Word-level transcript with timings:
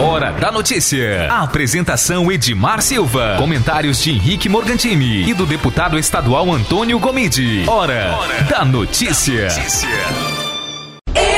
Hora 0.00 0.30
da 0.32 0.52
notícia. 0.52 1.26
A 1.30 1.42
apresentação 1.42 2.30
Edmar 2.30 2.80
Silva. 2.82 3.34
Comentários 3.36 4.00
de 4.02 4.12
Henrique 4.12 4.48
Morgantini 4.48 5.28
e 5.28 5.34
do 5.34 5.44
deputado 5.44 5.98
estadual 5.98 6.52
Antônio 6.52 6.98
Gomide. 7.00 7.64
Hora, 7.68 8.14
Hora 8.16 8.42
da 8.44 8.64
notícia. 8.64 9.48
notícia. 9.48 9.88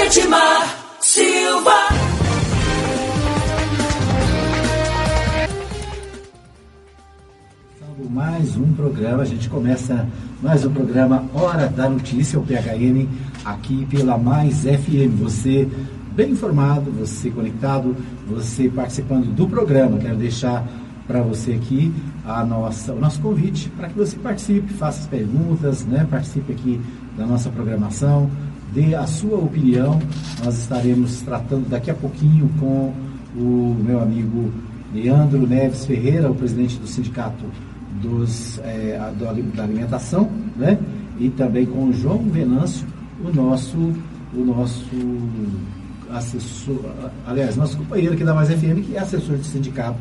Edmar 0.04 0.76
Silva. 1.00 1.88
Mais 8.10 8.56
um 8.56 8.72
programa, 8.72 9.22
a 9.22 9.26
gente 9.26 9.48
começa 9.48 10.06
mais 10.42 10.64
um 10.64 10.72
programa 10.72 11.24
Hora 11.34 11.68
da 11.68 11.88
Notícia, 11.88 12.38
o 12.38 12.42
PHN, 12.42 13.06
aqui 13.44 13.86
pela 13.86 14.16
Mais 14.18 14.62
FM. 14.62 15.16
Você 15.20 15.68
bem 16.14 16.32
informado, 16.32 16.90
você 16.90 17.30
conectado, 17.30 17.96
você 18.28 18.68
participando 18.68 19.26
do 19.34 19.48
programa. 19.48 19.98
Quero 19.98 20.16
deixar 20.16 20.66
para 21.06 21.22
você 21.22 21.52
aqui 21.52 21.92
a 22.24 22.44
nossa, 22.44 22.92
o 22.92 23.00
nosso 23.00 23.20
convite 23.20 23.68
para 23.70 23.88
que 23.88 23.98
você 23.98 24.16
participe, 24.16 24.72
faça 24.74 25.00
as 25.00 25.06
perguntas, 25.06 25.84
né? 25.84 26.06
participe 26.08 26.52
aqui 26.52 26.80
da 27.16 27.26
nossa 27.26 27.50
programação, 27.50 28.30
dê 28.72 28.94
a 28.94 29.06
sua 29.06 29.38
opinião. 29.38 29.98
Nós 30.44 30.58
estaremos 30.58 31.20
tratando 31.22 31.68
daqui 31.68 31.90
a 31.90 31.94
pouquinho 31.94 32.48
com 32.60 32.92
o 33.36 33.76
meu 33.84 34.00
amigo 34.00 34.52
Leandro 34.94 35.46
Neves 35.46 35.84
Ferreira, 35.84 36.30
o 36.30 36.34
presidente 36.34 36.76
do 36.78 36.86
Sindicato 36.86 37.44
dos, 38.00 38.58
é, 38.60 38.98
da 39.18 39.62
Alimentação, 39.62 40.30
né? 40.56 40.78
e 41.18 41.28
também 41.28 41.66
com 41.66 41.88
o 41.88 41.92
João 41.92 42.18
Venâncio, 42.18 42.86
o 43.22 43.34
nosso, 43.34 43.76
o 44.34 44.44
nosso 44.44 44.96
assessor, 46.12 46.80
aliás, 47.26 47.56
nosso 47.56 47.76
companheiro 47.76 48.14
aqui 48.14 48.24
da 48.24 48.34
Mais 48.34 48.48
FM, 48.48 48.84
que 48.86 48.96
é 48.96 49.00
assessor 49.00 49.36
de 49.36 49.46
sindicato. 49.46 49.98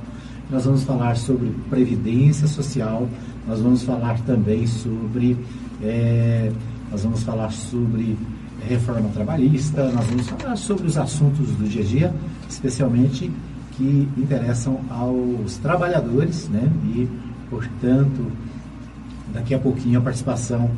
Nós 0.50 0.66
vamos 0.66 0.84
falar 0.84 1.16
sobre 1.16 1.50
previdência 1.70 2.48
social, 2.48 3.08
nós 3.48 3.60
vamos 3.60 3.84
falar 3.84 4.20
também 4.22 4.66
sobre, 4.66 5.38
é, 5.84 6.52
nós 6.92 7.04
vamos 7.04 7.24
falar 7.24 7.52
sobre 7.52 8.18
reforma 8.68 9.10
trabalhista, 9.10 9.92
nós 9.92 10.06
vamos 10.08 10.28
falar 10.28 10.56
sobre 10.56 10.88
os 10.88 10.98
assuntos 10.98 11.48
do 11.52 11.68
dia 11.68 11.82
a 11.82 11.86
dia, 11.86 12.16
especialmente 12.50 13.32
que 13.78 14.08
interessam 14.18 14.82
aos 14.90 15.58
trabalhadores, 15.58 16.50
né? 16.50 16.70
E, 16.96 17.08
portanto, 17.50 18.32
daqui 19.34 19.54
a 19.54 19.60
pouquinho 19.60 20.00
a 20.00 20.02
participação 20.02 20.70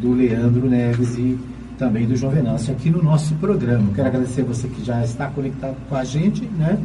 do 0.00 0.12
Leandro 0.12 0.68
Neves 0.68 1.16
e 1.16 1.38
também 1.78 2.06
do 2.06 2.16
João 2.16 2.32
Venâncio 2.32 2.72
aqui 2.72 2.90
no 2.90 3.02
nosso 3.02 3.34
programa. 3.36 3.90
Quero 3.94 4.08
agradecer 4.08 4.42
você 4.42 4.68
que 4.68 4.84
já 4.84 5.02
está 5.04 5.28
conectado 5.28 5.76
com 5.88 5.94
a 5.94 6.04
gente, 6.04 6.44
né? 6.44 6.78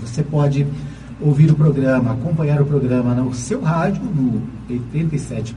Você 0.00 0.22
pode 0.22 0.66
ouvir 1.20 1.50
o 1.50 1.54
programa, 1.54 2.12
acompanhar 2.12 2.60
o 2.60 2.66
programa 2.66 3.14
no 3.14 3.32
seu 3.32 3.62
rádio, 3.62 4.02
no 4.04 4.42
87.9, 4.68 5.54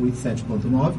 87.9. 0.00 0.92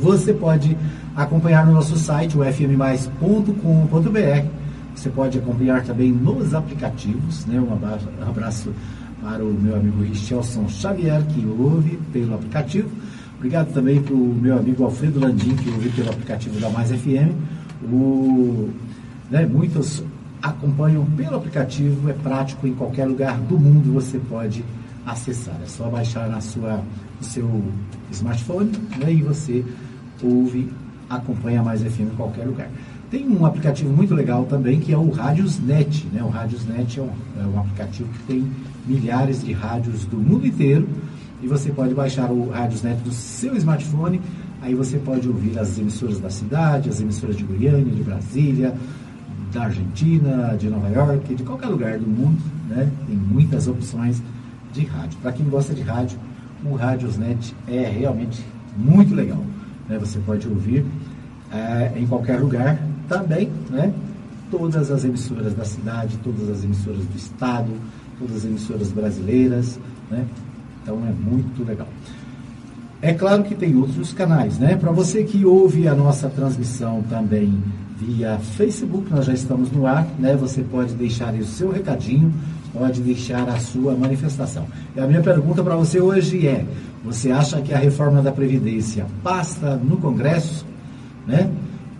Você 0.00 0.34
pode 0.34 0.76
acompanhar 1.14 1.64
no 1.66 1.72
nosso 1.72 1.96
site, 1.96 2.36
o 2.36 2.44
fmmais.com.br. 2.44 4.48
Você 4.94 5.10
pode 5.10 5.38
acompanhar 5.38 5.84
também 5.84 6.10
nos 6.10 6.52
aplicativos, 6.52 7.46
né? 7.46 7.60
Um 7.60 7.72
abraço 8.28 8.72
para 9.22 9.44
o 9.44 9.52
meu 9.52 9.76
amigo 9.76 10.02
Richelson 10.02 10.68
Xavier, 10.68 11.24
que 11.26 11.46
ouve 11.46 11.96
pelo 12.12 12.34
aplicativo. 12.34 12.90
Obrigado 13.38 13.72
também 13.72 14.02
para 14.02 14.14
o 14.14 14.18
meu 14.18 14.58
amigo 14.58 14.82
Alfredo 14.82 15.20
Landim, 15.20 15.54
que 15.54 15.70
ouviu 15.70 15.92
pelo 15.92 16.10
aplicativo 16.10 16.58
da 16.58 16.68
Mais 16.70 16.90
FM. 16.90 17.32
O, 17.84 18.68
né, 19.30 19.46
muitos 19.46 20.02
acompanham 20.42 21.04
pelo 21.16 21.36
aplicativo, 21.36 22.10
é 22.10 22.12
prático 22.14 22.66
em 22.66 22.74
qualquer 22.74 23.06
lugar 23.06 23.38
do 23.38 23.56
mundo 23.56 23.94
você 23.94 24.18
pode 24.18 24.64
acessar. 25.06 25.54
É 25.62 25.66
só 25.66 25.88
baixar 25.88 26.28
na 26.28 26.40
sua, 26.40 26.82
no 27.20 27.24
seu 27.24 27.62
smartphone 28.10 28.72
né, 28.98 29.12
e 29.12 29.22
você 29.22 29.64
ouve, 30.20 30.68
acompanha 31.08 31.62
Mais 31.62 31.80
FM 31.80 32.00
em 32.00 32.16
qualquer 32.16 32.44
lugar. 32.44 32.68
Tem 33.08 33.24
um 33.28 33.46
aplicativo 33.46 33.92
muito 33.92 34.16
legal 34.16 34.46
também 34.46 34.80
que 34.80 34.92
é 34.92 34.98
o 34.98 35.10
Radiosnet. 35.10 36.08
Né? 36.12 36.24
O 36.24 36.28
Radiosnet 36.28 36.98
é 36.98 37.02
um, 37.04 37.10
é 37.40 37.46
um 37.46 37.60
aplicativo 37.60 38.08
que 38.14 38.22
tem 38.24 38.52
milhares 38.84 39.44
de 39.44 39.52
rádios 39.52 40.04
do 40.06 40.16
mundo 40.16 40.44
inteiro 40.44 40.88
e 41.42 41.46
você 41.46 41.70
pode 41.70 41.94
baixar 41.94 42.30
o 42.30 42.50
Radiosnet 42.50 43.00
do 43.02 43.12
seu 43.12 43.56
smartphone. 43.56 44.20
Aí 44.60 44.74
você 44.74 44.98
pode 44.98 45.28
ouvir 45.28 45.58
as 45.58 45.78
emissoras 45.78 46.18
da 46.18 46.30
cidade, 46.30 46.88
as 46.88 47.00
emissoras 47.00 47.36
de 47.36 47.44
Goiânia, 47.44 47.92
de 47.92 48.02
Brasília, 48.02 48.74
da 49.52 49.64
Argentina, 49.64 50.56
de 50.58 50.68
Nova 50.68 50.88
York, 50.88 51.34
de 51.34 51.42
qualquer 51.42 51.68
lugar 51.68 51.98
do 51.98 52.06
mundo. 52.06 52.42
Né? 52.68 52.90
Tem 53.06 53.16
muitas 53.16 53.68
opções 53.68 54.20
de 54.72 54.84
rádio. 54.84 55.18
Para 55.22 55.32
quem 55.32 55.46
gosta 55.48 55.72
de 55.72 55.82
rádio, 55.82 56.18
o 56.64 56.74
Radiosnet 56.74 57.54
é 57.68 57.88
realmente 57.88 58.44
muito 58.76 59.14
legal. 59.14 59.42
Né? 59.88 59.96
Você 59.98 60.18
pode 60.18 60.48
ouvir 60.48 60.84
é, 61.52 61.92
em 61.96 62.06
qualquer 62.06 62.40
lugar 62.40 62.78
também, 63.08 63.48
né? 63.70 63.92
todas 64.50 64.90
as 64.90 65.04
emissoras 65.04 65.54
da 65.54 65.64
cidade, 65.64 66.18
todas 66.22 66.48
as 66.48 66.64
emissoras 66.64 67.04
do 67.04 67.16
estado, 67.16 67.70
todas 68.18 68.38
as 68.38 68.44
emissoras 68.44 68.90
brasileiras, 68.90 69.78
né? 70.10 70.26
Então 70.88 71.06
é 71.06 71.12
muito 71.12 71.62
legal. 71.68 71.86
É 73.02 73.12
claro 73.12 73.44
que 73.44 73.54
tem 73.54 73.76
outros 73.76 74.14
canais, 74.14 74.58
né? 74.58 74.74
Para 74.74 74.90
você 74.90 75.22
que 75.22 75.44
ouve 75.44 75.86
a 75.86 75.94
nossa 75.94 76.30
transmissão 76.30 77.04
também 77.10 77.62
via 77.98 78.38
Facebook, 78.38 79.12
nós 79.12 79.26
já 79.26 79.34
estamos 79.34 79.70
no 79.70 79.86
ar, 79.86 80.08
né? 80.18 80.34
Você 80.36 80.62
pode 80.62 80.94
deixar 80.94 81.34
o 81.34 81.44
seu 81.44 81.70
recadinho, 81.70 82.32
pode 82.72 83.02
deixar 83.02 83.46
a 83.50 83.58
sua 83.60 83.94
manifestação. 83.94 84.64
E 84.96 85.00
a 85.00 85.06
minha 85.06 85.20
pergunta 85.20 85.62
para 85.62 85.76
você 85.76 86.00
hoje 86.00 86.48
é: 86.48 86.64
você 87.04 87.30
acha 87.30 87.60
que 87.60 87.74
a 87.74 87.78
reforma 87.78 88.22
da 88.22 88.32
Previdência 88.32 89.04
passa 89.22 89.76
no 89.76 89.98
Congresso? 89.98 90.64
Né? 91.26 91.50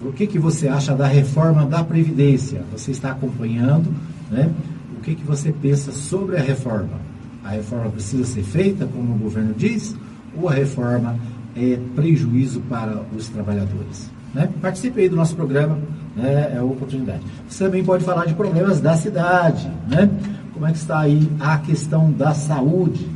O 0.01 0.13
que, 0.15 0.27
que 0.27 0.39
você 0.39 0.67
acha 0.67 0.95
da 0.95 1.07
reforma 1.07 1.67
da 1.67 1.85
Previdência? 1.85 2.63
Você 2.73 2.91
está 2.93 3.11
acompanhando, 3.11 3.95
né? 4.31 4.51
O 4.97 5.03
que, 5.03 5.15
que 5.15 5.25
você 5.27 5.53
pensa 5.53 5.93
sobre 5.93 6.39
a 6.39 6.41
reforma? 6.41 7.18
A 7.49 7.53
reforma 7.53 7.89
precisa 7.91 8.25
ser 8.25 8.43
feita, 8.43 8.87
como 8.87 9.15
o 9.15 9.19
governo 9.19 9.55
diz, 9.55 9.97
ou 10.37 10.51
a 10.51 10.53
reforma 10.53 11.17
é 11.57 11.79
prejuízo 11.97 12.61
para 12.69 13.03
os 13.17 13.27
trabalhadores? 13.31 14.11
Né? 14.35 14.51
Participe 14.61 15.01
aí 15.01 15.09
do 15.09 15.17
nosso 15.17 15.35
programa, 15.35 15.79
né? 16.15 16.53
é 16.55 16.59
a 16.59 16.63
oportunidade. 16.63 17.23
Você 17.49 17.65
também 17.65 17.83
pode 17.83 18.05
falar 18.05 18.27
de 18.27 18.35
problemas 18.35 18.83
da 18.83 18.95
cidade, 18.99 19.67
né? 19.89 20.11
Como 20.53 20.67
é 20.67 20.73
que 20.73 20.77
está 20.77 21.01
aí 21.01 21.27
a 21.41 21.57
questão 21.57 22.13
da 22.13 22.35
saúde? 22.35 23.09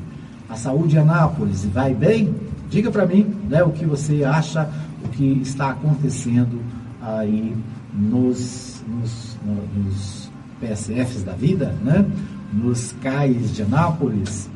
A 0.48 0.54
saúde 0.56 0.96
em 0.96 1.00
Anápolis 1.00 1.66
vai 1.66 1.92
bem? 1.92 2.34
Diga 2.70 2.90
para 2.90 3.04
mim 3.04 3.34
né, 3.50 3.62
o 3.62 3.70
que 3.70 3.84
você 3.84 4.24
acha, 4.24 4.66
o 5.04 5.08
que 5.08 5.40
está 5.42 5.70
acontecendo 5.70 6.58
aí 7.02 7.54
nos, 7.92 8.82
nos, 8.88 9.38
nos 9.76 10.30
PSFs 10.58 11.22
da 11.22 11.32
vida, 11.32 11.74
né? 11.84 12.06
Nos 12.52 12.92
cais 13.00 13.54
de 13.54 13.62
Anápolis, 13.62 14.50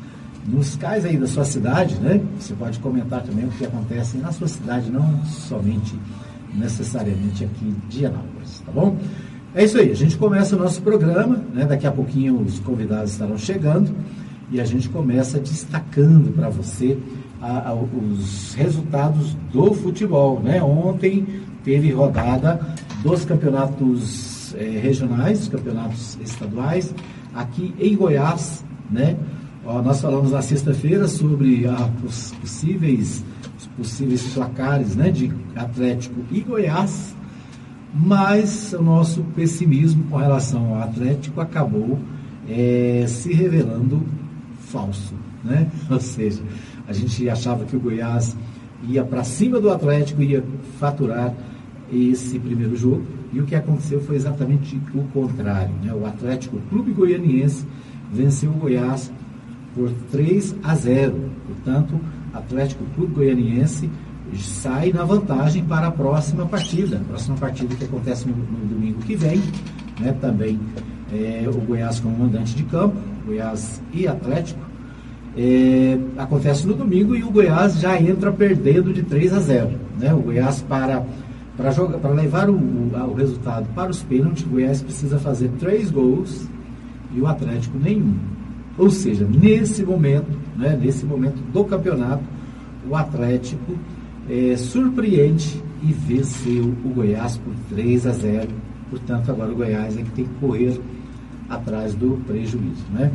nos 0.47 0.75
cais 0.75 1.03
aí 1.05 1.17
da 1.17 1.27
sua 1.27 1.43
cidade, 1.43 1.95
né? 1.95 2.21
Você 2.39 2.53
pode 2.53 2.79
comentar 2.79 3.21
também 3.23 3.45
o 3.45 3.49
que 3.49 3.65
acontece 3.65 4.17
na 4.17 4.31
sua 4.31 4.47
cidade, 4.47 4.89
não 4.89 5.23
somente 5.25 5.95
necessariamente 6.53 7.43
aqui 7.43 7.73
de 7.89 8.05
Anápolis, 8.05 8.61
tá 8.65 8.71
bom? 8.71 8.97
É 9.53 9.63
isso 9.63 9.77
aí, 9.77 9.91
a 9.91 9.95
gente 9.95 10.17
começa 10.17 10.55
o 10.55 10.59
nosso 10.59 10.81
programa, 10.81 11.41
né? 11.53 11.65
Daqui 11.65 11.87
a 11.87 11.91
pouquinho 11.91 12.39
os 12.39 12.59
convidados 12.59 13.11
estarão 13.11 13.37
chegando 13.37 13.93
e 14.51 14.61
a 14.61 14.65
gente 14.65 14.87
começa 14.87 15.39
destacando 15.39 16.33
para 16.33 16.49
você 16.49 16.97
a, 17.41 17.69
a, 17.69 17.73
os 17.73 18.53
resultados 18.53 19.35
do 19.51 19.73
futebol, 19.73 20.39
né? 20.39 20.61
Ontem 20.61 21.25
teve 21.63 21.91
rodada 21.91 22.59
dos 23.03 23.25
campeonatos 23.25 24.55
eh, 24.55 24.79
regionais, 24.81 25.47
campeonatos 25.47 26.17
estaduais, 26.21 26.93
aqui 27.33 27.73
em 27.79 27.95
Goiás, 27.95 28.63
né? 28.89 29.17
Nós 29.63 29.99
falamos 29.99 30.31
na 30.31 30.41
sexta-feira 30.41 31.09
sobre 31.09 31.67
ah, 31.67 31.89
os 32.01 32.31
possíveis, 32.31 33.23
os 33.59 33.67
possíveis 33.67 34.23
placares 34.33 34.95
né, 34.95 35.11
de 35.11 35.29
Atlético 35.57 36.21
e 36.31 36.39
Goiás, 36.39 37.13
mas 37.93 38.71
o 38.71 38.81
nosso 38.81 39.23
pessimismo 39.35 40.05
com 40.05 40.15
relação 40.15 40.73
ao 40.73 40.83
Atlético 40.83 41.41
acabou 41.41 41.99
é, 42.47 43.03
se 43.09 43.33
revelando 43.33 44.01
falso. 44.71 45.13
Né? 45.43 45.69
Ou 45.91 45.99
seja, 45.99 46.41
a 46.87 46.93
gente 46.93 47.29
achava 47.29 47.65
que 47.65 47.75
o 47.75 47.79
Goiás 47.79 48.37
ia 48.87 49.03
para 49.03 49.25
cima 49.25 49.59
do 49.59 49.69
Atlético, 49.69 50.23
ia 50.23 50.43
faturar 50.79 51.33
esse 51.91 52.37
primeiro 52.39 52.75
jogo, 52.75 53.03
e 53.31 53.39
o 53.39 53.45
que 53.45 53.55
aconteceu 53.55 54.01
foi 54.01 54.15
exatamente 54.15 54.79
o 54.93 55.03
contrário. 55.13 55.73
Né? 55.83 55.93
O 55.93 56.05
Atlético 56.05 56.57
Clube 56.69 56.91
Goianiense 56.91 57.65
venceu 58.11 58.51
o 58.51 58.53
Goiás 58.53 59.11
por 59.75 59.91
3 60.11 60.55
a 60.63 60.75
0. 60.75 61.15
Portanto, 61.45 61.99
Atlético 62.33 62.83
Clube 62.95 63.13
Goianiense 63.13 63.89
sai 64.35 64.91
na 64.91 65.03
vantagem 65.03 65.63
para 65.63 65.87
a 65.87 65.91
próxima 65.91 66.45
partida. 66.45 66.97
A 66.97 67.03
próxima 67.09 67.37
partida 67.37 67.75
que 67.75 67.85
acontece 67.85 68.27
no, 68.27 68.35
no 68.35 68.65
domingo 68.65 68.99
que 68.99 69.15
vem, 69.15 69.41
né? 69.99 70.15
também 70.19 70.59
é, 71.13 71.45
o 71.47 71.59
Goiás 71.61 71.99
como 71.99 72.17
mandante 72.17 72.55
de 72.55 72.63
campo, 72.63 72.97
Goiás 73.25 73.81
e 73.93 74.07
Atlético. 74.07 74.59
É, 75.37 75.99
acontece 76.17 76.65
no 76.65 76.73
domingo 76.73 77.15
e 77.15 77.23
o 77.23 77.29
Goiás 77.29 77.79
já 77.79 77.99
entra 78.01 78.31
perdendo 78.31 78.91
de 78.91 79.03
3 79.03 79.33
a 79.33 79.39
0. 79.39 79.71
Né? 79.99 80.13
O 80.13 80.19
Goiás 80.19 80.61
para 80.63 81.05
para 81.57 82.11
levar 82.11 82.49
o, 82.49 82.55
o, 82.55 83.13
resultado 83.15 83.67
para 83.73 83.89
os 83.89 84.03
pênaltis, 84.03 84.45
o 84.45 84.49
Goiás 84.49 84.81
precisa 84.81 85.17
fazer 85.17 85.49
três 85.59 85.89
gols 85.89 86.47
e 87.13 87.19
o 87.19 87.25
Atlético 87.25 87.79
nenhum. 87.79 88.15
Ou 88.77 88.91
seja, 88.91 89.27
nesse 89.27 89.83
momento, 89.83 90.37
né, 90.55 90.77
nesse 90.79 91.03
momento 91.03 91.37
do 91.51 91.65
campeonato, 91.65 92.23
o 92.87 92.95
Atlético 92.95 93.75
é, 94.29 94.55
surpreende 94.55 95.61
e 95.81 95.91
venceu 95.91 96.75
o 96.85 96.89
Goiás 96.89 97.37
por 97.37 97.53
3 97.69 98.05
a 98.05 98.11
0. 98.11 98.49
Portanto, 98.91 99.31
agora 99.31 99.51
o 99.51 99.55
Goiás 99.55 99.97
é 99.97 100.03
que 100.03 100.11
tem 100.11 100.25
que 100.25 100.33
correr 100.39 100.79
atrás 101.49 101.95
do 101.95 102.21
prejuízo, 102.27 102.85
né? 102.93 103.11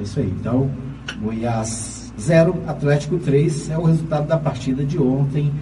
É 0.00 0.02
isso 0.02 0.18
aí. 0.18 0.32
Então, 0.40 0.68
Goiás 1.22 2.12
0, 2.18 2.54
Atlético 2.66 3.16
3 3.18 3.70
é 3.70 3.78
o 3.78 3.84
resultado 3.84 4.26
da 4.26 4.36
partida 4.36 4.84
de 4.84 4.98
ontem 4.98 5.52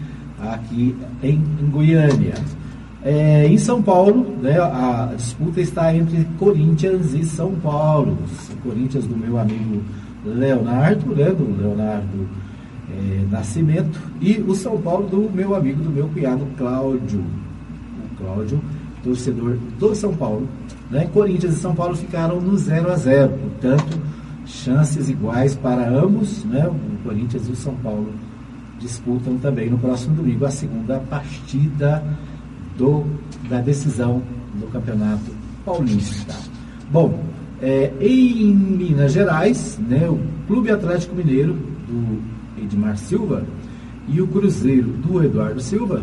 aqui 0.53 0.95
em, 1.23 1.43
em 1.61 1.71
Goiânia. 1.71 2.35
É, 3.03 3.47
em 3.47 3.59
São 3.59 3.83
Paulo, 3.83 4.35
né, 4.41 4.59
a 4.59 5.13
disputa 5.15 5.61
está 5.61 5.95
entre 5.95 6.27
Corinthians 6.39 7.13
e 7.13 7.23
São 7.25 7.55
Paulo. 7.57 8.17
O 8.51 8.57
Corinthians 8.67 9.05
do 9.05 9.17
meu 9.17 9.39
amigo 9.39 9.83
Leonardo, 10.25 11.15
né, 11.15 11.27
do 11.27 11.61
Leonardo 11.61 12.29
é, 12.91 13.25
Nascimento, 13.31 14.01
e 14.23 14.39
o 14.41 14.55
São 14.55 14.81
Paulo 14.81 15.07
do 15.07 15.31
meu 15.31 15.55
amigo, 15.55 15.83
do 15.83 15.91
meu 15.91 16.09
cunhado 16.09 16.47
Cláudio. 16.57 17.21
O 17.21 18.17
Cláudio, 18.17 18.61
torcedor 19.03 19.59
do 19.79 19.95
São 19.95 20.15
Paulo. 20.15 20.49
Né? 20.91 21.07
Corinthians 21.13 21.57
e 21.57 21.59
São 21.59 21.75
Paulo 21.75 21.95
ficaram 21.95 22.41
no 22.41 22.57
0 22.57 22.91
a 22.91 22.97
0 22.97 23.33
portanto, 23.33 24.01
chances 24.47 25.11
iguais 25.11 25.55
para 25.55 25.89
ambos, 25.91 26.43
né? 26.45 26.67
o 26.67 27.03
Corinthians 27.07 27.47
e 27.49 27.53
o 27.53 27.57
São 27.57 27.75
Paulo 27.77 28.09
disputam 28.85 29.39
também 29.39 29.71
no 29.71 29.79
próximo 29.79 30.15
domingo 30.15 30.45
a 30.45 30.51
segunda 30.51 31.01
partida 31.01 32.05
do, 32.77 33.05
da 33.49 33.61
decisão 33.61 34.23
do 34.55 34.67
Campeonato 34.67 35.33
Paulista. 35.65 36.35
Bom, 36.91 37.19
é, 37.63 37.91
em 37.99 38.55
Minas 38.55 39.13
Gerais, 39.13 39.79
né, 39.79 40.07
o 40.09 40.21
Clube 40.47 40.71
Atlético 40.71 41.15
Mineiro 41.15 41.55
do 41.89 42.63
Edmar 42.63 42.99
Silva 42.99 43.43
e 44.07 44.21
o 44.21 44.27
Cruzeiro 44.27 44.89
do 44.89 45.25
Eduardo 45.25 45.61
Silva, 45.61 46.03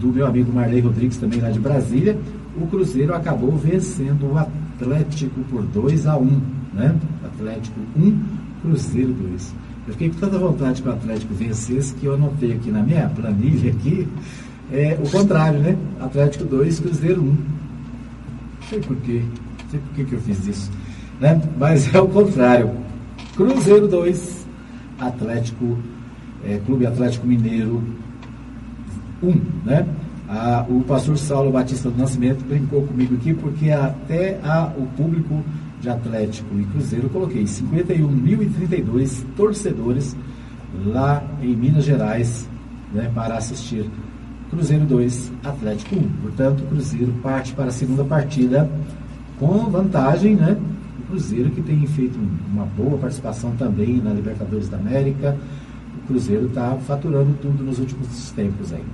do 0.00 0.08
meu 0.08 0.26
amigo 0.26 0.50
Marley 0.50 0.80
Rodrigues, 0.80 1.18
também 1.18 1.40
lá 1.40 1.50
de 1.50 1.58
Brasília, 1.58 2.18
o 2.56 2.66
Cruzeiro 2.66 3.14
acabou 3.14 3.52
vencendo 3.58 4.32
o 4.32 4.38
Atlético 4.38 5.40
por 5.50 5.62
2 5.62 6.06
a 6.06 6.16
1 6.16 6.22
um, 6.22 6.40
né? 6.72 6.96
Atlético 7.22 7.78
1, 7.94 8.02
um, 8.02 8.18
Cruzeiro 8.62 9.12
2. 9.12 9.54
Eu 9.90 9.94
fiquei 9.94 10.08
com 10.10 10.20
tanta 10.20 10.38
vontade 10.38 10.82
que 10.82 10.88
o 10.88 10.92
Atlético 10.92 11.34
vencesse 11.34 11.94
que 11.94 12.06
eu 12.06 12.14
anotei 12.14 12.52
aqui 12.52 12.70
na 12.70 12.80
minha 12.80 13.08
planilha 13.08 13.72
aqui 13.72 14.06
é, 14.72 14.96
o 15.02 15.10
contrário, 15.10 15.58
né? 15.58 15.76
Atlético 15.98 16.44
2, 16.44 16.78
Cruzeiro 16.78 17.20
1. 17.20 17.24
Não 17.24 17.36
sei 18.68 18.78
por 18.78 18.96
quê, 18.98 19.22
não 19.64 19.70
sei 19.70 19.80
por 19.80 20.06
que, 20.06 20.14
eu 20.14 20.20
fiz 20.20 20.46
isso. 20.46 20.70
Né? 21.18 21.42
Mas 21.58 21.92
é 21.92 22.00
o 22.00 22.06
contrário. 22.06 22.70
Cruzeiro 23.34 23.88
2, 23.88 24.46
Atlético, 25.00 25.76
é, 26.44 26.60
Clube 26.64 26.86
Atlético 26.86 27.26
Mineiro 27.26 27.82
1, 29.20 29.40
né? 29.64 29.88
Ah, 30.28 30.64
o 30.68 30.82
pastor 30.82 31.18
Saulo 31.18 31.50
Batista 31.50 31.90
do 31.90 31.98
Nascimento 31.98 32.44
brincou 32.44 32.86
comigo 32.86 33.16
aqui 33.16 33.34
porque 33.34 33.72
até 33.72 34.38
a, 34.44 34.72
o 34.78 34.86
público 34.96 35.42
de 35.80 35.88
Atlético 35.88 36.58
e 36.58 36.64
Cruzeiro, 36.64 37.08
coloquei 37.08 37.44
51.032 37.44 39.24
torcedores 39.36 40.16
lá 40.84 41.22
em 41.42 41.56
Minas 41.56 41.84
Gerais 41.84 42.48
né, 42.92 43.10
para 43.14 43.36
assistir 43.36 43.90
Cruzeiro 44.50 44.84
2, 44.84 45.32
Atlético 45.44 45.94
1. 45.94 46.08
Portanto, 46.22 46.60
o 46.60 46.66
Cruzeiro 46.66 47.12
parte 47.22 47.52
para 47.52 47.66
a 47.66 47.70
segunda 47.70 48.04
partida 48.04 48.68
com 49.38 49.70
vantagem, 49.70 50.34
né? 50.34 50.56
O 50.98 51.02
Cruzeiro 51.04 51.50
que 51.50 51.62
tem 51.62 51.86
feito 51.86 52.18
uma 52.52 52.64
boa 52.64 52.98
participação 52.98 53.52
também 53.52 53.98
na 54.02 54.12
Libertadores 54.12 54.68
da 54.68 54.76
América. 54.76 55.36
O 56.02 56.06
Cruzeiro 56.08 56.46
está 56.46 56.76
faturando 56.78 57.32
tudo 57.40 57.62
nos 57.62 57.78
últimos 57.78 58.30
tempos 58.32 58.72
aí. 58.72 58.84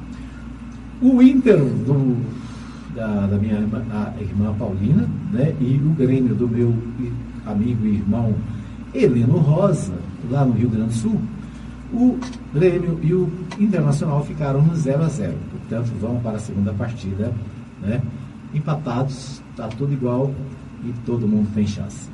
O 1.00 1.23
Inter 1.23 1.59
do 1.59 2.17
da, 2.96 3.26
da 3.26 3.37
minha 3.37 3.56
irmã, 3.56 3.84
irmã, 4.19 4.54
Paulina, 4.58 5.06
né? 5.31 5.54
E 5.60 5.76
o 5.76 5.90
Grêmio 5.90 6.34
do 6.34 6.48
meu 6.48 6.75
amigo 7.44 7.87
e 7.87 7.96
irmão 7.96 8.34
Heleno 8.94 9.37
Rosa, 9.37 9.93
lá 10.31 10.44
no 10.44 10.52
Rio 10.54 10.70
Grande 10.70 10.88
do 10.88 10.94
Sul. 10.94 11.20
O 11.93 12.19
Grêmio 12.52 12.98
e 13.02 13.12
o 13.12 13.31
Internacional 13.60 14.25
ficaram 14.25 14.60
no 14.60 14.75
0 14.75 15.04
a 15.04 15.08
0 15.08 15.34
Portanto, 15.50 15.93
vão 16.00 16.19
para 16.19 16.37
a 16.37 16.40
segunda 16.40 16.72
partida, 16.72 17.32
né? 17.82 18.00
Empatados, 18.54 19.42
está 19.50 19.69
tudo 19.69 19.92
igual 19.92 20.32
e 20.84 20.92
todo 21.04 21.28
mundo 21.28 21.49
tem 21.54 21.66
chance. 21.66 22.08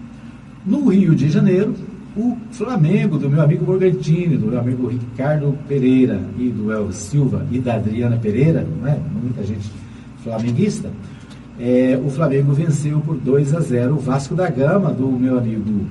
No 0.67 0.88
Rio 0.88 1.14
de 1.14 1.31
Janeiro, 1.31 1.75
o 2.17 2.37
Flamengo, 2.50 3.19
do 3.19 3.31
meu 3.31 3.40
amigo 3.40 3.64
Morgantini, 3.64 4.37
do 4.37 4.49
meu 4.49 4.58
amigo 4.58 4.88
Ricardo 4.88 5.56
Pereira 5.67 6.20
e 6.37 6.50
do 6.50 6.70
El 6.70 6.93
Silva 6.93 7.46
e 7.50 7.58
da 7.58 7.76
Adriana 7.76 8.17
Pereira, 8.17 8.67
né? 8.82 9.00
muita 9.23 9.44
gente 9.44 9.70
flamenguista, 10.23 10.91
é, 11.59 12.01
o 12.03 12.11
Flamengo 12.11 12.53
venceu 12.53 13.01
por 13.01 13.17
2 13.17 13.55
a 13.55 13.61
0 13.61 13.95
o 13.95 13.99
Vasco 13.99 14.35
da 14.35 14.49
Gama, 14.49 14.93
do 14.93 15.07
meu 15.09 15.39
amigo 15.39 15.87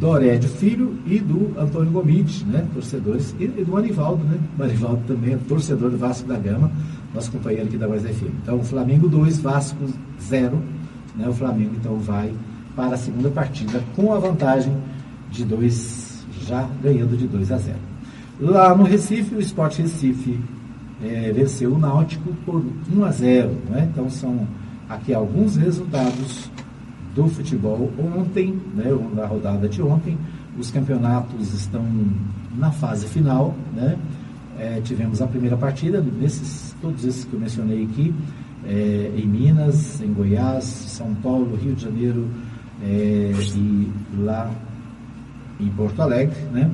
Dorédio 0.00 0.48
Filho 0.48 0.98
e 1.06 1.18
do 1.18 1.58
Antônio 1.58 1.90
Gomide, 1.90 2.44
né, 2.44 2.66
torcedores, 2.74 3.34
e, 3.38 3.44
e 3.44 3.64
do 3.64 3.76
Anivaldo, 3.76 4.24
né, 4.24 4.38
o 4.58 4.62
Anivaldo 4.62 5.02
também 5.06 5.34
é 5.34 5.38
torcedor 5.48 5.90
do 5.90 5.96
Vasco 5.96 6.28
da 6.28 6.36
Gama, 6.36 6.70
nosso 7.14 7.30
companheiro 7.30 7.66
aqui 7.66 7.78
da 7.78 7.88
Mais 7.88 8.02
FM. 8.02 8.34
Então, 8.42 8.62
Flamengo 8.62 9.08
2, 9.08 9.38
Vasco 9.38 9.86
0, 10.20 10.58
né, 11.16 11.28
o 11.28 11.32
Flamengo 11.32 11.72
então 11.76 11.96
vai 11.98 12.32
para 12.74 12.94
a 12.94 12.98
segunda 12.98 13.30
partida 13.30 13.82
com 13.94 14.12
a 14.12 14.18
vantagem 14.18 14.76
de 15.30 15.44
2, 15.44 16.26
já 16.46 16.68
ganhando 16.82 17.16
de 17.16 17.26
2 17.26 17.52
a 17.52 17.56
0. 17.56 17.76
Lá 18.38 18.76
no 18.76 18.84
Recife, 18.84 19.34
o 19.34 19.40
Sport 19.40 19.78
Recife 19.78 20.38
é, 21.02 21.32
venceu 21.32 21.74
o 21.74 21.78
Náutico 21.78 22.32
por 22.44 22.64
1 22.90 23.04
a 23.04 23.10
0. 23.10 23.50
Né? 23.68 23.88
Então 23.90 24.08
são 24.10 24.46
aqui 24.88 25.12
alguns 25.12 25.56
resultados 25.56 26.50
do 27.14 27.28
futebol 27.28 27.90
ontem, 27.98 28.60
né, 28.74 28.86
na 29.14 29.26
rodada 29.26 29.68
de 29.68 29.82
ontem. 29.82 30.18
Os 30.58 30.70
campeonatos 30.70 31.52
estão 31.54 31.84
na 32.56 32.70
fase 32.70 33.06
final. 33.06 33.54
Né? 33.74 33.96
É, 34.58 34.80
tivemos 34.82 35.20
a 35.20 35.26
primeira 35.26 35.56
partida, 35.56 36.00
nesses, 36.00 36.74
todos 36.80 37.04
esses 37.04 37.24
que 37.24 37.34
eu 37.34 37.40
mencionei 37.40 37.84
aqui, 37.84 38.14
é, 38.66 39.12
em 39.16 39.26
Minas, 39.26 40.00
em 40.00 40.12
Goiás, 40.12 40.64
São 40.64 41.14
Paulo, 41.16 41.56
Rio 41.56 41.74
de 41.74 41.84
Janeiro 41.84 42.26
é, 42.82 43.32
e 43.54 43.92
lá 44.18 44.50
em 45.60 45.68
Porto 45.68 46.00
Alegre. 46.00 46.40
Né? 46.52 46.70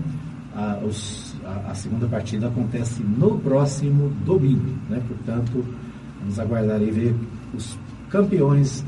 Ah, 0.54 0.78
os 0.84 1.31
a, 1.44 1.70
a, 1.70 1.74
segunda 1.74 2.06
partida 2.06 2.48
acontece 2.48 3.02
no 3.02 3.38
próximo 3.38 4.10
domingo, 4.24 4.76
né? 4.88 5.02
Portanto, 5.06 5.64
vamos 6.20 6.38
aguardar 6.38 6.82
e 6.82 6.90
ver 6.90 7.14
os 7.54 7.78
campeões 8.08 8.84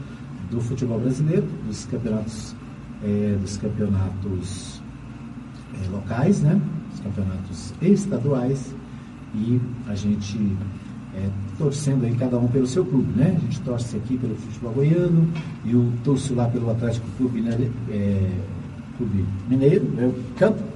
do 0.51 0.61
futebol 0.61 1.01
brasileiro, 1.01 1.47
dos 1.67 1.85
campeonatos, 1.87 2.55
é, 3.03 3.37
dos 3.41 3.57
campeonatos 3.57 4.83
é, 5.75 5.89
locais, 5.89 6.41
né? 6.41 6.61
Os 6.93 7.01
campeonatos 7.01 7.75
estaduais 7.81 8.75
e 9.35 9.61
a 9.89 9.95
gente 9.95 10.57
é, 11.15 11.29
torcendo 11.59 12.05
aí 12.05 12.15
cada 12.15 12.39
um 12.39 12.49
pelo 12.49 12.67
seu 12.67 12.85
clube, 12.85 13.13
né? 13.17 13.35
A 13.37 13.41
gente 13.41 13.61
torce 13.61 13.97
aqui 13.97 14.17
pelo 14.17 14.35
futebol 14.37 14.73
goiano 14.73 15.29
e 15.65 15.73
eu 15.73 15.93
torço 16.03 16.35
lá 16.35 16.47
pelo 16.49 16.71
Atlético 16.71 17.07
Clube, 17.17 17.45
é, 17.91 18.31
Clube 18.97 19.25
Mineiro, 19.49 19.85
né? 19.91 20.13
campo 20.37 20.74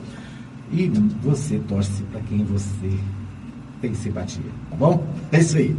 e 0.72 0.88
você 1.22 1.58
torce 1.68 2.02
para 2.04 2.20
quem 2.22 2.44
você 2.44 2.90
tem 3.80 3.94
simpatia, 3.94 4.42
tá 4.70 4.76
bom? 4.76 5.04
É 5.30 5.40
isso 5.40 5.58
aí. 5.58 5.76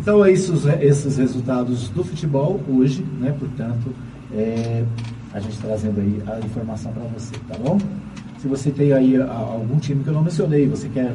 Então, 0.00 0.24
é 0.24 0.32
isso, 0.32 0.52
esses 0.80 1.16
resultados 1.16 1.88
do 1.90 2.02
futebol 2.04 2.60
hoje, 2.68 3.04
né? 3.20 3.34
Portanto, 3.38 3.94
é, 4.32 4.84
a 5.32 5.40
gente 5.40 5.56
trazendo 5.58 6.00
aí 6.00 6.22
a 6.26 6.44
informação 6.44 6.92
para 6.92 7.04
você, 7.04 7.32
tá 7.48 7.56
bom? 7.58 7.78
Se 8.38 8.48
você 8.48 8.70
tem 8.70 8.92
aí 8.92 9.16
algum 9.20 9.78
time 9.78 10.02
que 10.02 10.08
eu 10.08 10.14
não 10.14 10.22
mencionei, 10.22 10.66
você 10.66 10.88
quer 10.88 11.14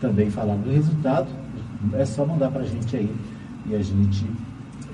também 0.00 0.30
falar 0.30 0.56
do 0.56 0.70
resultado, 0.70 1.28
é 1.94 2.04
só 2.04 2.26
mandar 2.26 2.50
para 2.50 2.62
a 2.62 2.66
gente 2.66 2.96
aí 2.96 3.10
e 3.66 3.74
a 3.74 3.82
gente 3.82 4.26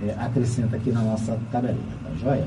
é, 0.07 0.15
acrescenta 0.19 0.77
aqui 0.77 0.93
na 0.93 1.03
nossa 1.03 1.39
tabelinha, 1.51 1.81
tá 2.05 2.11
joia? 2.21 2.47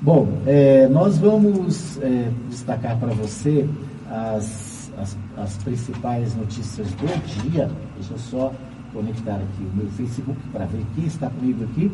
Bom, 0.00 0.28
é, 0.46 0.88
nós 0.88 1.16
vamos 1.18 1.98
é, 2.02 2.28
destacar 2.50 2.98
para 2.98 3.12
você 3.12 3.68
as, 4.12 4.92
as, 4.98 5.16
as 5.36 5.56
principais 5.58 6.36
notícias 6.36 6.88
do 6.92 7.42
dia. 7.42 7.70
Deixa 7.96 8.12
eu 8.12 8.18
só 8.18 8.52
conectar 8.92 9.36
aqui 9.36 9.62
o 9.62 9.76
meu 9.76 9.88
Facebook 9.88 10.38
para 10.52 10.66
ver 10.66 10.84
quem 10.94 11.06
está 11.06 11.30
comigo 11.30 11.64
aqui. 11.64 11.90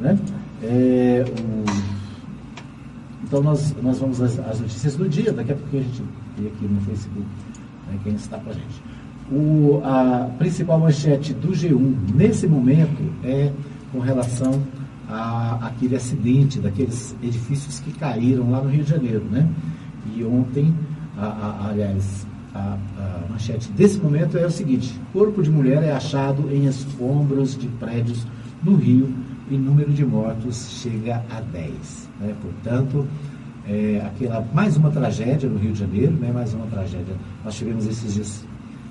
Né? 0.00 0.18
É, 0.62 1.24
o... 1.26 1.64
Então 3.24 3.42
nós, 3.42 3.74
nós 3.82 3.98
vamos 3.98 4.20
às, 4.22 4.38
às, 4.38 4.60
notícias 4.60 4.96
do 4.96 5.08
dia, 5.08 5.32
daqui 5.32 5.52
a 5.52 5.56
pouco 5.56 5.76
a 5.76 5.80
gente 5.80 6.02
vê 6.38 6.46
aqui 6.48 6.64
no 6.64 6.80
Facebook 6.80 7.26
né, 7.88 7.98
quem 8.02 8.14
está 8.14 8.38
com 8.38 8.50
a 8.50 8.52
gente. 8.54 8.82
O, 9.30 9.82
a 9.84 10.30
principal 10.38 10.78
manchete 10.78 11.34
do 11.34 11.48
G1 11.48 12.14
nesse 12.14 12.46
momento 12.46 13.02
é 13.22 13.52
com 13.92 13.98
relação 13.98 14.62
a, 15.08 15.66
aquele 15.66 15.96
acidente 15.96 16.58
daqueles 16.58 17.14
edifícios 17.22 17.80
que 17.80 17.92
caíram 17.92 18.50
lá 18.50 18.62
no 18.62 18.70
Rio 18.70 18.84
de 18.84 18.90
Janeiro, 18.90 19.24
né? 19.30 19.46
E 20.14 20.24
ontem, 20.24 20.74
a, 21.18 21.26
a, 21.26 21.68
aliás, 21.70 22.26
a, 22.54 22.76
manchete 23.28 23.70
desse 23.72 23.98
momento 23.98 24.36
é 24.38 24.46
o 24.46 24.50
seguinte: 24.50 24.98
corpo 25.12 25.42
de 25.42 25.50
mulher 25.50 25.82
é 25.82 25.92
achado 25.92 26.50
em 26.52 26.66
escombros 26.66 27.56
de 27.56 27.68
prédios 27.68 28.26
no 28.62 28.74
Rio 28.74 29.12
e 29.50 29.56
número 29.56 29.92
de 29.92 30.04
mortos 30.04 30.80
chega 30.82 31.24
a 31.30 31.40
10. 31.40 32.08
Né? 32.20 32.34
Portanto, 32.40 33.06
é, 33.66 34.02
aquela, 34.04 34.46
mais 34.52 34.76
uma 34.76 34.90
tragédia 34.90 35.48
no 35.48 35.58
Rio 35.58 35.72
de 35.72 35.80
Janeiro, 35.80 36.12
né? 36.12 36.30
mais 36.32 36.54
uma 36.54 36.66
tragédia. 36.66 37.14
Nós 37.44 37.54
tivemos 37.54 37.86
esses 37.86 38.14
dias 38.14 38.44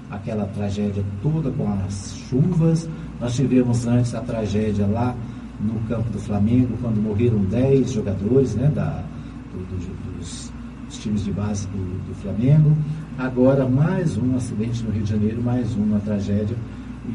aquela 0.10 0.46
tragédia 0.46 1.04
toda 1.22 1.52
com 1.52 1.70
as 1.86 2.16
chuvas, 2.30 2.90
nós 3.20 3.36
tivemos 3.36 3.86
antes 3.86 4.16
a 4.16 4.22
tragédia 4.22 4.88
lá 4.88 5.16
no 5.60 5.80
campo 5.82 6.10
do 6.10 6.20
Flamengo, 6.20 6.78
quando 6.82 7.02
morreram 7.02 7.40
10 7.40 7.92
jogadores 7.92 8.56
né, 8.56 8.72
da, 8.74 9.04
do, 9.52 9.60
do, 9.66 10.18
dos, 10.18 10.52
dos, 10.98 11.04
times 11.04 11.24
de 11.24 11.32
base 11.32 11.68
do, 11.68 12.08
do, 12.08 12.16
Flamengo. 12.16 12.76
Agora, 13.18 13.68
mais 13.68 14.18
um 14.18 14.36
acidente 14.36 14.84
no 14.84 14.92
Rio 14.92 15.04
de 15.04 15.10
Janeiro, 15.10 15.42
mais 15.42 15.76
uma 15.76 16.00
tragédia. 16.00 16.56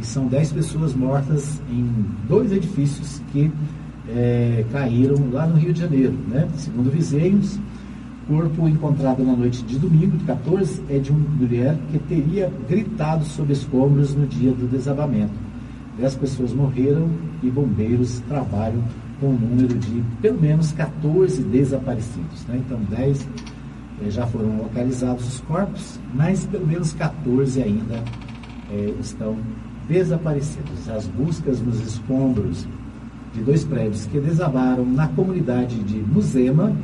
E 0.01 0.07
são 0.07 0.27
10 0.27 0.53
pessoas 0.53 0.95
mortas 0.95 1.61
em 1.71 1.91
dois 2.29 2.51
edifícios 2.53 3.21
que 3.33 3.51
é, 4.09 4.65
caíram 4.73 5.31
lá 5.31 5.47
no 5.47 5.57
Rio 5.57 5.73
de 5.73 5.81
Janeiro. 5.81 6.15
Né? 6.29 6.49
Segundo 6.57 6.91
vizinhos, 6.91 7.59
corpo 8.27 8.69
encontrado 8.69 9.25
na 9.25 9.35
noite 9.35 9.63
de 9.63 9.79
domingo, 9.79 10.17
de 10.17 10.25
14, 10.25 10.83
é 10.89 10.99
de 10.99 11.11
uma 11.11 11.29
mulher 11.29 11.77
que 11.91 11.99
teria 11.99 12.51
gritado 12.69 13.25
sob 13.25 13.53
escombros 13.53 14.15
no 14.15 14.27
dia 14.27 14.53
do 14.53 14.71
desabamento. 14.71 15.35
Dez 15.99 16.15
pessoas 16.15 16.55
morreram 16.55 17.09
e 17.43 17.51
bombeiros 17.51 18.21
trabalham 18.29 18.83
com 19.21 19.29
um 19.29 19.39
número 19.39 19.79
de 19.79 20.03
pelo 20.23 20.41
menos 20.41 20.73
14 20.73 21.43
desaparecidos. 21.43 22.47
Né? 22.49 22.63
Então, 22.67 22.81
10 22.89 23.21
eh, 23.21 23.27
já 24.11 24.27
foram 24.27 24.57
localizados 24.57 25.27
os 25.27 25.41
corpos, 25.41 25.99
mas 26.15 26.47
pelo 26.47 26.67
menos 26.67 26.93
14 26.93 27.63
ainda 27.63 28.03
eh, 28.71 28.95
estão 29.01 29.37
desaparecidos. 29.89 30.89
As 30.89 31.07
buscas 31.07 31.61
nos 31.61 31.81
escombros 31.81 32.67
de 33.35 33.43
dois 33.43 33.65
prédios 33.65 34.07
que 34.07 34.21
desabaram 34.21 34.85
na 34.85 35.09
comunidade 35.09 35.79
de 35.85 35.99
Muzema, 35.99 36.75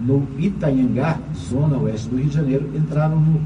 no 0.00 0.26
Itanhangá, 0.38 1.18
zona 1.36 1.76
oeste 1.78 2.08
do 2.08 2.16
Rio 2.16 2.26
de 2.26 2.34
Janeiro, 2.34 2.70
entraram 2.74 3.20
no 3.20 3.40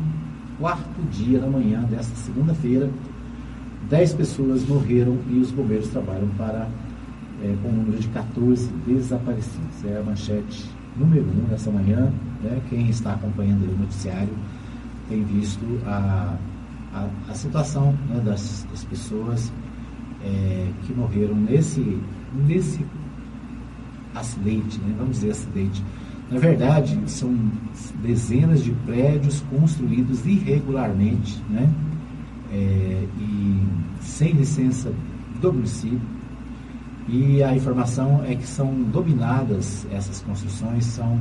quarto 0.58 1.02
dia 1.10 1.40
da 1.40 1.48
manhã 1.48 1.82
desta 1.82 2.14
segunda-feira 2.14 2.88
10 3.88 4.14
pessoas 4.14 4.66
morreram 4.66 5.18
e 5.30 5.38
os 5.38 5.50
bombeiros 5.50 5.88
trabalham 5.88 6.28
para 6.38 6.68
é, 7.42 7.54
com 7.62 7.68
um 7.68 7.72
número 7.72 7.98
de 7.98 8.08
14 8.08 8.68
desaparecidos. 8.86 9.84
É 9.84 9.98
a 9.98 10.02
manchete 10.02 10.64
número 10.96 11.24
1 11.24 11.28
um 11.28 11.48
nessa 11.50 11.70
manhã. 11.70 12.10
Né? 12.44 12.60
Quem 12.68 12.88
está 12.88 13.14
acompanhando 13.14 13.64
o 13.72 13.78
noticiário 13.78 14.32
tem 15.08 15.24
visto 15.24 15.64
a, 15.86 16.36
a, 16.92 17.08
a 17.28 17.34
situação 17.34 17.92
né, 18.08 18.20
das, 18.24 18.66
das, 18.70 18.84
pessoas 18.84 19.52
é, 20.22 20.68
que 20.86 20.92
morreram 20.92 21.34
nesse, 21.34 21.98
nesse 22.46 22.84
acidente, 24.14 24.78
né? 24.78 24.94
vamos 24.98 25.16
dizer 25.16 25.30
acidente. 25.30 25.82
Na 26.30 26.38
verdade, 26.38 26.98
são 27.06 27.36
dezenas 28.02 28.64
de 28.64 28.72
prédios 28.86 29.42
construídos 29.50 30.24
irregularmente, 30.24 31.42
né? 31.50 31.70
é, 32.54 33.06
e 33.18 33.66
sem 34.00 34.32
licença 34.32 34.92
do 35.40 35.52
município. 35.52 36.00
E 37.08 37.42
a 37.42 37.54
informação 37.54 38.24
é 38.24 38.34
que 38.34 38.46
são 38.46 38.72
dominadas, 38.84 39.86
essas 39.90 40.20
construções 40.20 40.84
são 40.86 41.20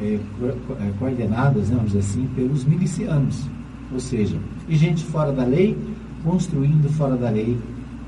é, 0.00 0.14
é, 0.14 0.92
coordenadas, 0.98 1.68
né, 1.68 1.76
vamos 1.76 1.92
dizer 1.92 2.00
assim, 2.00 2.28
pelos 2.34 2.64
milicianos. 2.64 3.48
Ou 3.92 4.00
seja, 4.00 4.36
e 4.68 4.76
gente 4.76 5.04
fora 5.04 5.32
da 5.32 5.44
lei, 5.44 5.76
construindo 6.22 6.88
fora 6.92 7.16
da 7.16 7.30
lei, 7.30 7.58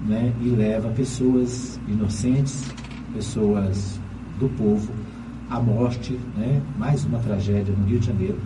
né, 0.07 0.33
e 0.43 0.49
leva 0.49 0.89
pessoas 0.91 1.81
inocentes, 1.89 2.65
pessoas 3.15 4.01
do 4.39 4.49
povo, 4.57 4.91
à 5.49 5.61
morte, 5.61 6.19
né, 6.37 6.61
mais 6.79 7.05
uma 7.05 7.19
tragédia 7.19 7.75
no 7.77 7.87
Rio 7.87 8.01
de 8.01 8.07
Janeiro, 8.07 8.39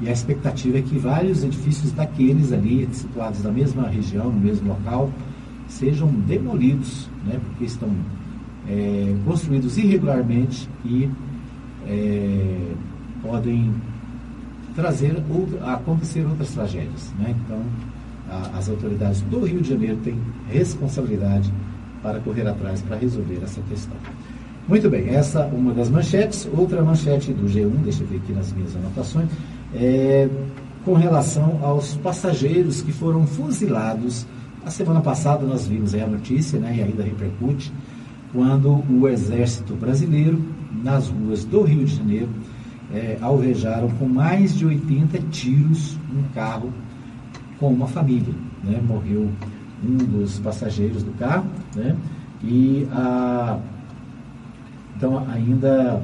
e 0.00 0.08
a 0.08 0.12
expectativa 0.12 0.78
é 0.78 0.82
que 0.82 0.98
vários 0.98 1.42
edifícios 1.42 1.92
daqueles 1.92 2.52
ali, 2.52 2.86
situados 2.92 3.42
na 3.42 3.50
mesma 3.50 3.88
região, 3.88 4.30
no 4.30 4.38
mesmo 4.38 4.68
local, 4.68 5.10
sejam 5.66 6.08
demolidos, 6.08 7.08
né, 7.26 7.40
porque 7.42 7.64
estão 7.64 7.88
é, 8.68 9.14
construídos 9.24 9.78
irregularmente 9.78 10.68
e 10.84 11.08
é, 11.86 12.72
podem 13.22 13.72
trazer 14.74 15.22
outra, 15.30 15.72
acontecer 15.72 16.24
outras 16.26 16.50
tragédias. 16.50 17.12
Né? 17.18 17.34
Então, 17.44 17.60
a, 18.30 18.58
as 18.58 18.68
autoridades 18.68 19.22
do 19.22 19.44
Rio 19.44 19.60
de 19.60 19.70
Janeiro 19.70 19.96
têm 20.04 20.18
responsabilidade 20.48 21.52
para 22.02 22.20
correr 22.20 22.46
atrás 22.46 22.82
para 22.82 22.96
resolver 22.96 23.40
essa 23.42 23.60
questão. 23.62 23.96
Muito 24.68 24.90
bem, 24.90 25.08
essa 25.10 25.40
é 25.40 25.54
uma 25.54 25.72
das 25.72 25.88
manchetes. 25.88 26.48
Outra 26.52 26.82
manchete 26.82 27.32
do 27.32 27.46
G1, 27.46 27.82
deixa 27.84 28.02
eu 28.02 28.08
ver 28.08 28.16
aqui 28.16 28.32
nas 28.32 28.52
minhas 28.52 28.74
anotações 28.74 29.28
é, 29.74 30.28
com 30.84 30.94
relação 30.94 31.60
aos 31.62 31.96
passageiros 31.96 32.82
que 32.82 32.92
foram 32.92 33.26
fuzilados. 33.26 34.26
A 34.64 34.70
semana 34.70 35.00
passada 35.00 35.46
nós 35.46 35.66
vimos 35.66 35.94
a 35.94 36.06
notícia, 36.06 36.58
né, 36.58 36.74
e 36.76 36.82
ainda 36.82 37.02
repercute, 37.02 37.72
quando 38.32 38.82
o 38.90 39.08
exército 39.08 39.74
brasileiro, 39.74 40.42
nas 40.82 41.08
ruas 41.08 41.44
do 41.44 41.62
Rio 41.62 41.84
de 41.84 41.96
Janeiro, 41.96 42.28
é, 42.92 43.18
alvejaram 43.20 43.88
com 43.90 44.06
mais 44.06 44.56
de 44.56 44.64
80 44.64 45.18
tiros 45.30 45.98
um 46.14 46.22
carro 46.34 46.72
com 47.58 47.68
uma 47.68 47.86
família. 47.86 48.34
Né? 48.62 48.80
Morreu 48.86 49.30
um 49.84 49.96
dos 49.96 50.38
passageiros 50.38 51.02
do 51.02 51.12
carro, 51.12 51.46
né? 51.74 51.96
e 52.42 52.86
a, 52.92 53.58
então 54.96 55.26
ainda 55.28 56.02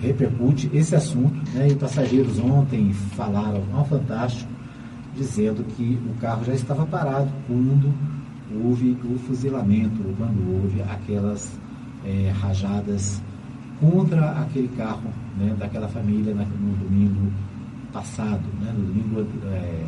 repercute 0.00 0.70
esse 0.72 0.94
assunto. 0.94 1.34
Né? 1.54 1.68
E 1.68 1.74
passageiros 1.74 2.38
ontem 2.38 2.92
falaram 2.92 3.62
ao 3.72 3.84
Fantástico, 3.84 4.50
dizendo 5.16 5.64
que 5.76 5.98
o 6.08 6.20
carro 6.20 6.44
já 6.44 6.54
estava 6.54 6.86
parado 6.86 7.28
quando 7.46 7.92
houve 8.64 8.96
o 9.04 9.18
fuzilamento, 9.18 10.00
quando 10.16 10.62
houve 10.62 10.82
aquelas 10.82 11.58
é, 12.04 12.32
rajadas 12.40 13.20
contra 13.80 14.30
aquele 14.42 14.68
carro 14.68 15.10
né, 15.36 15.54
daquela 15.58 15.88
família 15.88 16.34
no 16.34 16.76
domingo 16.76 17.32
passado, 17.92 18.42
né, 18.60 18.72
no 18.76 18.84
domingo 18.84 19.26
é, 19.46 19.86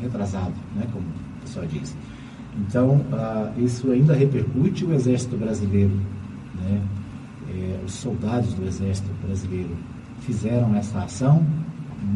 retrasado, 0.00 0.54
né, 0.74 0.86
como 0.92 1.04
o 1.04 1.40
pessoal 1.42 1.66
diz. 1.66 1.94
Então, 2.56 3.04
ah, 3.12 3.52
isso 3.56 3.90
ainda 3.90 4.14
repercute 4.14 4.84
o 4.84 4.92
Exército 4.92 5.36
Brasileiro, 5.36 5.94
né, 6.54 6.82
é, 7.50 7.80
os 7.84 7.92
soldados 7.92 8.54
do 8.54 8.66
Exército 8.66 9.10
Brasileiro 9.24 9.76
fizeram 10.20 10.74
essa 10.74 11.00
ação, 11.00 11.44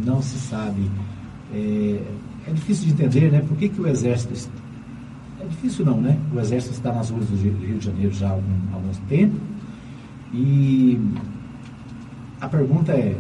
não 0.04 0.20
se 0.20 0.38
sabe. 0.38 0.90
É, 1.52 2.02
é 2.48 2.52
difícil 2.52 2.86
de 2.86 2.92
entender, 2.92 3.30
né? 3.30 3.40
Por 3.46 3.56
que, 3.56 3.68
que 3.68 3.80
o 3.80 3.86
Exército. 3.86 4.50
É 5.40 5.44
difícil 5.44 5.84
não, 5.84 6.00
né? 6.00 6.18
O 6.34 6.40
Exército 6.40 6.74
está 6.74 6.92
nas 6.92 7.10
ruas 7.10 7.26
do 7.26 7.36
Rio 7.36 7.78
de 7.78 7.84
Janeiro 7.84 8.12
já 8.12 8.28
há 8.28 8.32
algum, 8.32 8.74
algum 8.74 8.92
tempo. 9.08 9.36
E 10.32 10.98
a 12.40 12.48
pergunta 12.48 12.92
é: 12.92 13.16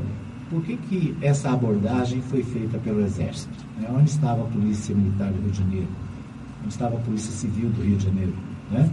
por 0.50 0.62
que, 0.62 0.76
que 0.76 1.16
essa 1.20 1.50
abordagem 1.50 2.22
foi 2.22 2.42
feita 2.42 2.78
pelo 2.78 3.02
Exército? 3.02 3.64
Né? 3.78 3.88
Onde 3.92 4.10
estava 4.10 4.42
a 4.42 4.46
Polícia 4.46 4.94
Militar 4.94 5.30
do 5.30 5.40
Rio 5.40 5.50
de 5.50 5.58
Janeiro? 5.58 5.88
Onde 6.60 6.72
estava 6.72 6.96
a 6.96 7.00
Polícia 7.00 7.32
Civil 7.32 7.70
do 7.70 7.82
Rio 7.82 7.96
de 7.96 8.04
Janeiro? 8.04 8.34
Né? 8.70 8.90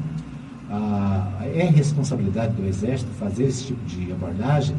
ah, 0.69 1.41
é 1.41 1.65
responsabilidade 1.65 2.53
do 2.53 2.65
Exército 2.65 3.11
fazer 3.13 3.45
esse 3.45 3.65
tipo 3.67 3.85
de 3.85 4.11
abordagem, 4.11 4.75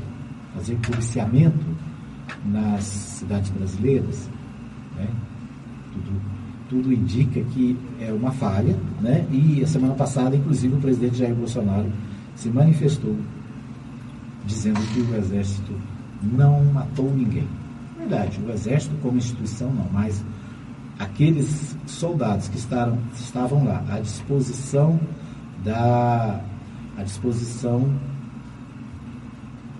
fazer 0.55 0.77
policiamento 0.77 1.67
nas 2.45 2.85
cidades 2.85 3.51
brasileiras? 3.51 4.29
Né? 4.97 5.09
Tudo, 5.93 6.21
tudo 6.69 6.93
indica 6.93 7.41
que 7.41 7.77
é 8.01 8.13
uma 8.13 8.31
falha, 8.31 8.77
né? 9.01 9.27
e 9.31 9.63
a 9.63 9.67
semana 9.67 9.95
passada, 9.95 10.37
inclusive, 10.37 10.75
o 10.75 10.81
presidente 10.81 11.19
Jair 11.19 11.35
Bolsonaro 11.35 11.91
se 12.41 12.49
manifestou 12.49 13.17
dizendo 14.47 14.81
que 14.95 15.01
o 15.01 15.15
Exército 15.15 15.75
não 16.23 16.65
matou 16.65 17.15
ninguém. 17.15 17.47
Verdade, 17.99 18.41
o 18.41 18.51
Exército 18.51 18.97
como 19.03 19.19
instituição 19.19 19.71
não, 19.71 19.87
mas 19.93 20.25
aqueles 20.99 21.77
soldados 21.87 22.49
que 22.49 22.57
estavam, 22.57 22.99
estavam 23.15 23.65
lá 23.65 23.85
à 23.91 24.01
disposição 24.01 24.99
da 25.63 26.41
à 26.97 27.03
disposição 27.03 27.93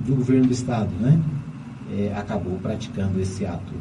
do 0.01 0.17
governo 0.17 0.47
do 0.47 0.53
Estado, 0.53 0.91
né? 1.01 1.19
É, 1.93 2.15
acabou 2.15 2.59
praticando 2.59 3.19
esse 3.21 3.45
ato 3.45 3.73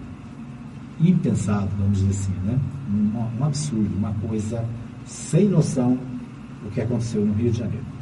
impensado, 1.01 1.69
vamos 1.77 1.99
dizer 1.99 2.11
assim, 2.11 2.33
né? 2.45 2.57
Um, 2.89 3.41
um 3.41 3.45
absurdo, 3.45 3.93
uma 3.97 4.13
coisa 4.13 4.65
sem 5.05 5.49
noção 5.49 5.97
o 6.65 6.71
que 6.71 6.81
aconteceu 6.81 7.25
no 7.25 7.33
Rio 7.33 7.51
de 7.51 7.59
Janeiro. 7.59 7.98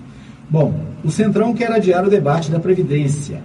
Bom, 0.50 0.74
o 1.04 1.12
Centrão 1.12 1.54
quer 1.54 1.72
adiar 1.72 2.06
o 2.06 2.10
debate 2.10 2.50
da 2.50 2.60
Previdência. 2.60 3.42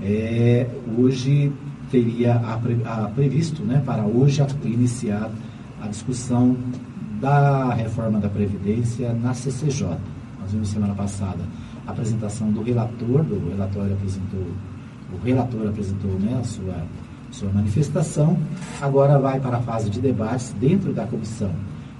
É, 0.00 0.66
hoje 0.96 1.52
teria 1.90 2.34
a, 2.34 2.54
a, 2.54 3.08
previsto 3.08 3.62
né, 3.62 3.82
para 3.84 4.04
hoje 4.04 4.40
iniciar 4.64 5.28
a 5.82 5.88
discussão 5.88 6.56
da 7.20 7.74
reforma 7.74 8.20
da 8.20 8.28
Previdência 8.28 9.12
na 9.12 9.34
CCJ. 9.34 9.88
Nós 10.40 10.52
vimos 10.52 10.68
semana 10.68 10.94
passada 10.94 11.40
a 11.86 11.90
apresentação 11.90 12.50
do 12.50 12.62
relator, 12.62 13.24
do 13.24 13.50
relatório 13.50 13.94
apresentou, 13.94 14.46
o 15.12 15.24
relator 15.24 15.68
apresentou 15.68 16.12
né, 16.12 16.38
a 16.40 16.44
sua, 16.44 16.76
sua 17.32 17.50
manifestação, 17.50 18.38
agora 18.80 19.18
vai 19.18 19.40
para 19.40 19.56
a 19.56 19.60
fase 19.60 19.90
de 19.90 20.00
debates 20.00 20.54
dentro 20.60 20.92
da 20.92 21.06
comissão. 21.06 21.50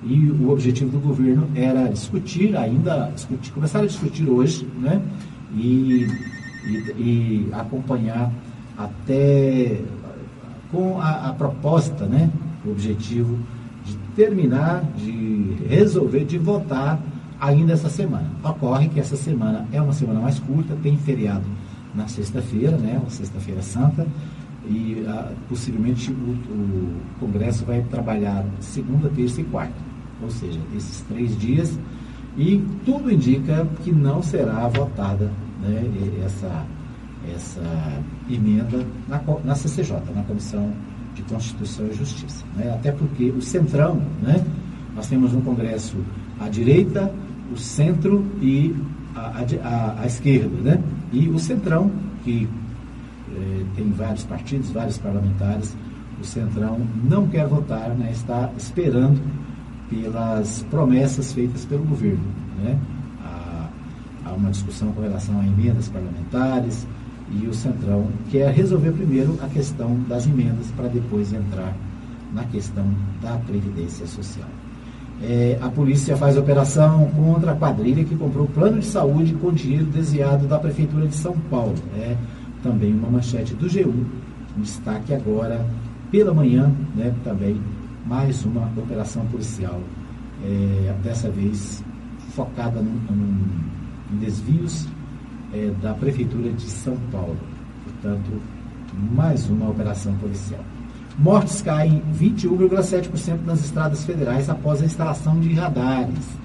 E 0.03 0.31
o 0.31 0.51
objetivo 0.51 0.91
do 0.91 0.99
governo 0.99 1.49
era 1.55 1.89
discutir, 1.89 2.57
ainda 2.57 3.11
discutir, 3.15 3.53
começar 3.53 3.81
a 3.81 3.87
discutir 3.87 4.29
hoje, 4.29 4.67
né? 4.79 5.01
E, 5.55 6.07
e, 6.65 6.73
e 6.99 7.49
acompanhar 7.53 8.33
até 8.79 9.81
com 10.71 10.99
a, 10.99 11.29
a 11.29 11.33
proposta, 11.35 12.07
né? 12.07 12.31
O 12.65 12.71
objetivo 12.71 13.39
de 13.85 13.97
terminar, 14.17 14.83
de 14.97 15.57
resolver, 15.69 16.25
de 16.25 16.39
votar 16.39 16.99
ainda 17.39 17.75
essa 17.75 17.91
semana. 17.91 18.31
Ocorre 18.43 18.89
que 18.89 19.01
essa 19.01 19.17
semana 19.17 19.67
é 19.73 19.83
uma 19.83 19.93
semana 19.93 20.21
mais 20.21 20.39
curta, 20.39 20.77
tem 20.83 20.97
feriado 20.97 21.45
na 21.95 22.09
sexta-feira, 22.09 22.77
né? 22.79 23.01
Sexta-feira 23.09 23.61
santa 23.61 24.07
e 24.69 25.05
ah, 25.09 25.33
possivelmente 25.49 26.11
o, 26.11 26.15
o, 26.15 27.01
Congresso 27.19 27.65
vai 27.65 27.83
trabalhar 27.83 28.45
segunda, 28.61 29.09
terça 29.09 29.41
e 29.41 29.45
quarta, 29.45 29.75
ou 30.23 30.31
seja, 30.31 30.59
esses 30.77 31.01
três 31.03 31.37
dias, 31.39 31.79
e 32.37 32.65
tudo 32.85 33.11
indica 33.11 33.67
que 33.83 33.93
não 33.93 34.23
será 34.23 34.69
votada 34.69 35.31
né, 35.63 35.85
essa, 36.25 36.65
essa 37.35 38.03
emenda 38.29 38.87
na, 39.09 39.21
na 39.45 39.55
CCJ, 39.55 39.97
na 40.15 40.23
Comissão 40.23 40.73
de 41.15 41.23
Constituição 41.23 41.87
e 41.89 41.95
Justiça. 41.95 42.45
Né? 42.57 42.73
Até 42.73 42.93
porque 42.93 43.31
o 43.31 43.43
Centrão, 43.43 44.01
né, 44.23 44.45
nós 44.95 45.09
temos 45.09 45.33
no 45.33 45.43
Congresso 45.43 45.97
a 46.39 46.49
direita, 46.49 47.13
o 47.53 47.59
centro 47.59 48.25
e 48.41 48.75
a, 49.15 49.45
a, 49.65 50.03
a 50.03 50.07
esquerda, 50.07 50.57
né? 50.63 50.83
e 51.13 51.29
o 51.29 51.39
Centrão, 51.39 51.91
que 52.25 52.49
eh, 53.35 53.65
tem 53.75 53.91
vários 53.91 54.25
partidos, 54.25 54.71
vários 54.71 54.99
parlamentares, 54.99 55.77
o 56.21 56.25
Centrão 56.25 56.81
não 57.03 57.27
quer 57.27 57.47
votar, 57.47 57.91
né, 57.91 58.11
está 58.13 58.51
esperando 58.57 59.21
pelas 59.91 60.65
promessas 60.71 61.33
feitas 61.33 61.65
pelo 61.65 61.85
governo. 61.85 62.25
Né? 62.63 62.79
Há, 63.23 63.69
há 64.27 64.33
uma 64.33 64.51
discussão 64.51 64.93
com 64.93 65.03
relação 65.03 65.39
a 65.41 65.47
emendas 65.47 65.89
parlamentares 65.89 66.87
e 67.33 67.47
o 67.47 67.53
Centrão 67.53 68.09
quer 68.31 68.53
resolver 68.53 68.93
primeiro 68.93 69.37
a 69.43 69.49
questão 69.49 69.99
das 70.09 70.27
emendas 70.27 70.69
para 70.77 70.89
depois 70.89 71.33
entrar 71.33 71.75
na 72.33 72.45
questão 72.45 72.85
da 73.21 73.37
Previdência 73.39 74.07
Social. 74.07 74.49
É, 75.23 75.59
a 75.61 75.69
polícia 75.69 76.17
faz 76.17 76.37
operação 76.37 77.11
contra 77.11 77.53
a 77.53 77.57
quadrilha 77.57 78.05
que 78.05 78.17
comprou 78.17 78.47
plano 78.47 78.79
de 78.79 78.87
saúde 78.87 79.35
com 79.35 79.53
dinheiro 79.53 79.85
desviado 79.85 80.47
da 80.47 80.59
Prefeitura 80.59 81.07
de 81.07 81.15
São 81.15 81.37
Paulo. 81.51 81.75
É 81.99 82.17
também 82.63 82.95
uma 82.95 83.11
manchete 83.11 83.55
do 83.55 83.67
G1. 83.67 83.87
Um 83.87 84.63
destaque 84.63 85.13
agora 85.13 85.65
pela 86.11 86.33
manhã, 86.33 86.73
né, 86.97 87.13
também 87.23 87.61
mais 88.07 88.45
uma 88.45 88.67
operação 88.77 89.25
policial, 89.27 89.81
é, 90.45 90.95
dessa 91.03 91.31
vez 91.31 91.85
focada 92.35 92.81
em 92.81 94.17
desvios 94.17 94.89
é, 95.53 95.71
da 95.83 95.95
Prefeitura 95.95 96.51
de 96.53 96.63
São 96.63 96.97
Paulo. 97.13 97.37
Portanto, 97.85 98.41
mais 99.13 99.49
uma 99.49 99.69
operação 99.69 100.15
policial. 100.17 100.65
Mortes 101.19 101.61
caem 101.61 102.03
21,7% 102.19 103.45
nas 103.45 103.65
estradas 103.65 104.05
federais 104.05 104.49
após 104.49 104.81
a 104.83 104.87
instalação 104.87 105.39
de 105.39 105.53
radares. 105.53 106.39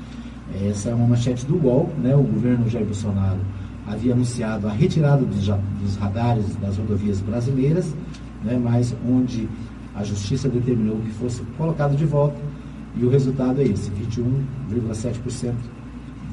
Essa 0.70 0.90
é 0.90 0.94
uma 0.94 1.08
manchete 1.08 1.46
do 1.46 1.58
UOL, 1.58 1.92
né? 2.02 2.16
o 2.16 2.24
governo 2.24 2.70
Jair 2.70 2.86
Bolsonaro 2.86 3.40
havia 3.88 4.14
anunciado 4.14 4.68
a 4.68 4.72
retirada 4.72 5.24
dos, 5.24 5.48
dos 5.48 5.96
radares 5.98 6.56
das 6.56 6.78
rodovias 6.78 7.22
brasileiras, 7.22 7.94
né, 8.44 8.60
mas 8.62 8.96
onde 9.08 9.48
a 9.96 10.04
justiça 10.04 10.50
determinou 10.50 10.98
que 10.98 11.10
fosse 11.12 11.42
colocado 11.58 11.96
de 11.96 12.06
volta 12.06 12.38
e 12.96 13.04
o 13.04 13.10
resultado 13.10 13.62
é 13.62 13.64
esse, 13.64 13.90
21,7% 13.92 15.54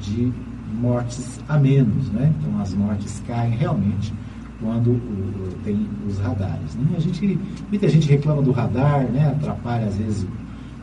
de 0.00 0.32
mortes 0.74 1.40
a 1.48 1.58
menos. 1.58 2.10
Né? 2.10 2.32
Então 2.38 2.60
as 2.60 2.74
mortes 2.74 3.22
caem 3.26 3.52
realmente 3.52 4.12
quando 4.60 4.90
o, 4.90 5.54
tem 5.64 5.88
os 6.06 6.18
radares. 6.18 6.74
Né? 6.74 6.94
A 6.96 7.00
gente, 7.00 7.38
muita 7.68 7.88
gente 7.88 8.08
reclama 8.08 8.42
do 8.42 8.52
radar, 8.52 9.04
né? 9.04 9.28
atrapalha 9.28 9.86
às 9.86 9.96
vezes 9.96 10.26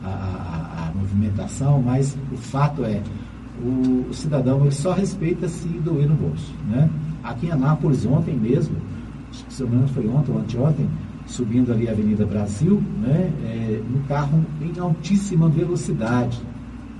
a, 0.02 0.08
a, 0.08 0.88
a 0.88 0.92
movimentação, 0.94 1.82
mas 1.82 2.16
o 2.32 2.36
fato 2.36 2.84
é 2.84 3.02
o, 3.62 4.06
o 4.08 4.14
cidadão 4.14 4.62
ele 4.62 4.70
só 4.70 4.92
respeita 4.92 5.48
se 5.48 5.68
doer 5.68 6.08
no 6.08 6.14
bolso. 6.14 6.52
Né? 6.68 6.88
Aqui 7.22 7.46
em 7.46 7.50
Anápolis, 7.50 8.06
ontem 8.06 8.34
mesmo, 8.34 8.76
se 9.48 9.62
não 9.64 9.86
foi 9.88 10.06
ontem 10.08 10.32
ou 10.32 10.38
anteontem, 10.38 10.88
subindo 11.30 11.72
ali 11.72 11.88
a 11.88 11.92
Avenida 11.92 12.26
Brasil, 12.26 12.82
né, 13.00 13.32
é, 13.44 13.80
um 13.94 14.02
carro 14.08 14.44
em 14.60 14.78
altíssima 14.78 15.48
velocidade, 15.48 16.40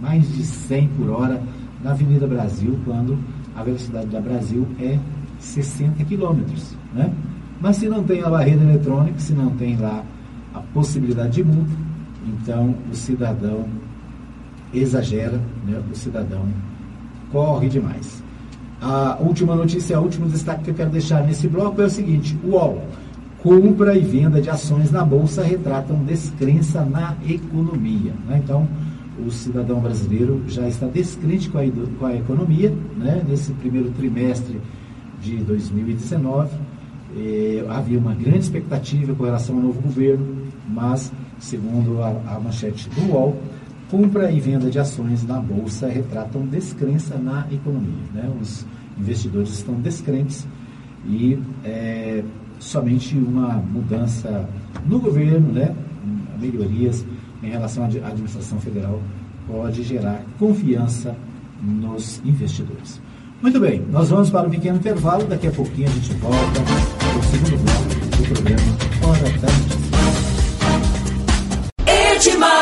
mais 0.01 0.27
de 0.33 0.45
100 0.45 0.89
por 0.89 1.11
hora 1.11 1.43
na 1.83 1.91
Avenida 1.91 2.27
Brasil, 2.27 2.79
quando 2.85 3.19
a 3.57 3.63
velocidade 3.63 4.07
da 4.07 4.21
Brasil 4.21 4.67
é 4.81 4.99
60 5.39 6.05
quilômetros. 6.05 6.75
Né? 6.95 7.13
Mas 7.61 7.77
se 7.77 7.89
não 7.89 8.05
tem 8.05 8.23
a 8.23 8.31
barreira 8.31 8.63
eletrônica, 8.63 9.19
se 9.19 9.33
não 9.33 9.51
tem 9.51 9.77
lá 9.77 10.05
a 10.55 10.61
possibilidade 10.61 11.33
de 11.33 11.45
multa, 11.45 11.73
então 12.27 12.75
o 12.91 12.95
cidadão 12.95 13.67
exagera, 14.73 15.41
né? 15.67 15.83
o 15.91 15.97
cidadão 15.97 16.47
corre 17.33 17.69
demais. 17.69 18.23
A 18.81 19.19
última 19.21 19.55
notícia, 19.55 20.01
o 20.01 20.05
último 20.05 20.29
destaque 20.29 20.65
que 20.65 20.71
eu 20.71 20.75
quero 20.75 20.91
deixar 20.91 21.23
nesse 21.23 21.47
bloco 21.49 21.83
é 21.83 21.85
o 21.85 21.91
seguinte: 21.91 22.39
o 22.43 22.53
UOL, 22.53 22.83
compra 23.43 23.97
e 23.97 24.01
venda 24.01 24.41
de 24.41 24.51
ações 24.51 24.91
na 24.91 25.05
Bolsa 25.05 25.43
retratam 25.43 26.05
descrença 26.05 26.85
na 26.85 27.17
economia. 27.29 28.13
Né? 28.29 28.41
Então, 28.43 28.69
o 29.19 29.31
cidadão 29.31 29.81
brasileiro 29.81 30.43
já 30.47 30.69
está 30.69 30.87
descrente 30.87 31.49
com 31.49 31.59
a, 31.59 31.63
com 31.99 32.07
a 32.07 32.17
economia, 32.17 32.75
né? 32.97 33.23
nesse 33.27 33.53
primeiro 33.53 33.91
trimestre 33.91 34.61
de 35.21 35.37
2019. 35.37 36.51
Eh, 37.17 37.65
havia 37.69 37.99
uma 37.99 38.15
grande 38.15 38.39
expectativa 38.39 39.15
com 39.15 39.25
relação 39.25 39.57
ao 39.57 39.63
novo 39.63 39.81
governo, 39.81 40.47
mas, 40.69 41.13
segundo 41.39 42.01
a, 42.03 42.09
a 42.35 42.41
manchete 42.41 42.89
do 42.91 43.13
UOL, 43.13 43.37
compra 43.91 44.31
e 44.31 44.39
venda 44.39 44.71
de 44.71 44.79
ações 44.79 45.27
na 45.27 45.41
bolsa 45.41 45.89
retratam 45.89 46.47
descrença 46.47 47.19
na 47.19 47.47
economia. 47.51 48.05
Né? 48.15 48.31
Os 48.41 48.65
investidores 48.99 49.51
estão 49.51 49.75
descrentes 49.75 50.47
e 51.05 51.39
é, 51.65 52.23
somente 52.61 53.17
uma 53.17 53.55
mudança 53.55 54.49
no 54.87 55.01
governo, 55.01 55.53
né? 55.53 55.75
melhorias 56.39 57.05
em 57.43 57.51
relação 57.51 57.83
à 57.83 57.87
administração 57.87 58.61
federal, 58.61 59.01
pode 59.47 59.83
gerar 59.83 60.23
confiança 60.39 61.17
nos 61.63 62.21
investidores. 62.25 63.01
Muito 63.43 63.59
bem, 63.59 63.83
nós 63.91 64.11
vamos 64.11 64.31
para 64.31 64.47
um 64.47 64.51
pequeno 64.51 64.77
intervalo, 64.77 65.25
daqui 65.25 65.49
a 65.49 65.51
pouquinho 65.51 65.89
a 65.89 65.93
gente 65.93 66.13
volta 66.15 66.61
para 66.61 67.19
o 67.19 67.23
segundo 67.23 67.57
bloco 67.65 67.89
do 68.17 68.23
programa 68.35 68.63
Hora 69.03 69.39
da 69.39 69.49
Notícia. 69.49 69.91
Edmar 72.15 72.60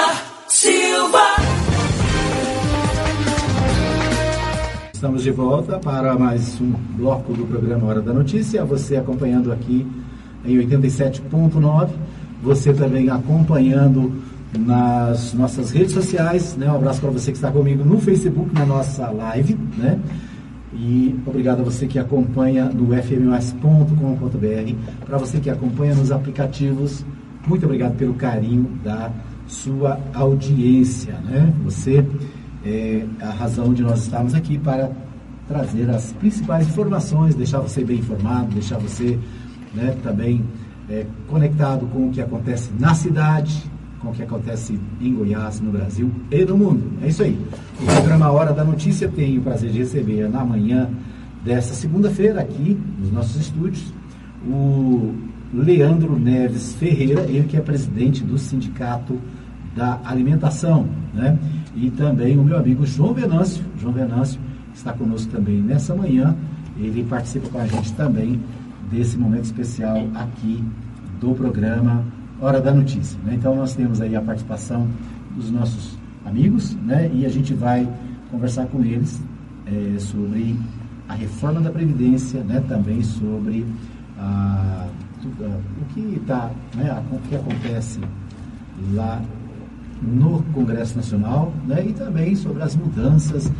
Estamos 4.98 5.22
de 5.22 5.30
volta 5.30 5.78
para 5.78 6.18
mais 6.18 6.61
um 6.61 6.72
bloco 6.96 7.32
do 7.32 7.46
programa 7.46 7.87
Hora 7.87 8.02
da 8.02 8.12
Notícia. 8.12 8.64
Você 8.64 8.96
acompanhando 8.96 9.52
aqui 9.52 9.87
em 10.44 10.56
87.9. 10.58 11.90
Você 12.42 12.72
também 12.72 13.08
acompanhando 13.08 14.12
nas 14.58 15.32
nossas 15.34 15.70
redes 15.70 15.92
sociais. 15.92 16.56
Né? 16.56 16.68
Um 16.68 16.74
abraço 16.74 17.00
para 17.00 17.12
você 17.12 17.30
que 17.30 17.38
está 17.38 17.48
comigo 17.48 17.84
no 17.84 18.00
Facebook, 18.00 18.52
na 18.52 18.66
nossa 18.66 19.08
live. 19.08 19.56
Né? 19.76 20.00
E 20.74 21.14
obrigado 21.24 21.61
a 21.61 21.62
você 21.62 21.87
que 21.87 22.00
acompanha 22.00 22.64
no 22.64 22.92
fms.com.br. 22.92 24.74
Para 25.06 25.16
você 25.16 25.38
que 25.38 25.48
acompanha 25.48 25.94
nos 25.94 26.11
aplicativos, 26.11 27.04
muito 27.46 27.64
obrigado 27.64 27.96
pelo 27.96 28.14
carinho 28.14 28.68
da 28.82 29.12
sua 29.46 30.00
audiência. 30.12 31.12
Né? 31.24 31.54
Você 31.62 32.04
é 32.64 33.04
a 33.20 33.30
razão 33.30 33.72
de 33.72 33.82
nós 33.82 34.02
estarmos 34.02 34.34
aqui 34.34 34.58
para 34.58 34.90
trazer 35.46 35.88
as 35.90 36.12
principais 36.12 36.68
informações, 36.68 37.34
deixar 37.34 37.60
você 37.60 37.84
bem 37.84 37.98
informado, 37.98 38.52
deixar 38.52 38.78
você 38.78 39.18
né, 39.74 39.96
também 40.02 40.44
é, 40.90 41.06
conectado 41.26 41.86
com 41.86 42.08
o 42.08 42.10
que 42.10 42.20
acontece 42.20 42.70
na 42.78 42.94
cidade, 42.94 43.62
com 44.00 44.08
o 44.08 44.12
que 44.12 44.22
acontece 44.22 44.78
em 45.00 45.14
Goiás, 45.14 45.60
no 45.60 45.72
Brasil 45.72 46.10
e 46.30 46.44
no 46.44 46.56
mundo. 46.56 46.98
É 47.02 47.08
isso 47.08 47.22
aí. 47.22 47.38
O 47.80 47.84
programa 47.86 48.30
Hora 48.30 48.52
da 48.52 48.64
Notícia 48.64 49.08
tem 49.08 49.38
o 49.38 49.42
prazer 49.42 49.70
de 49.70 49.78
receber 49.78 50.28
na 50.28 50.44
manhã 50.44 50.88
desta 51.44 51.74
segunda-feira 51.74 52.40
aqui 52.40 52.78
nos 52.98 53.10
nossos 53.10 53.40
estúdios 53.40 53.92
o 54.46 55.14
Leandro 55.52 56.18
Neves 56.18 56.74
Ferreira, 56.74 57.22
ele 57.22 57.44
que 57.44 57.56
é 57.56 57.60
presidente 57.60 58.22
do 58.22 58.38
Sindicato 58.38 59.18
da 59.74 60.00
Alimentação, 60.04 60.86
né? 61.14 61.38
E 61.80 61.90
também 61.90 62.36
o 62.36 62.42
meu 62.42 62.58
amigo 62.58 62.84
João 62.84 63.14
Venâncio, 63.14 63.64
João 63.80 63.92
Venâncio 63.92 64.40
está 64.74 64.92
conosco 64.92 65.30
também 65.30 65.60
nessa 65.62 65.94
manhã, 65.94 66.36
ele 66.76 67.04
participa 67.04 67.48
com 67.48 67.58
a 67.58 67.66
gente 67.66 67.92
também 67.92 68.40
desse 68.90 69.16
momento 69.16 69.44
especial 69.44 69.96
aqui 70.14 70.62
do 71.20 71.34
programa 71.34 72.04
Hora 72.40 72.60
da 72.60 72.72
Notícia. 72.72 73.18
Né? 73.24 73.34
Então 73.34 73.54
nós 73.54 73.74
temos 73.74 74.00
aí 74.00 74.16
a 74.16 74.20
participação 74.20 74.88
dos 75.36 75.50
nossos 75.50 75.96
amigos, 76.24 76.74
né? 76.84 77.10
E 77.12 77.24
a 77.24 77.28
gente 77.28 77.54
vai 77.54 77.88
conversar 78.30 78.66
com 78.66 78.82
eles 78.84 79.20
é, 79.66 79.98
sobre 79.98 80.58
a 81.08 81.14
reforma 81.14 81.60
da 81.60 81.70
Previdência, 81.70 82.42
né? 82.42 82.62
Também 82.68 83.02
sobre 83.02 83.64
o 85.22 85.84
que 85.94 86.00
está, 86.20 86.50
né? 86.74 87.02
O 87.12 87.18
que 87.28 87.36
acontece 87.36 88.00
lá 88.92 89.22
no 90.02 90.42
Congresso 90.54 90.96
Nacional, 90.96 91.52
né? 91.66 91.84
E 91.87 91.92
também 91.92 92.34
sobre 92.34 92.62
as 92.62 92.76
mudanças 92.76 93.50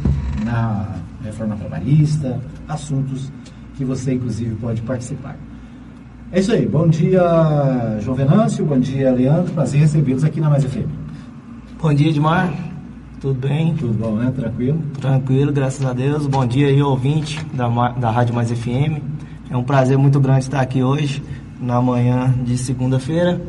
na 0.45 0.89
reforma 1.25 1.57
trabalhista, 1.57 2.41
assuntos 2.69 3.33
que 3.77 3.85
você 3.85 4.15
inclusive 4.15 4.55
pode 4.57 4.83
participar. 4.83 5.37
É 6.31 6.41
isso 6.41 6.53
aí. 6.53 6.67
Bom 6.67 6.87
dia, 6.87 7.99
João 8.01 8.17
Venâncio. 8.17 8.65
Bom 8.65 8.79
dia, 8.79 9.11
Leandro. 9.11 9.53
Prazer 9.53 9.81
recebê-los 9.81 10.25
aqui 10.25 10.41
na 10.41 10.51
Mais 10.51 10.65
FM. 10.65 10.89
Bom 11.81 11.95
dia, 11.95 12.09
Edmar. 12.09 12.53
Tudo 13.21 13.35
bem? 13.49 13.75
Tudo 13.75 13.95
bom, 13.95 14.17
né? 14.17 14.31
Tranquilo? 14.31 14.79
Tranquilo, 15.01 15.53
graças 15.53 15.85
a 15.85 15.93
Deus. 15.93 16.27
Bom 16.27 16.47
dia 16.47 16.69
aí, 16.69 16.83
ouvinte 16.83 17.45
da, 17.55 17.69
da 17.93 18.11
Rádio 18.11 18.35
Mais 18.35 18.51
FM. 18.51 19.01
É 19.51 19.57
um 19.57 19.63
prazer 19.65 19.97
muito 19.97 20.21
grande 20.21 20.41
estar 20.41 20.61
aqui 20.61 20.83
hoje, 20.83 21.23
na 21.61 21.81
manhã 21.81 22.33
de 22.45 22.59
segunda-feira, 22.59 23.41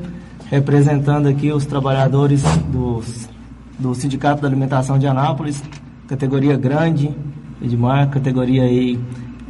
representando 0.50 1.28
aqui 1.28 1.52
os 1.52 1.66
trabalhadores 1.66 2.44
dos, 2.72 3.30
do 3.78 3.94
Sindicato 3.94 4.42
da 4.42 4.48
Alimentação 4.48 4.98
de 4.98 5.08
Anápolis, 5.08 5.64
categoria 6.08 6.58
grande, 6.58 7.16
Edmar, 7.62 8.10
categoria 8.10 8.64
aí 8.64 9.00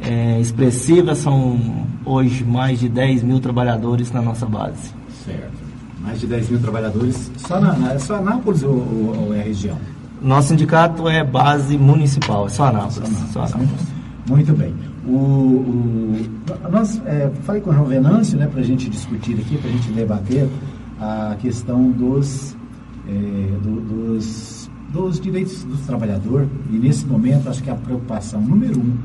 é, 0.02 0.40
expressiva, 0.40 1.14
são 1.14 1.86
hoje 2.04 2.44
mais 2.44 2.80
de 2.80 2.88
10 2.88 3.22
mil 3.22 3.40
trabalhadores 3.40 4.10
na 4.12 4.20
nossa 4.20 4.46
base. 4.46 4.92
Certo. 5.24 5.70
Mais 6.00 6.20
de 6.20 6.26
10 6.26 6.50
mil 6.50 6.60
trabalhadores 6.60 7.30
só 7.36 7.60
na, 7.60 7.92
é 7.92 7.98
só 7.98 8.16
Anápolis 8.16 8.62
ou, 8.62 8.72
ou, 8.72 9.26
ou, 9.26 9.34
é 9.34 9.40
a 9.40 9.44
região? 9.44 9.76
Nosso 10.20 10.48
sindicato 10.48 11.08
é 11.08 11.22
base 11.24 11.78
municipal, 11.78 12.46
é 12.46 12.48
só 12.48 12.64
Anápolis. 12.64 12.94
Só 12.94 13.04
Anápolis. 13.04 13.32
Só 13.32 13.40
Anápolis. 13.40 13.86
Muito 14.28 14.52
bem. 14.52 14.74
O, 15.06 15.12
o, 15.12 16.26
nós, 16.70 17.00
é, 17.06 17.30
falei 17.42 17.60
com 17.60 17.70
o 17.70 17.74
João 17.74 17.86
Venâncio 17.86 18.38
né, 18.38 18.46
para 18.46 18.60
a 18.60 18.64
gente 18.64 18.88
discutir 18.88 19.38
aqui, 19.40 19.56
para 19.56 19.70
a 19.70 19.72
gente 19.72 19.90
debater 19.92 20.48
a 21.00 21.36
questão 21.40 21.90
dos, 21.90 22.54
é, 23.08 23.58
do, 23.62 23.80
dos, 23.80 24.70
dos 24.92 25.18
direitos 25.18 25.64
do 25.64 25.76
trabalhador. 25.86 26.46
E 26.70 26.76
nesse 26.76 27.06
momento, 27.06 27.48
acho 27.48 27.62
que 27.62 27.70
a 27.70 27.74
preocupação 27.74 28.40
número 28.40 28.78
um 28.78 28.96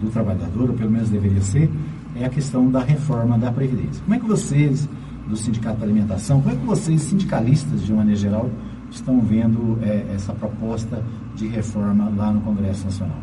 do 0.00 0.10
trabalhador, 0.10 0.70
ou 0.70 0.76
pelo 0.76 0.90
menos 0.90 1.10
deveria 1.10 1.42
ser, 1.42 1.70
é 2.14 2.24
a 2.24 2.28
questão 2.28 2.70
da 2.70 2.80
reforma 2.80 3.38
da 3.38 3.52
Previdência. 3.52 4.02
Como 4.02 4.14
é 4.14 4.18
que 4.18 4.26
vocês, 4.26 4.88
do 5.28 5.36
Sindicato 5.36 5.78
da 5.78 5.84
Alimentação, 5.84 6.40
como 6.40 6.54
é 6.54 6.58
que 6.58 6.64
vocês, 6.64 7.02
sindicalistas 7.02 7.84
de 7.84 7.92
maneira 7.92 8.18
geral, 8.18 8.50
estão 8.90 9.20
vendo 9.20 9.78
é, 9.82 10.06
essa 10.14 10.32
proposta 10.32 11.02
de 11.34 11.46
reforma 11.46 12.10
lá 12.16 12.32
no 12.32 12.40
Congresso 12.40 12.84
Nacional? 12.84 13.18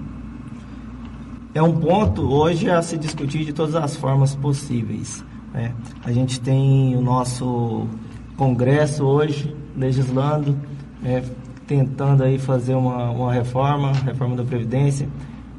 É 1.55 1.61
um 1.61 1.79
ponto 1.79 2.23
hoje 2.23 2.69
a 2.69 2.81
se 2.81 2.97
discutir 2.97 3.45
de 3.45 3.53
todas 3.53 3.75
as 3.75 3.95
formas 3.95 4.35
possíveis. 4.35 5.23
Né? 5.53 5.71
A 6.03 6.11
gente 6.11 6.41
tem 6.41 6.95
o 6.95 7.01
nosso 7.01 7.87
Congresso 8.35 9.05
hoje 9.05 9.55
legislando, 9.77 10.57
né, 11.01 11.23
tentando 11.67 12.23
aí 12.23 12.39
fazer 12.39 12.75
uma, 12.75 13.09
uma 13.11 13.31
reforma, 13.31 13.91
reforma 13.91 14.35
da 14.35 14.43
Previdência 14.43 15.07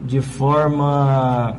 de 0.04 0.20
forma 0.20 1.56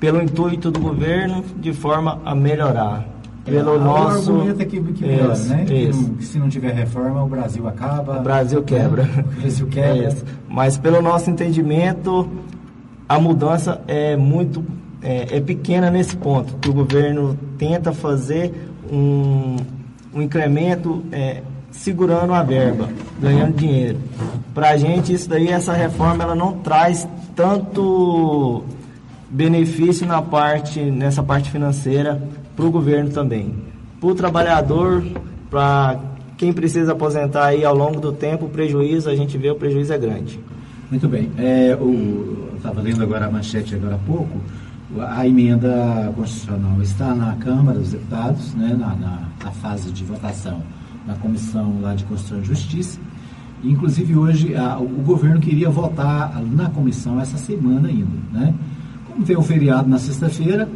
pelo 0.00 0.22
intuito 0.22 0.70
do 0.70 0.80
governo, 0.80 1.44
de 1.56 1.72
forma 1.72 2.20
a 2.24 2.34
melhorar. 2.34 3.06
Pelo 3.44 3.76
é, 3.76 3.78
nosso. 3.78 4.30
Argumento 4.30 4.62
é 4.62 4.64
que, 4.64 4.80
que 4.80 5.06
melhora, 5.06 5.32
isso, 5.32 5.48
né? 5.48 5.58
Não, 5.58 6.14
que, 6.14 6.24
se 6.24 6.38
não 6.38 6.48
tiver 6.48 6.72
reforma, 6.72 7.24
o 7.24 7.28
Brasil 7.28 7.66
acaba. 7.66 8.18
O 8.18 8.22
Brasil 8.22 8.62
quebra. 8.62 9.04
Né? 9.04 9.24
O 9.26 9.40
Brasil 9.40 9.66
quebra. 9.68 10.08
Isso. 10.08 10.24
Mas 10.48 10.76
pelo 10.76 11.00
nosso 11.00 11.30
entendimento, 11.30 12.28
a 13.08 13.18
mudança 13.18 13.80
é 13.88 14.16
muito 14.16 14.64
é, 15.02 15.36
é 15.36 15.40
pequena 15.40 15.90
nesse 15.90 16.16
ponto. 16.16 16.54
Que 16.56 16.68
o 16.68 16.72
governo 16.72 17.38
tenta 17.56 17.92
fazer 17.92 18.52
um, 18.90 19.56
um 20.14 20.22
incremento 20.22 21.04
é, 21.12 21.42
segurando 21.70 22.32
a 22.32 22.42
verba, 22.42 22.88
ganhando 23.20 23.56
dinheiro. 23.56 23.98
Para 24.54 24.70
a 24.70 24.76
gente, 24.76 25.12
isso 25.12 25.28
daí, 25.28 25.48
essa 25.48 25.72
reforma, 25.72 26.24
ela 26.24 26.34
não 26.34 26.58
traz 26.58 27.08
tanto 27.34 28.64
benefício 29.30 30.06
na 30.06 30.22
parte, 30.22 30.80
nessa 30.80 31.22
parte 31.22 31.50
financeira 31.50 32.20
para 32.56 32.64
o 32.64 32.70
governo 32.70 33.10
também. 33.10 33.54
Para 34.00 34.08
o 34.08 34.14
trabalhador, 34.14 35.04
para 35.50 36.00
quem 36.36 36.52
precisa 36.52 36.92
aposentar 36.92 37.46
aí 37.46 37.64
ao 37.64 37.74
longo 37.74 38.00
do 38.00 38.12
tempo, 38.12 38.46
o 38.46 38.48
prejuízo, 38.48 39.10
a 39.10 39.14
gente 39.14 39.36
vê 39.36 39.50
o 39.50 39.54
prejuízo 39.54 39.92
é 39.92 39.98
grande. 39.98 40.40
Muito 40.90 41.08
bem. 41.08 41.30
É, 41.36 41.76
estava 42.56 42.80
lendo 42.80 43.02
agora 43.02 43.26
a 43.26 43.30
manchete 43.30 43.74
agora 43.74 43.96
há 43.96 43.98
pouco, 43.98 44.40
a 45.00 45.26
emenda 45.26 46.12
constitucional 46.16 46.80
está 46.82 47.14
na 47.14 47.34
Câmara 47.36 47.78
dos 47.78 47.90
Deputados, 47.90 48.54
né, 48.54 48.76
na, 48.78 48.94
na, 48.94 49.28
na 49.44 49.50
fase 49.52 49.90
de 49.90 50.04
votação 50.04 50.62
na 51.06 51.14
comissão 51.14 51.80
lá 51.80 51.94
de 51.94 52.04
Constituição 52.04 52.42
e 52.42 52.44
Justiça, 52.44 52.98
Inclusive 53.62 54.14
hoje 54.14 54.54
a, 54.54 54.78
o 54.78 54.86
governo 54.86 55.40
queria 55.40 55.68
votar 55.68 56.40
na 56.44 56.70
comissão 56.70 57.20
essa 57.20 57.36
semana 57.36 57.88
ainda. 57.88 58.06
Né? 58.32 58.54
Como 59.08 59.24
tem 59.24 59.36
o 59.36 59.40
um 59.40 59.42
feriado 59.42 59.88
na 59.88 59.98
sexta-feira, 59.98 60.68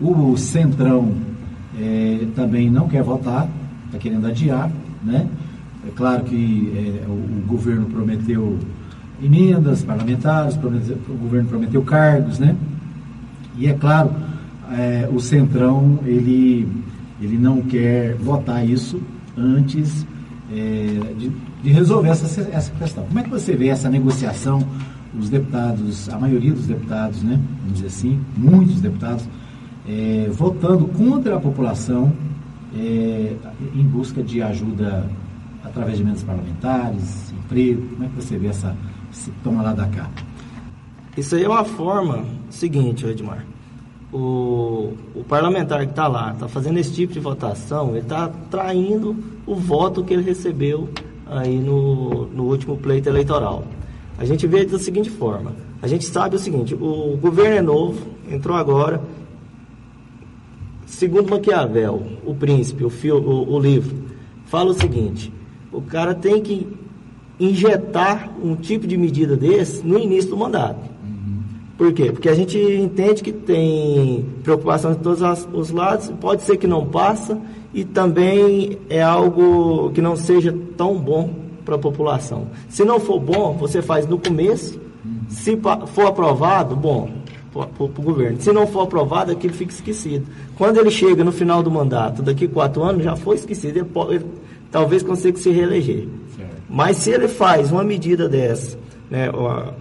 o 0.00 0.36
Centrão 0.36 1.14
é, 1.78 2.26
também 2.34 2.70
não 2.70 2.88
quer 2.88 3.02
votar, 3.02 3.48
está 3.86 3.98
querendo 3.98 4.26
adiar. 4.26 4.70
Né? 5.02 5.26
É 5.86 5.90
claro 5.96 6.24
que 6.24 6.72
é, 6.76 7.06
o, 7.08 7.12
o, 7.12 7.44
governo 7.46 7.86
prometeu 7.86 8.58
emendas 9.22 9.82
parlamentares, 9.82 10.56
prometeu, 10.58 10.98
o 11.08 11.14
governo 11.14 11.48
prometeu 11.48 11.82
cargos, 11.82 12.38
né? 12.38 12.54
E 13.58 13.66
é 13.66 13.74
claro, 13.74 14.10
é, 14.72 15.08
o 15.12 15.20
Centrão 15.20 15.98
ele, 16.04 16.68
ele 17.20 17.38
não 17.38 17.62
quer 17.62 18.14
votar 18.16 18.68
isso 18.68 19.00
antes 19.36 20.06
é, 20.52 21.14
de 21.18 21.30
de 21.66 21.72
resolver 21.72 22.10
essa, 22.10 22.40
essa 22.52 22.70
questão. 22.72 23.04
Como 23.06 23.18
é 23.18 23.24
que 23.24 23.28
você 23.28 23.56
vê 23.56 23.68
essa 23.68 23.90
negociação? 23.90 24.60
Os 25.18 25.28
deputados, 25.28 26.08
a 26.08 26.16
maioria 26.16 26.52
dos 26.52 26.66
deputados, 26.66 27.22
né, 27.24 27.40
vamos 27.60 27.74
dizer 27.74 27.86
assim, 27.86 28.20
muitos 28.36 28.80
deputados, 28.80 29.24
é, 29.88 30.30
votando 30.30 30.86
contra 30.86 31.36
a 31.36 31.40
população 31.40 32.12
é, 32.72 33.34
em 33.74 33.82
busca 33.82 34.22
de 34.22 34.40
ajuda 34.42 35.10
através 35.64 35.96
de 35.96 36.04
emendas 36.04 36.22
parlamentares, 36.22 37.32
emprego. 37.32 37.82
Como 37.88 38.04
é 38.04 38.08
que 38.08 38.14
você 38.14 38.38
vê 38.38 38.46
essa, 38.46 38.76
toma 39.42 39.62
lá 39.62 39.72
da 39.72 39.86
cá? 39.86 40.08
Isso 41.16 41.34
aí 41.34 41.44
é 41.44 41.48
uma 41.48 41.64
forma 41.64 42.24
seguinte, 42.50 43.06
Edmar. 43.06 43.44
O, 44.12 44.92
o 45.14 45.24
parlamentar 45.26 45.84
que 45.84 45.90
está 45.90 46.06
lá, 46.06 46.32
está 46.32 46.46
fazendo 46.46 46.78
esse 46.78 46.92
tipo 46.92 47.12
de 47.12 47.20
votação, 47.20 47.90
ele 47.90 48.00
está 48.00 48.28
traindo 48.50 49.16
o 49.46 49.54
voto 49.54 50.04
que 50.04 50.12
ele 50.12 50.22
recebeu 50.22 50.88
aí 51.26 51.58
no, 51.58 52.26
no 52.26 52.44
último 52.44 52.76
pleito 52.76 53.08
eleitoral. 53.08 53.64
A 54.18 54.24
gente 54.24 54.46
vê 54.46 54.64
da 54.66 54.78
seguinte 54.78 55.08
forma: 55.08 55.52
a 55.80 55.88
gente 55.88 56.04
sabe 56.04 56.36
o 56.36 56.38
seguinte, 56.38 56.74
o 56.74 57.16
governo 57.20 57.56
é 57.56 57.62
novo, 57.62 58.06
entrou 58.30 58.56
agora. 58.56 59.02
Segundo 60.84 61.30
Maquiavel, 61.30 62.02
o 62.24 62.34
príncipe, 62.34 62.84
o, 62.84 62.90
fio, 62.90 63.16
o, 63.16 63.54
o 63.54 63.58
livro, 63.58 63.96
fala 64.46 64.70
o 64.70 64.74
seguinte: 64.74 65.32
o 65.72 65.80
cara 65.80 66.14
tem 66.14 66.42
que 66.42 66.75
injetar 67.38 68.30
um 68.42 68.54
tipo 68.56 68.86
de 68.86 68.96
medida 68.96 69.36
desse 69.36 69.86
no 69.86 69.98
início 69.98 70.30
do 70.30 70.36
mandato. 70.36 70.96
Por 71.76 71.92
quê? 71.92 72.10
Porque 72.10 72.28
a 72.28 72.34
gente 72.34 72.58
entende 72.58 73.22
que 73.22 73.32
tem 73.32 74.24
preocupação 74.42 74.92
de 74.92 74.98
todos 74.98 75.20
os 75.52 75.70
lados, 75.70 76.10
pode 76.20 76.42
ser 76.42 76.56
que 76.56 76.66
não 76.66 76.86
passa 76.86 77.38
e 77.74 77.84
também 77.84 78.78
é 78.88 79.02
algo 79.02 79.90
que 79.90 80.00
não 80.00 80.16
seja 80.16 80.56
tão 80.76 80.96
bom 80.98 81.30
para 81.66 81.74
a 81.74 81.78
população. 81.78 82.46
Se 82.70 82.84
não 82.84 82.98
for 82.98 83.20
bom, 83.20 83.54
você 83.58 83.82
faz 83.82 84.06
no 84.06 84.18
começo 84.18 84.80
Se 85.28 85.58
for 85.92 86.06
aprovado, 86.06 86.74
bom, 86.74 87.10
para 87.52 87.84
o 87.84 87.88
governo. 87.88 88.40
Se 88.40 88.52
não 88.52 88.66
for 88.66 88.82
aprovado, 88.82 89.32
aquilo 89.32 89.52
fica 89.52 89.72
esquecido. 89.72 90.26
Quando 90.56 90.78
ele 90.78 90.90
chega 90.90 91.24
no 91.24 91.32
final 91.32 91.62
do 91.62 91.70
mandato, 91.70 92.22
daqui 92.22 92.46
quatro 92.48 92.82
anos, 92.82 93.02
já 93.02 93.16
foi 93.16 93.36
esquecido. 93.36 93.78
Ele, 93.78 93.84
pode, 93.84 94.16
ele 94.16 94.26
talvez 94.70 95.02
consiga 95.02 95.38
se 95.38 95.50
reeleger. 95.50 96.08
Mas 96.68 96.98
se 96.98 97.10
ele 97.10 97.28
faz 97.28 97.70
uma 97.70 97.84
medida 97.84 98.28
dessa, 98.28 98.76
né, 99.10 99.30
ó, 99.32 99.72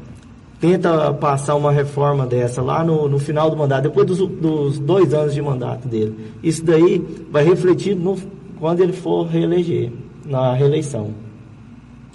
tenta 0.59 1.13
passar 1.13 1.55
uma 1.55 1.71
reforma 1.71 2.25
dessa 2.25 2.61
lá 2.61 2.83
no, 2.83 3.07
no 3.07 3.19
final 3.19 3.49
do 3.49 3.57
mandato, 3.57 3.83
depois 3.83 4.07
dos, 4.07 4.19
dos, 4.19 4.79
dois 4.79 5.13
anos 5.13 5.33
de 5.33 5.41
mandato 5.41 5.87
dele, 5.87 6.15
isso 6.43 6.63
daí 6.63 7.03
vai 7.31 7.43
refletir 7.43 7.95
no, 7.95 8.17
quando 8.59 8.81
ele 8.81 8.93
for 8.93 9.25
reeleger, 9.25 9.91
na 10.25 10.53
reeleição. 10.53 11.25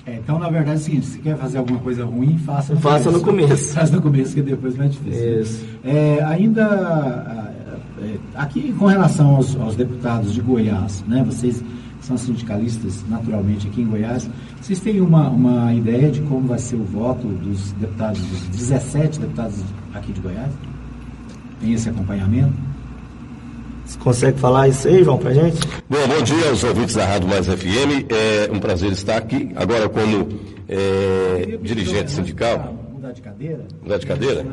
É, 0.07 0.17
então, 0.17 0.39
na 0.39 0.49
verdade, 0.49 0.79
é 0.79 0.81
o 0.81 0.85
seguinte, 0.85 1.07
se 1.07 1.19
quer 1.19 1.37
fazer 1.37 1.59
alguma 1.59 1.79
coisa 1.79 2.05
ruim, 2.05 2.39
faça 2.39 2.75
no 2.75 2.81
faça 2.81 3.05
começo. 3.05 3.19
no 3.19 3.25
começo. 3.25 3.75
Faça 3.75 3.97
no 3.97 4.03
começo, 4.03 4.35
que 4.35 4.43
depois 4.43 4.77
vai 4.77 4.89
difícil. 4.89 5.41
Isso. 5.41 5.65
É, 5.85 6.23
ainda, 6.25 7.53
é, 8.01 8.17
aqui 8.35 8.73
com 8.73 8.87
relação 8.87 9.37
aos, 9.37 9.55
aos, 9.61 9.77
deputados 9.77 10.33
de 10.33 10.41
Goiás, 10.41 11.05
né, 11.07 11.23
vocês 11.25 11.63
são 12.01 12.17
sindicalistas, 12.17 13.05
naturalmente, 13.09 13.69
aqui 13.69 13.83
em 13.83 13.87
Goiás, 13.87 14.29
vocês 14.61 14.81
têm 14.81 15.01
uma, 15.01 15.29
uma 15.29 15.75
ideia 15.75 16.11
de 16.11 16.21
como 16.23 16.49
vai 16.49 16.59
ser 16.59 16.77
o 16.77 16.85
voto 16.85 17.27
dos 17.29 17.73
deputados, 17.73 18.21
dos 18.21 18.41
17 18.49 19.21
deputados 19.21 19.57
aqui 19.95 20.13
de 20.13 20.21
Goiás? 20.21 20.53
Tem 21.61 21.73
esse 21.73 21.89
acompanhamento? 21.89 22.53
Você 23.85 23.99
consegue 23.99 24.39
falar 24.39 24.69
isso 24.69 24.87
aí, 24.87 25.03
João, 25.03 25.19
pra 25.19 25.35
gente? 25.35 25.59
Bom, 25.89 26.07
bom 26.07 26.23
dia 26.23 26.49
aos 26.49 26.63
ouvintes 26.63 26.95
da 26.95 27.05
Rádio 27.05 27.29
Mais 27.29 27.47
FM. 27.47 28.07
É 28.09 28.49
um 28.53 28.61
prazer 28.61 28.93
estar 28.93 29.17
aqui, 29.17 29.51
agora 29.57 29.89
como 29.89 30.29
é, 30.69 31.59
dirigente 31.61 32.13
sindical. 32.13 32.73
Mudar 32.93 33.11
de 33.11 33.21
cadeira? 33.21 33.65
Mudar 33.83 33.99
de 33.99 34.07
cadeira? 34.07 34.47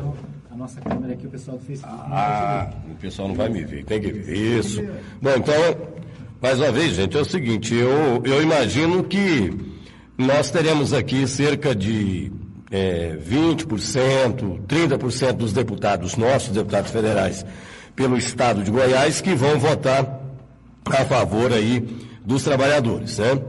A 0.50 0.56
nossa 0.56 0.80
câmera 0.80 1.12
aqui, 1.12 1.28
o 1.28 1.30
pessoal 1.30 1.56
do 1.56 1.64
Facebook. 1.64 1.94
Ah, 2.10 2.68
o 2.90 2.94
pessoal 2.96 3.28
não 3.28 3.36
vai 3.36 3.48
me 3.48 3.64
ver, 3.64 3.84
tem 3.84 4.00
que 4.00 4.10
ver 4.10 4.58
isso. 4.58 4.82
Bom, 5.22 5.30
então, 5.36 5.54
mais 6.40 6.60
uma 6.60 6.70
vez, 6.70 6.94
gente, 6.94 7.16
é 7.16 7.20
o 7.20 7.24
seguinte, 7.24 7.74
eu, 7.74 8.22
eu 8.24 8.40
imagino 8.42 9.02
que 9.02 9.52
nós 10.16 10.50
teremos 10.50 10.92
aqui 10.92 11.26
cerca 11.26 11.74
de 11.74 12.30
é, 12.70 13.16
20%, 13.16 14.60
30% 14.66 15.32
dos 15.32 15.52
deputados 15.52 16.16
nossos, 16.16 16.50
deputados 16.50 16.92
federais, 16.92 17.44
pelo 17.96 18.16
Estado 18.16 18.62
de 18.62 18.70
Goiás 18.70 19.20
que 19.20 19.34
vão 19.34 19.58
votar 19.58 20.20
a 20.86 21.04
favor 21.04 21.52
aí 21.52 21.80
dos 22.24 22.44
trabalhadores, 22.44 23.18
né? 23.18 23.40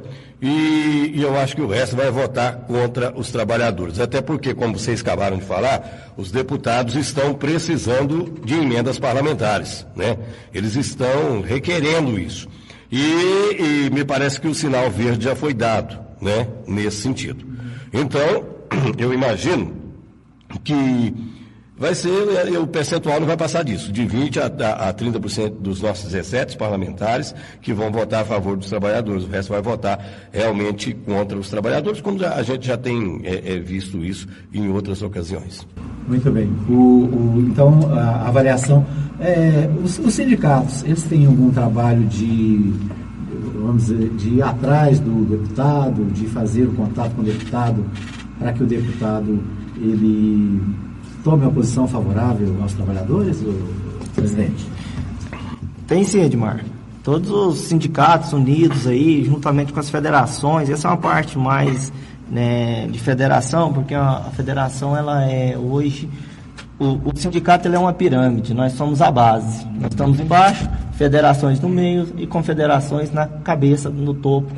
E, 0.41 1.11
e, 1.15 1.21
eu 1.21 1.37
acho 1.37 1.53
que 1.53 1.61
o 1.61 1.67
resto 1.67 1.97
vai 1.97 2.09
votar 2.09 2.59
contra 2.59 3.13
os 3.13 3.29
trabalhadores. 3.29 3.99
Até 3.99 4.21
porque, 4.21 4.53
como 4.53 4.79
vocês 4.79 5.01
acabaram 5.01 5.37
de 5.37 5.43
falar, 5.43 6.13
os 6.15 6.31
deputados 6.31 6.95
estão 6.95 7.33
precisando 7.33 8.39
de 8.45 8.53
emendas 8.55 8.97
parlamentares, 8.97 9.85
né? 9.97 10.17
Eles 10.53 10.77
estão 10.77 11.41
requerendo 11.41 12.17
isso. 12.17 12.47
E, 12.91 13.85
e 13.87 13.89
me 13.91 14.03
parece 14.03 14.41
que 14.41 14.47
o 14.47 14.53
sinal 14.53 14.89
verde 14.89 15.25
já 15.25 15.35
foi 15.35 15.53
dado, 15.53 15.99
né? 16.21 16.47
Nesse 16.67 17.01
sentido. 17.01 17.45
Então, 17.93 18.45
eu 18.97 19.13
imagino 19.13 19.73
que 20.63 21.13
vai 21.79 21.95
ser, 21.95 22.11
o 22.59 22.67
percentual 22.67 23.21
não 23.21 23.25
vai 23.25 23.37
passar 23.37 23.63
disso, 23.63 23.91
de 23.91 24.05
20% 24.05 24.61
a, 24.61 24.89
a 24.89 24.93
30% 24.93 25.61
dos 25.61 25.81
nossos 25.81 26.11
17 26.11 26.57
parlamentares 26.57 27.33
que 27.61 27.73
vão 27.73 27.89
votar 27.89 28.21
a 28.21 28.25
favor 28.25 28.57
dos 28.57 28.67
trabalhadores, 28.67 29.23
o 29.23 29.27
resto 29.27 29.49
vai 29.49 29.61
votar 29.61 29.97
realmente 30.31 30.93
contra 30.93 31.37
os 31.37 31.49
trabalhadores, 31.49 32.01
como 32.01 32.23
a 32.23 32.43
gente 32.43 32.67
já 32.67 32.77
tem 32.77 33.21
é, 33.23 33.53
é, 33.53 33.59
visto 33.59 34.03
isso 34.03 34.27
em 34.53 34.69
outras 34.69 35.01
ocasiões. 35.01 35.65
Muito 36.05 36.29
bem. 36.31 36.51
O, 36.67 36.73
o, 36.73 37.45
então, 37.47 37.79
a 37.93 38.27
avaliação. 38.27 38.85
É, 39.19 39.69
os, 39.83 39.99
os, 39.99 40.13
sindicatos, 40.13 40.83
eles 40.83 41.03
têm 41.03 41.25
algum 41.25 41.49
trabalho 41.51 42.03
de, 42.05 42.73
vamos 43.61 43.85
dizer, 43.85 44.09
de 44.15 44.29
ir 44.35 44.41
atrás 44.41 44.99
do 44.99 45.25
deputado, 45.25 46.05
de 46.11 46.25
fazer 46.27 46.63
o 46.63 46.73
contato 46.73 47.15
com 47.15 47.21
o 47.21 47.25
deputado, 47.25 47.85
para 48.37 48.51
que 48.53 48.63
o 48.63 48.65
deputado 48.65 49.39
ele 49.77 50.61
tome 51.23 51.43
uma 51.43 51.51
posição 51.51 51.87
favorável 51.87 52.55
aos 52.61 52.73
trabalhadores, 52.73 53.43
presidente? 54.15 54.67
Tem 55.87 56.03
sim, 56.03 56.21
Edmar. 56.21 56.63
Todos 57.03 57.31
os 57.31 57.59
sindicatos 57.61 58.33
unidos 58.33 58.85
aí, 58.85 59.23
juntamente 59.23 59.73
com 59.73 59.79
as 59.79 59.89
federações, 59.89 60.69
essa 60.69 60.87
é 60.87 60.91
uma 60.91 60.97
parte 60.97 61.37
mais 61.37 61.91
né, 62.29 62.87
de 62.87 62.99
federação, 62.99 63.73
porque 63.73 63.95
a, 63.95 64.17
a, 64.27 64.31
federação 64.31 64.95
ela 64.95 65.23
é 65.23 65.57
hoje 65.57 66.09
o, 66.79 67.09
o 67.09 67.11
sindicato 67.15 67.67
ele 67.67 67.75
é 67.75 67.79
uma 67.79 67.91
pirâmide, 67.91 68.53
nós 68.53 68.73
somos 68.73 69.01
a 69.01 69.11
base. 69.11 69.65
Nós 69.75 69.89
estamos 69.89 70.19
embaixo, 70.19 70.69
federações 70.93 71.59
no 71.59 71.67
meio 71.67 72.07
e 72.17 72.25
confederações 72.25 73.11
na 73.11 73.27
cabeça, 73.27 73.89
no 73.89 74.13
topo 74.13 74.51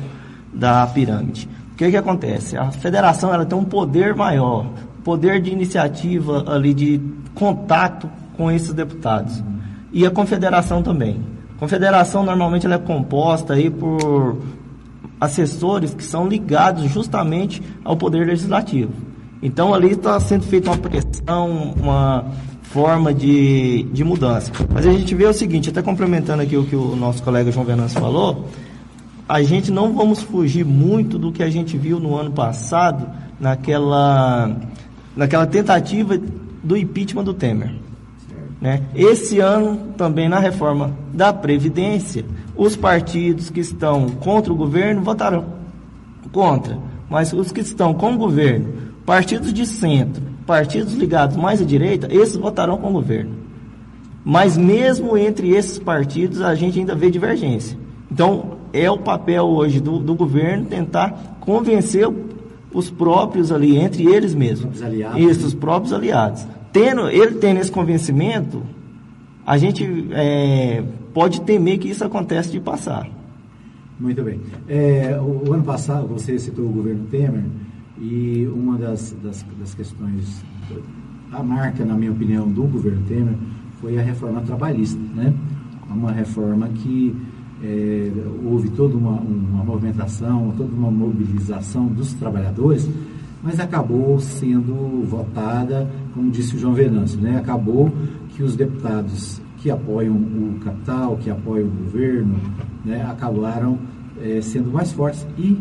da 0.54 0.86
pirâmide. 0.86 1.48
O 1.72 1.76
que, 1.76 1.90
que 1.90 1.96
acontece? 1.96 2.56
A 2.56 2.70
federação 2.70 3.34
ela 3.34 3.44
tem 3.44 3.58
um 3.58 3.64
poder 3.64 4.14
maior, 4.14 4.66
poder 5.04 5.40
de 5.40 5.50
iniciativa 5.50 6.44
ali, 6.46 6.72
de 6.74 7.00
contato 7.34 8.08
com 8.36 8.50
esses 8.50 8.72
deputados. 8.72 9.42
E 9.92 10.06
a 10.06 10.10
confederação 10.10 10.82
também. 10.82 11.20
A 11.56 11.58
confederação 11.58 12.24
normalmente 12.24 12.66
ela 12.66 12.76
é 12.76 12.78
composta 12.78 13.54
aí 13.54 13.70
por 13.70 14.38
assessores 15.20 15.94
que 15.94 16.02
são 16.02 16.26
ligados 16.26 16.90
justamente 16.90 17.62
ao 17.84 17.96
poder 17.96 18.26
legislativo. 18.26 18.92
Então 19.42 19.74
ali 19.74 19.92
está 19.92 20.18
sendo 20.18 20.44
feita 20.44 20.70
uma 20.70 20.78
pressão, 20.78 21.74
uma 21.76 22.24
forma 22.62 23.12
de, 23.12 23.84
de 23.92 24.02
mudança. 24.02 24.50
Mas 24.72 24.86
a 24.86 24.92
gente 24.92 25.14
vê 25.14 25.26
o 25.26 25.32
seguinte, 25.32 25.70
até 25.70 25.82
complementando 25.82 26.42
aqui 26.42 26.56
o 26.56 26.64
que 26.64 26.74
o 26.74 26.96
nosso 26.96 27.22
colega 27.22 27.52
João 27.52 27.66
Venâncio 27.66 28.00
falou, 28.00 28.48
a 29.28 29.42
gente 29.42 29.70
não 29.70 29.92
vamos 29.92 30.22
fugir 30.22 30.64
muito 30.64 31.18
do 31.18 31.30
que 31.30 31.42
a 31.42 31.50
gente 31.50 31.76
viu 31.76 32.00
no 32.00 32.16
ano 32.16 32.32
passado, 32.32 33.06
naquela 33.38 34.56
naquela 35.16 35.46
tentativa 35.46 36.18
do 36.62 36.76
impeachment 36.76 37.24
do 37.24 37.34
Temer. 37.34 37.72
Né? 38.60 38.82
Esse 38.94 39.40
ano, 39.40 39.92
também 39.96 40.28
na 40.28 40.38
reforma 40.38 40.96
da 41.12 41.32
Previdência, 41.32 42.24
os 42.56 42.76
partidos 42.76 43.50
que 43.50 43.60
estão 43.60 44.08
contra 44.08 44.52
o 44.52 44.56
governo 44.56 45.02
votaram 45.02 45.44
contra. 46.30 46.78
Mas 47.10 47.32
os 47.32 47.50
que 47.50 47.60
estão 47.60 47.92
com 47.92 48.14
o 48.14 48.18
governo, 48.18 48.68
partidos 49.04 49.52
de 49.52 49.66
centro, 49.66 50.22
partidos 50.46 50.94
ligados 50.94 51.36
mais 51.36 51.60
à 51.60 51.64
direita, 51.64 52.08
esses 52.10 52.36
votarão 52.36 52.78
com 52.78 52.90
o 52.90 52.92
governo. 52.92 53.32
Mas 54.24 54.56
mesmo 54.56 55.16
entre 55.18 55.50
esses 55.50 55.78
partidos, 55.78 56.40
a 56.40 56.54
gente 56.54 56.78
ainda 56.78 56.94
vê 56.94 57.10
divergência. 57.10 57.76
Então, 58.10 58.58
é 58.72 58.90
o 58.90 58.98
papel 58.98 59.44
hoje 59.44 59.80
do, 59.80 59.98
do 59.98 60.14
governo 60.14 60.66
tentar 60.66 61.36
convencer 61.40 62.08
os 62.72 62.90
próprios 62.90 63.52
ali, 63.52 63.76
entre 63.76 64.06
eles 64.06 64.34
mesmos. 64.34 64.76
Os 64.76 64.82
aliados. 64.82 65.20
Isso, 65.20 65.46
os 65.46 65.54
próprios 65.54 65.92
aliados. 65.92 66.46
Tendo, 66.72 67.08
ele 67.08 67.34
tendo 67.34 67.60
esse 67.60 67.70
convencimento, 67.70 68.62
a 69.46 69.58
gente 69.58 70.08
é, 70.12 70.82
pode 71.12 71.42
temer 71.42 71.78
que 71.78 71.88
isso 71.88 72.04
aconteça 72.04 72.50
de 72.50 72.60
passar. 72.60 73.08
Muito 73.98 74.22
bem. 74.22 74.40
É, 74.68 75.18
o, 75.20 75.48
o, 75.48 75.52
ano 75.52 75.62
passado, 75.62 76.08
você 76.08 76.38
citou 76.38 76.66
o 76.66 76.70
governo 76.70 77.04
Temer, 77.10 77.44
e 78.00 78.48
uma 78.52 78.76
das, 78.76 79.14
das, 79.22 79.44
das 79.60 79.74
questões, 79.74 80.42
a 81.30 81.42
marca, 81.42 81.84
na 81.84 81.94
minha 81.94 82.10
opinião, 82.10 82.48
do 82.48 82.64
governo 82.64 83.02
Temer 83.06 83.34
foi 83.80 83.98
a 83.98 84.02
reforma 84.02 84.40
trabalhista, 84.40 85.00
né? 85.14 85.32
Uma 85.88 86.10
reforma 86.10 86.68
que 86.68 87.14
é, 87.62 88.10
houve 88.44 88.70
toda 88.70 88.96
uma, 88.96 89.20
uma 89.20 89.64
movimentação, 89.64 90.52
toda 90.56 90.74
uma 90.74 90.90
mobilização 90.90 91.86
dos 91.86 92.12
trabalhadores, 92.14 92.88
mas 93.42 93.58
acabou 93.58 94.20
sendo 94.20 95.04
votada, 95.04 95.90
como 96.14 96.30
disse 96.30 96.56
o 96.56 96.58
João 96.58 96.74
Venâncio, 96.74 97.20
né? 97.20 97.38
acabou 97.38 97.92
que 98.30 98.42
os 98.42 98.56
deputados 98.56 99.40
que 99.58 99.70
apoiam 99.70 100.14
o 100.14 100.58
capital, 100.60 101.16
que 101.16 101.30
apoiam 101.30 101.68
o 101.68 101.70
governo, 101.70 102.34
né, 102.84 103.00
acabaram 103.08 103.78
é, 104.20 104.40
sendo 104.40 104.72
mais 104.72 104.92
fortes 104.92 105.24
e 105.38 105.56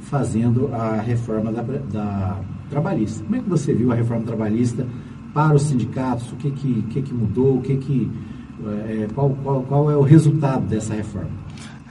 fazendo 0.00 0.70
a 0.74 1.00
reforma 1.00 1.50
da, 1.50 1.62
da, 1.62 2.38
trabalhista. 2.68 3.24
Como 3.24 3.36
é 3.36 3.38
que 3.40 3.48
você 3.48 3.72
viu 3.72 3.90
a 3.90 3.94
reforma 3.94 4.24
trabalhista 4.24 4.86
para 5.32 5.54
os 5.54 5.62
sindicatos? 5.62 6.30
O 6.32 6.36
que, 6.36 6.50
que, 6.50 6.82
que, 6.82 7.02
que 7.02 7.14
mudou? 7.14 7.56
O 7.56 7.62
que 7.62 7.76
que, 7.76 8.10
é, 8.66 9.08
qual, 9.14 9.30
qual, 9.42 9.62
qual 9.62 9.90
é 9.90 9.96
o 9.96 10.02
resultado 10.02 10.66
dessa 10.66 10.92
reforma? 10.94 11.30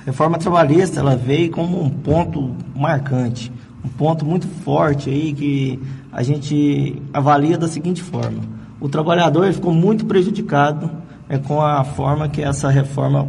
Reforma 0.06 0.38
trabalhista 0.38 1.00
ela 1.00 1.16
veio 1.16 1.52
como 1.52 1.82
um 1.82 1.90
ponto 1.90 2.56
marcante, 2.76 3.52
um 3.84 3.90
ponto 3.90 4.26
muito 4.26 4.48
forte 4.48 5.10
aí 5.10 5.34
que 5.34 5.80
a 6.12 6.22
gente 6.22 7.02
avalia 7.14 7.58
da 7.58 7.68
seguinte 7.68 8.02
forma: 8.02 8.44
o 8.80 8.88
trabalhador 8.88 9.52
ficou 9.52 9.74
muito 9.74 10.06
prejudicado 10.06 10.92
é, 11.28 11.38
com 11.38 11.62
a 11.62 11.84
forma 11.84 12.30
que 12.30 12.42
essa 12.42 12.70
reforma 12.70 13.28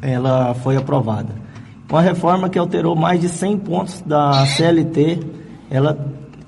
ela 0.00 0.54
foi 0.54 0.76
aprovada. 0.76 1.44
Uma 1.90 2.02
reforma 2.02 2.48
que 2.48 2.58
alterou 2.58 2.96
mais 2.96 3.20
de 3.20 3.28
100 3.28 3.58
pontos 3.58 4.02
da 4.04 4.44
CLT, 4.46 5.20
ela 5.70 5.96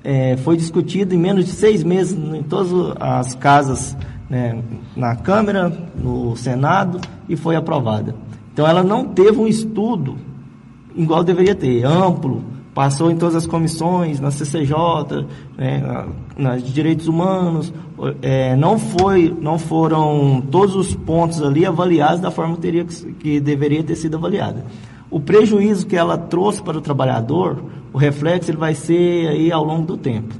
é, 0.03 0.35
foi 0.37 0.57
discutido 0.57 1.15
em 1.15 1.17
menos 1.17 1.45
de 1.45 1.51
seis 1.51 1.83
meses 1.83 2.17
em 2.17 2.43
todas 2.43 2.95
as 2.99 3.33
casas, 3.35 3.95
né, 4.29 4.61
na 4.95 5.15
Câmara, 5.15 5.71
no 5.95 6.35
Senado, 6.35 6.99
e 7.29 7.37
foi 7.37 7.55
aprovada. 7.55 8.13
Então 8.57 8.67
ela 8.67 8.81
não 8.81 9.05
teve 9.05 9.39
um 9.39 9.45
estudo 9.45 10.15
igual 10.95 11.23
deveria 11.23 11.53
ter, 11.53 11.85
amplo, 11.85 12.41
passou 12.73 13.11
em 13.11 13.15
todas 13.15 13.35
as 13.35 13.45
comissões, 13.45 14.19
na 14.19 14.31
CCJ, 14.31 15.27
né, 15.55 16.07
nas 16.35 16.63
de 16.63 16.73
direitos 16.73 17.07
humanos, 17.07 17.71
é, 18.19 18.55
não 18.55 18.79
foi, 18.79 19.31
não 19.39 19.59
foram 19.59 20.41
todos 20.49 20.75
os 20.75 20.95
pontos 20.95 21.39
ali 21.39 21.67
avaliados 21.67 22.19
da 22.19 22.31
forma 22.31 22.55
que, 22.55 22.61
teria 22.61 22.83
que 22.83 23.39
deveria 23.39 23.83
ter 23.83 23.95
sido 23.95 24.17
avaliada. 24.17 24.65
O 25.11 25.19
prejuízo 25.19 25.85
que 25.85 25.95
ela 25.95 26.17
trouxe 26.17 26.59
para 26.59 26.79
o 26.79 26.81
trabalhador, 26.81 27.61
o 27.93 27.97
reflexo 27.99 28.49
ele 28.49 28.57
vai 28.57 28.73
ser 28.73 29.27
aí 29.27 29.51
ao 29.51 29.63
longo 29.63 29.85
do 29.85 29.97
tempo. 29.97 30.33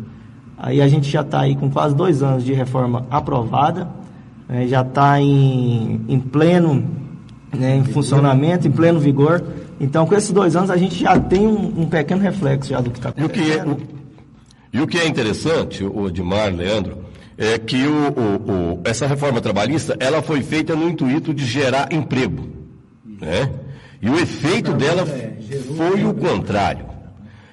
Aí 0.57 0.81
a 0.81 0.87
gente 0.87 1.07
já 1.07 1.21
está 1.21 1.41
aí 1.41 1.55
com 1.55 1.69
quase 1.69 1.93
dois 1.93 2.23
anos 2.23 2.43
de 2.43 2.51
reforma 2.51 3.05
aprovada, 3.11 3.87
né, 4.49 4.65
já 4.65 4.81
está 4.81 5.21
em, 5.21 6.01
em 6.07 6.19
pleno 6.19 7.05
né, 7.53 7.75
em 7.75 7.83
funcionamento, 7.83 8.67
em 8.67 8.71
pleno 8.71 8.99
vigor. 8.99 9.43
Então, 9.79 10.05
com 10.05 10.15
esses 10.15 10.31
dois 10.31 10.55
anos, 10.55 10.69
a 10.69 10.77
gente 10.77 11.01
já 11.01 11.19
tem 11.19 11.45
um, 11.45 11.81
um 11.81 11.85
pequeno 11.87 12.21
reflexo 12.21 12.69
já 12.69 12.81
do 12.81 12.89
que 12.89 12.97
está 12.97 13.09
acontecendo. 13.09 13.37
E 13.37 13.41
o, 13.41 13.45
que 13.45 13.51
é, 13.51 13.65
o, 13.65 13.77
e 14.73 14.81
o 14.81 14.87
que 14.87 14.97
é 14.97 15.07
interessante, 15.07 15.83
o 15.83 16.07
Edmar, 16.07 16.53
Leandro, 16.53 17.05
é 17.37 17.57
que 17.59 17.85
o, 17.85 18.09
o, 18.09 18.81
essa 18.83 19.05
reforma 19.05 19.39
trabalhista 19.39 19.95
ela 19.99 20.21
foi 20.21 20.41
feita 20.41 20.75
no 20.75 20.89
intuito 20.89 21.33
de 21.33 21.45
gerar 21.45 21.93
emprego. 21.93 22.47
Né? 23.21 23.51
E 24.01 24.09
o 24.09 24.19
efeito 24.19 24.73
dela 24.73 25.03
é, 25.03 25.37
foi 25.75 26.03
o 26.03 26.13
contrário. 26.13 26.85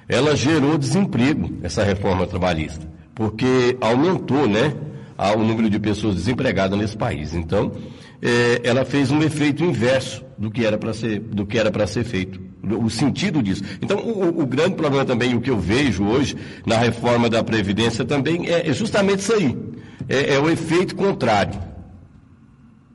Ela 0.07 0.35
gerou 0.35 0.77
desemprego, 0.77 1.51
essa 1.63 1.83
reforma 1.83 2.27
trabalhista, 2.27 2.87
porque 3.13 3.75
aumentou 3.81 4.47
né, 4.47 4.73
o 5.35 5.39
número 5.39 5.69
de 5.69 5.79
pessoas 5.79 6.15
desempregadas 6.15 6.77
nesse 6.77 6.95
país. 6.95 7.33
Então, 7.33 7.71
é, 8.25 8.61
ela 8.63 8.83
fez 8.83 9.11
um 9.11 9.21
efeito 9.21 9.63
inverso 9.63 10.25
do 10.35 10.49
que 10.49 10.65
era 10.65 10.79
para 10.79 10.91
ser, 10.93 11.19
do 11.19 11.45
que 11.45 11.59
era 11.59 11.71
para 11.71 11.85
ser 11.85 12.03
feito. 12.03 12.41
O 12.81 12.89
sentido 12.89 13.43
disso. 13.43 13.63
Então, 13.79 13.99
o, 13.99 14.41
o, 14.41 14.45
grande 14.47 14.73
problema 14.73 15.05
também, 15.05 15.35
o 15.35 15.41
que 15.41 15.51
eu 15.51 15.59
vejo 15.59 16.03
hoje 16.03 16.35
na 16.65 16.75
reforma 16.75 17.29
da 17.29 17.43
Previdência 17.43 18.03
também 18.03 18.47
é, 18.47 18.67
é 18.67 18.73
justamente 18.73 19.19
isso 19.19 19.31
aí. 19.31 19.55
É, 20.09 20.33
é, 20.33 20.39
o 20.39 20.49
efeito 20.49 20.95
contrário. 20.95 21.59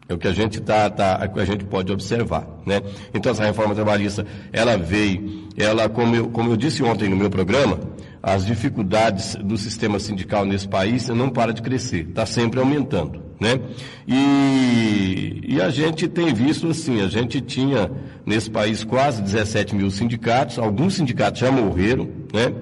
É 0.08 0.14
o 0.14 0.18
que 0.18 0.26
a 0.26 0.32
gente 0.32 0.60
tá, 0.60 0.90
tá, 0.90 1.30
a 1.32 1.44
gente 1.44 1.64
pode 1.64 1.92
observar, 1.92 2.44
né? 2.66 2.82
Então 3.14 3.30
essa 3.30 3.44
reforma 3.44 3.76
trabalhista, 3.76 4.26
ela 4.52 4.76
veio, 4.76 5.46
ela 5.56 5.88
como 5.88 6.16
eu, 6.16 6.28
como 6.30 6.50
eu 6.50 6.56
disse 6.56 6.82
ontem 6.82 7.08
no 7.08 7.14
meu 7.14 7.30
programa, 7.30 7.78
as 8.20 8.44
dificuldades 8.44 9.36
do 9.36 9.56
sistema 9.56 10.00
sindical 10.00 10.44
nesse 10.44 10.66
país 10.66 11.06
não 11.10 11.30
para 11.30 11.52
de 11.52 11.62
crescer, 11.62 12.08
está 12.08 12.26
sempre 12.26 12.58
aumentando. 12.58 13.29
Né? 13.40 13.58
E, 14.06 15.40
e 15.48 15.60
a 15.62 15.70
gente 15.70 16.06
tem 16.06 16.34
visto 16.34 16.68
assim, 16.68 17.00
a 17.00 17.08
gente 17.08 17.40
tinha 17.40 17.90
nesse 18.26 18.50
país 18.50 18.84
quase 18.84 19.22
17 19.22 19.74
mil 19.74 19.90
sindicatos, 19.90 20.58
alguns 20.58 20.94
sindicatos 20.94 21.40
já 21.40 21.50
morreram, 21.50 22.06
né? 22.32 22.52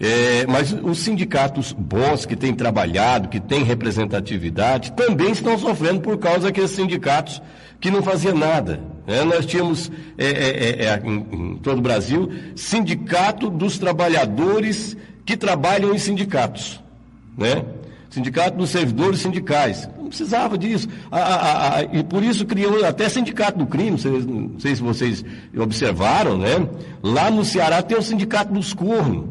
É, 0.00 0.44
mas 0.46 0.72
os 0.72 0.98
sindicatos 0.98 1.72
bons 1.72 2.26
que 2.26 2.34
têm 2.34 2.52
trabalhado, 2.52 3.28
que 3.28 3.38
têm 3.38 3.62
representatividade, 3.62 4.92
também 4.92 5.30
estão 5.30 5.56
sofrendo 5.56 6.00
por 6.00 6.18
causa 6.18 6.40
daqueles 6.40 6.72
sindicatos 6.72 7.40
que 7.80 7.90
não 7.90 8.02
faziam 8.02 8.34
nada. 8.34 8.80
Né? 9.06 9.22
Nós 9.22 9.46
tínhamos 9.46 9.90
é, 10.18 10.26
é, 10.26 10.84
é, 10.84 10.84
é 10.86 11.02
em, 11.04 11.26
em 11.32 11.56
todo 11.56 11.78
o 11.78 11.82
Brasil 11.82 12.30
sindicato 12.56 13.48
dos 13.48 13.78
trabalhadores 13.78 14.96
que 15.24 15.36
trabalham 15.36 15.94
em 15.94 15.98
sindicatos. 15.98 16.82
Né? 17.38 17.64
Sindicato 18.14 18.56
dos 18.56 18.70
servidores 18.70 19.18
sindicais. 19.18 19.88
Não 19.98 20.06
precisava 20.06 20.56
disso. 20.56 20.88
A, 21.10 21.18
a, 21.18 21.78
a, 21.78 21.82
e 21.82 22.04
por 22.04 22.22
isso 22.22 22.46
criou 22.46 22.84
até 22.84 23.08
sindicato 23.08 23.58
do 23.58 23.66
crime, 23.66 23.90
não 23.90 24.58
sei 24.60 24.76
se 24.76 24.80
vocês 24.80 25.24
observaram, 25.56 26.38
né? 26.38 26.64
Lá 27.02 27.28
no 27.28 27.44
Ceará 27.44 27.82
tem 27.82 27.98
o 27.98 28.02
sindicato 28.02 28.52
dos 28.52 28.72
cornos. 28.72 29.24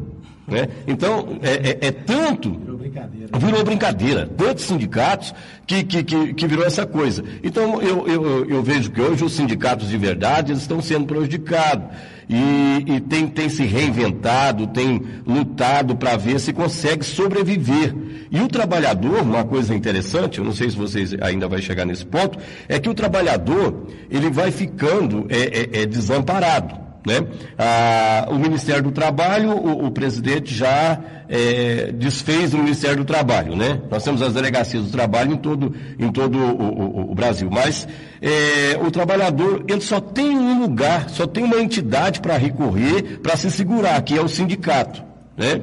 Né? 0.46 0.68
Então, 0.86 1.38
é, 1.40 1.70
é, 1.70 1.88
é 1.88 1.92
tanto. 1.92 2.73
Virou 2.94 3.08
brincadeira. 3.08 3.38
Virou 3.38 3.64
brincadeira. 3.64 4.26
Tantos 4.36 4.64
sindicatos 4.64 5.34
que, 5.66 5.82
que, 5.82 6.04
que, 6.04 6.34
que, 6.34 6.46
virou 6.46 6.64
essa 6.64 6.86
coisa. 6.86 7.24
Então, 7.42 7.82
eu, 7.82 8.06
eu, 8.06 8.44
eu 8.48 8.62
vejo 8.62 8.90
que 8.90 9.00
hoje 9.00 9.24
os 9.24 9.32
sindicatos 9.32 9.88
de 9.88 9.98
verdade 9.98 10.52
estão 10.52 10.80
sendo 10.80 11.06
prejudicados 11.06 11.88
e, 12.28 12.84
e 12.86 13.00
tem, 13.00 13.26
tem 13.26 13.48
se 13.48 13.64
reinventado, 13.64 14.68
tem 14.68 15.02
lutado 15.26 15.96
para 15.96 16.16
ver 16.16 16.38
se 16.38 16.52
consegue 16.52 17.04
sobreviver. 17.04 17.94
E 18.30 18.40
o 18.40 18.48
trabalhador, 18.48 19.22
uma 19.22 19.44
coisa 19.44 19.74
interessante, 19.74 20.38
eu 20.38 20.44
não 20.44 20.52
sei 20.52 20.70
se 20.70 20.76
vocês 20.76 21.14
ainda 21.20 21.48
vai 21.48 21.60
chegar 21.60 21.84
nesse 21.84 22.06
ponto, 22.06 22.38
é 22.68 22.78
que 22.78 22.88
o 22.88 22.94
trabalhador 22.94 23.86
ele 24.10 24.30
vai 24.30 24.50
ficando 24.50 25.26
é, 25.28 25.80
é, 25.80 25.82
é 25.82 25.86
desamparado. 25.86 26.83
Né? 27.06 27.26
Ah, 27.58 28.26
o 28.30 28.38
Ministério 28.38 28.82
do 28.82 28.90
Trabalho, 28.90 29.50
o, 29.50 29.86
o 29.86 29.90
presidente 29.90 30.54
já 30.54 30.98
é, 31.28 31.92
desfez 31.92 32.54
o 32.54 32.58
Ministério 32.58 32.98
do 32.98 33.04
Trabalho. 33.04 33.54
Né? 33.54 33.80
Nós 33.90 34.02
temos 34.02 34.22
as 34.22 34.32
delegacias 34.32 34.84
do 34.84 34.90
trabalho 34.90 35.32
em 35.32 35.36
todo, 35.36 35.74
em 35.98 36.10
todo 36.10 36.38
o, 36.38 36.62
o, 36.62 37.12
o 37.12 37.14
Brasil. 37.14 37.50
Mas 37.50 37.86
é, 38.22 38.78
o 38.78 38.90
trabalhador 38.90 39.64
ele 39.68 39.82
só 39.82 40.00
tem 40.00 40.30
um 40.30 40.60
lugar, 40.60 41.10
só 41.10 41.26
tem 41.26 41.44
uma 41.44 41.60
entidade 41.60 42.20
para 42.20 42.38
recorrer, 42.38 43.20
para 43.22 43.36
se 43.36 43.50
segurar, 43.50 44.00
que 44.02 44.16
é 44.16 44.22
o 44.22 44.28
sindicato. 44.28 45.13
Né? 45.36 45.60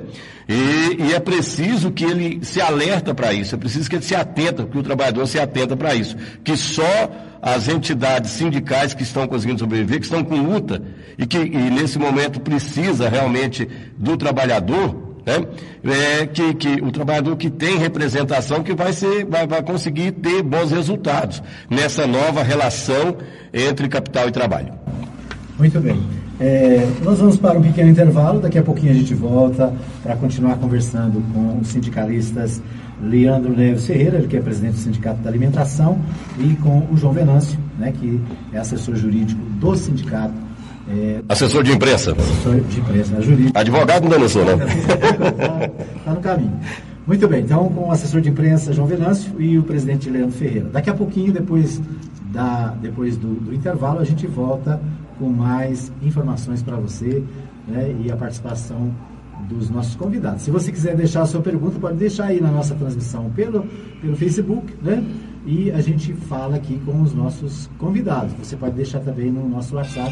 E, 0.50 1.04
e, 1.04 1.14
é 1.14 1.20
preciso 1.20 1.92
que 1.92 2.04
ele 2.04 2.44
se 2.44 2.60
alerta 2.60 3.16
para 3.16 3.32
isso, 3.32 3.56
é 3.56 3.58
preciso 3.58 3.90
que 3.90 3.96
ele 3.96 4.04
se 4.04 4.14
atenta, 4.14 4.66
que 4.66 4.78
o 4.78 4.84
trabalhador 4.84 5.26
se 5.26 5.40
atenta 5.40 5.78
para 5.78 5.96
isso. 5.96 6.18
Que 6.44 6.58
só 6.58 7.10
as 7.42 7.68
entidades 7.70 8.32
sindicais 8.32 8.94
que 8.94 9.04
estão 9.04 9.28
conseguindo 9.28 9.60
sobreviver, 9.60 10.00
que 10.00 10.06
estão 10.06 10.24
com 10.24 10.36
luta 10.36 10.82
e 11.18 11.26
que 11.26 11.38
e 11.38 11.70
nesse 11.70 11.98
momento 11.98 12.40
precisa 12.42 13.08
realmente 13.08 13.68
do 13.98 14.18
trabalhador, 14.18 15.12
né? 15.26 15.48
É 16.20 16.26
que, 16.26 16.54
que 16.54 16.68
o 16.82 16.92
trabalhador 16.92 17.38
que 17.38 17.50
tem 17.50 17.78
representação 17.78 18.62
que 18.62 18.74
vai, 18.74 18.92
ser, 18.92 19.26
vai, 19.26 19.48
vai 19.48 19.64
conseguir 19.64 20.12
ter 20.12 20.44
bons 20.44 20.72
resultados 20.72 21.42
nessa 21.70 22.06
nova 22.06 22.44
relação 22.44 23.18
entre 23.54 23.88
capital 23.88 24.28
e 24.28 24.32
trabalho. 24.32 24.74
Muito 25.62 25.80
bem. 25.80 26.02
É, 26.39 26.88
nós 27.04 27.19
vamos 27.19 27.38
para 27.38 27.60
um 27.60 27.62
pequeno 27.62 27.91
intervalo, 27.91 28.39
daqui 28.39 28.58
a 28.58 28.63
pouquinho 28.63 28.93
a 28.93 28.95
gente 28.95 29.13
volta 29.13 29.71
para 30.02 30.15
continuar 30.15 30.56
conversando 30.56 31.21
com 31.32 31.60
os 31.60 31.67
sindicalistas 31.67 32.60
Leandro 33.00 33.56
Neves 33.56 33.86
Ferreira, 33.86 34.17
ele 34.17 34.28
que 34.28 34.38
é 34.38 34.41
presidente 34.41 34.74
do 34.74 34.80
Sindicato 34.80 35.21
da 35.21 35.30
Alimentação, 35.30 36.00
e 36.39 36.56
com 36.56 36.88
o 36.91 36.97
João 36.97 37.13
Venâncio, 37.13 37.60
né, 37.78 37.91
que 37.91 38.19
é 38.52 38.58
assessor 38.58 38.95
jurídico 38.95 39.39
do 39.60 39.76
sindicato. 39.76 40.34
É, 40.89 41.21
assessor 41.30 41.63
de 41.63 41.74
imprensa. 41.74 42.13
Assessor 42.13 42.60
de 42.62 42.80
imprensa, 42.80 43.17
é 43.17 43.21
jurídico. 43.21 43.60
Advogado 43.60 44.10
não 44.10 44.28
sou, 44.28 44.43
né? 44.43 44.54
Está 45.95 46.10
no 46.15 46.21
caminho. 46.21 46.60
Muito 47.06 47.28
bem, 47.28 47.41
então 47.41 47.69
com 47.69 47.89
o 47.89 47.91
assessor 47.91 48.19
de 48.19 48.30
imprensa 48.30 48.74
João 48.74 48.88
Venâncio 48.88 49.39
e 49.39 49.60
o 49.60 49.63
presidente 49.63 50.10
Leandro 50.10 50.32
Ferreira. 50.32 50.69
Daqui 50.74 50.89
a 50.89 50.93
pouquinho, 50.95 51.32
depois, 51.32 51.80
da, 52.32 52.74
depois 52.82 53.15
do, 53.15 53.36
do 53.36 53.54
intervalo, 53.54 54.00
a 54.00 54.04
gente 54.04 54.26
volta 54.26 54.82
com 55.22 55.30
mais 55.30 55.92
informações 56.02 56.64
para 56.64 56.76
você 56.78 57.24
né, 57.68 57.96
e 58.04 58.12
a 58.12 58.18
participação 58.18 58.92
dos 59.48 59.70
nossos 59.70 59.96
convidados. 59.96 60.42
Se 60.42 60.50
você 60.50 60.72
quiser 60.72 60.96
deixar 60.96 61.22
a 61.22 61.26
sua 61.28 61.42
pergunta, 61.42 61.78
pode 61.80 61.98
deixar 61.98 62.26
aí 62.26 62.42
na 62.42 62.50
nossa 62.50 62.74
transmissão 62.74 63.30
pelo, 63.30 63.64
pelo 64.02 64.16
Facebook, 64.16 64.74
né? 64.82 65.04
E 65.46 65.72
a 65.72 65.80
gente 65.80 66.14
fala 66.14 66.56
aqui 66.56 66.80
com 66.86 67.02
os 67.02 67.14
nossos 67.14 67.70
convidados. 67.78 68.34
Você 68.34 68.56
pode 68.56 68.76
deixar 68.76 69.00
também 69.02 69.32
no 69.32 69.48
nosso 69.48 69.76
WhatsApp 69.76 70.12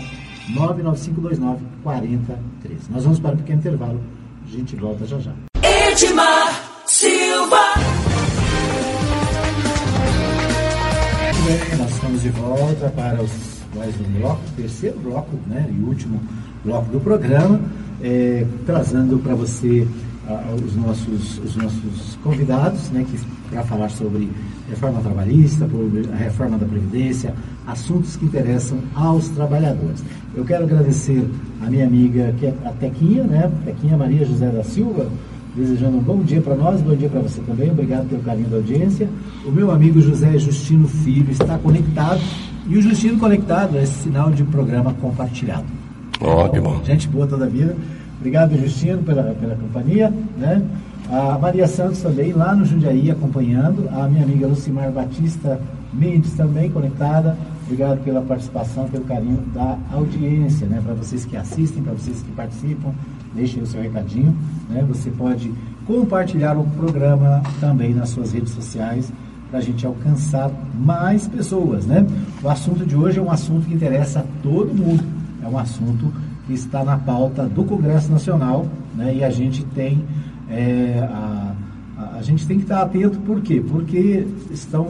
99529 0.50 1.66
4013. 1.84 2.92
Nós 2.92 3.04
vamos 3.04 3.20
para 3.20 3.34
um 3.34 3.38
pequeno 3.38 3.60
intervalo. 3.60 4.00
A 4.46 4.52
gente 4.52 4.76
volta 4.76 5.06
já 5.06 5.20
já. 5.20 5.34
Edmar 5.64 6.84
Silva. 6.86 7.58
Muito 11.26 11.68
bem, 11.68 11.78
nós 11.80 11.92
estamos 11.92 12.22
de 12.22 12.30
volta 12.30 12.90
para 12.90 13.22
os, 13.22 13.59
mais 13.76 13.94
um 14.00 14.20
bloco, 14.20 14.42
terceiro 14.56 15.00
bloco, 15.00 15.38
né? 15.48 15.70
E 15.70 15.84
último 15.84 16.20
bloco 16.64 16.92
do 16.92 17.00
programa 17.00 17.60
é, 18.02 18.46
trazendo 18.66 19.20
para 19.20 19.36
você 19.36 19.88
os, 20.64 20.76
nossos, 20.76 21.40
os 21.40 21.56
nossos 21.56 22.18
convidados, 22.24 22.90
né, 22.92 23.06
para 23.50 23.64
falar 23.64 23.90
sobre 23.90 24.30
reforma 24.70 25.02
trabalhista, 25.02 25.68
a 26.14 26.16
reforma 26.16 26.58
da 26.58 26.68
Previdência, 26.68 27.34
assuntos 27.66 28.16
que 28.16 28.26
interessam 28.26 28.78
aos 28.94 29.30
trabalhadores. 29.30 30.04
Eu 30.36 30.46
quero 30.46 30.66
agradecer 30.66 31.28
a 31.62 31.70
minha 31.70 31.88
amiga, 31.88 32.34
que 32.38 32.46
é 32.46 32.54
a 32.64 32.70
Tequinha, 32.74 33.24
né, 33.24 33.52
Tequinha 33.66 33.98
Maria 33.98 34.24
José 34.24 34.50
da 34.50 34.64
Silva, 34.64 35.08
desejando 35.56 35.98
um 35.98 36.02
bom 36.02 36.20
dia 36.20 36.42
para 36.42 36.54
nós, 36.56 36.80
bom 36.82 36.96
dia 36.96 37.10
para 37.10 37.22
você 37.22 37.42
também, 37.42 37.72
obrigado 37.72 38.08
pelo 38.08 38.22
carinho 38.22 38.50
da 38.50 38.58
audiência. 38.58 39.10
O 39.44 39.52
meu 39.52 39.72
amigo 39.72 40.00
José 40.00 40.38
Justino 40.38 40.88
Filho 40.88 41.32
está 41.32 41.58
conectado, 41.58 42.22
e 42.70 42.78
o 42.78 42.82
Justino 42.84 43.18
conectado 43.18 43.76
é 43.76 43.86
sinal 43.86 44.30
de 44.30 44.44
programa 44.44 44.94
compartilhado. 44.94 45.66
Ótimo. 46.22 46.80
Gente 46.86 47.08
boa 47.08 47.26
toda 47.26 47.46
a 47.46 47.50
vida. 47.50 47.76
Obrigado, 48.20 48.56
Justino, 48.56 49.02
pela, 49.02 49.24
pela 49.24 49.56
companhia. 49.56 50.14
Né? 50.38 50.62
A 51.12 51.40
Maria 51.40 51.68
Santos 51.68 52.00
também 52.00 52.32
lá 52.32 52.56
no 52.56 52.64
Jundiaí 52.66 53.10
acompanhando. 53.10 53.90
A 53.92 54.08
minha 54.08 54.24
amiga 54.24 54.46
Lucimar 54.46 54.92
Batista 54.92 55.60
Mendes 55.92 56.34
também 56.34 56.70
conectada. 56.70 57.36
Obrigado 57.64 58.04
pela 58.04 58.22
participação, 58.22 58.88
pelo 58.88 59.04
carinho 59.06 59.42
da 59.54 59.76
audiência, 59.92 60.68
né? 60.68 60.80
Para 60.84 60.94
vocês 60.94 61.26
que 61.26 61.36
assistem, 61.36 61.82
para 61.82 61.94
vocês 61.94 62.22
que 62.22 62.32
participam, 62.34 62.94
deixem 63.34 63.64
o 63.64 63.66
seu 63.66 63.82
recadinho, 63.82 64.36
né? 64.70 64.86
Você 64.88 65.10
pode 65.10 65.52
compartilhar 65.88 66.56
o 66.58 66.64
programa 66.78 67.42
também 67.60 67.94
nas 67.94 68.10
suas 68.10 68.32
redes 68.32 68.54
sociais 68.54 69.12
para 69.50 69.60
a 69.60 69.62
gente 69.62 69.86
alcançar 69.86 70.52
mais 70.76 71.28
pessoas, 71.28 71.86
né? 71.86 72.06
O 72.44 72.50
assunto 72.50 72.86
de 72.86 72.96
hoje 72.96 73.20
é 73.20 73.22
um 73.22 73.32
assunto 73.32 73.66
que 73.66 73.74
interessa 73.74 74.20
a 74.20 74.24
todo 74.44 74.74
mundo. 74.74 75.04
É 75.44 75.48
um 75.48 75.58
assunto 75.58 76.14
que 76.46 76.54
está 76.54 76.84
na 76.84 76.98
pauta 76.98 77.46
do 77.46 77.64
Congresso 77.64 78.12
Nacional, 78.12 78.68
né? 78.96 79.16
E 79.16 79.24
a 79.24 79.30
gente 79.30 79.64
tem 79.66 80.04
é, 80.50 81.08
a, 81.12 81.54
a, 81.98 82.18
a, 82.18 82.22
gente 82.22 82.46
tem 82.48 82.58
que 82.58 82.64
estar 82.64 82.82
atento, 82.82 83.20
por 83.20 83.42
quê? 83.42 83.64
Porque 83.68 84.28
estão 84.52 84.88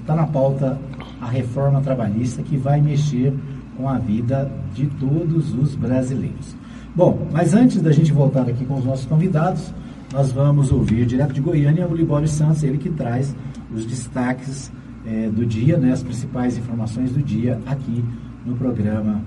está 0.00 0.14
na 0.14 0.26
pauta 0.26 0.78
a 1.20 1.26
reforma 1.26 1.80
trabalhista 1.80 2.42
que 2.42 2.56
vai 2.56 2.80
mexer 2.80 3.32
com 3.76 3.88
a 3.88 3.98
vida 3.98 4.50
de 4.74 4.86
todos 4.86 5.54
os 5.54 5.74
brasileiros. 5.74 6.54
Bom, 6.94 7.26
mas 7.32 7.54
antes 7.54 7.80
da 7.80 7.90
gente 7.90 8.12
voltar 8.12 8.42
aqui 8.42 8.64
com 8.64 8.76
os 8.76 8.84
nossos 8.84 9.06
convidados, 9.06 9.72
nós 10.12 10.30
vamos 10.30 10.70
ouvir 10.70 11.06
direto 11.06 11.32
de 11.32 11.40
Goiânia 11.40 11.88
o 11.88 11.94
Libório 11.94 12.28
Santos, 12.28 12.62
ele 12.62 12.78
que 12.78 12.90
traz 12.90 13.34
os 13.74 13.84
destaques 13.84 14.72
é, 15.04 15.28
do 15.28 15.44
dia, 15.44 15.76
né, 15.76 15.92
as 15.92 16.02
principais 16.02 16.56
informações 16.56 17.10
do 17.12 17.22
dia 17.22 17.60
aqui 17.66 18.04
no 18.46 18.56
programa 18.56 19.22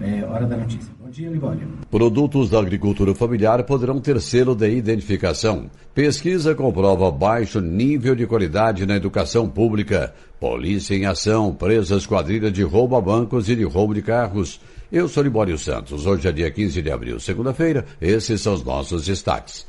é, 0.00 0.24
Hora 0.24 0.46
da 0.46 0.56
Notícia. 0.56 0.92
Bom 1.00 1.10
dia, 1.10 1.28
Libório. 1.28 1.66
Produtos 1.90 2.50
da 2.50 2.60
agricultura 2.60 3.14
familiar 3.14 3.62
poderão 3.64 4.00
ter 4.00 4.20
selo 4.20 4.54
de 4.54 4.70
identificação. 4.70 5.70
Pesquisa 5.94 6.54
comprova 6.54 7.10
baixo 7.10 7.60
nível 7.60 8.14
de 8.14 8.26
qualidade 8.26 8.86
na 8.86 8.96
educação 8.96 9.48
pública. 9.48 10.14
Polícia 10.38 10.94
em 10.94 11.06
ação, 11.06 11.52
presas 11.52 12.06
quadrilha 12.06 12.50
de 12.50 12.62
roubo 12.62 12.94
a 12.94 13.00
bancos 13.00 13.48
e 13.48 13.56
de 13.56 13.64
roubo 13.64 13.94
de 13.94 14.02
carros. 14.02 14.60
Eu 14.92 15.08
sou 15.08 15.22
Libório 15.22 15.58
Santos. 15.58 16.06
Hoje 16.06 16.28
é 16.28 16.32
dia 16.32 16.50
15 16.50 16.80
de 16.80 16.90
abril, 16.90 17.18
segunda-feira. 17.18 17.84
Esses 18.00 18.40
são 18.40 18.54
os 18.54 18.62
nossos 18.62 19.04
destaques. 19.04 19.66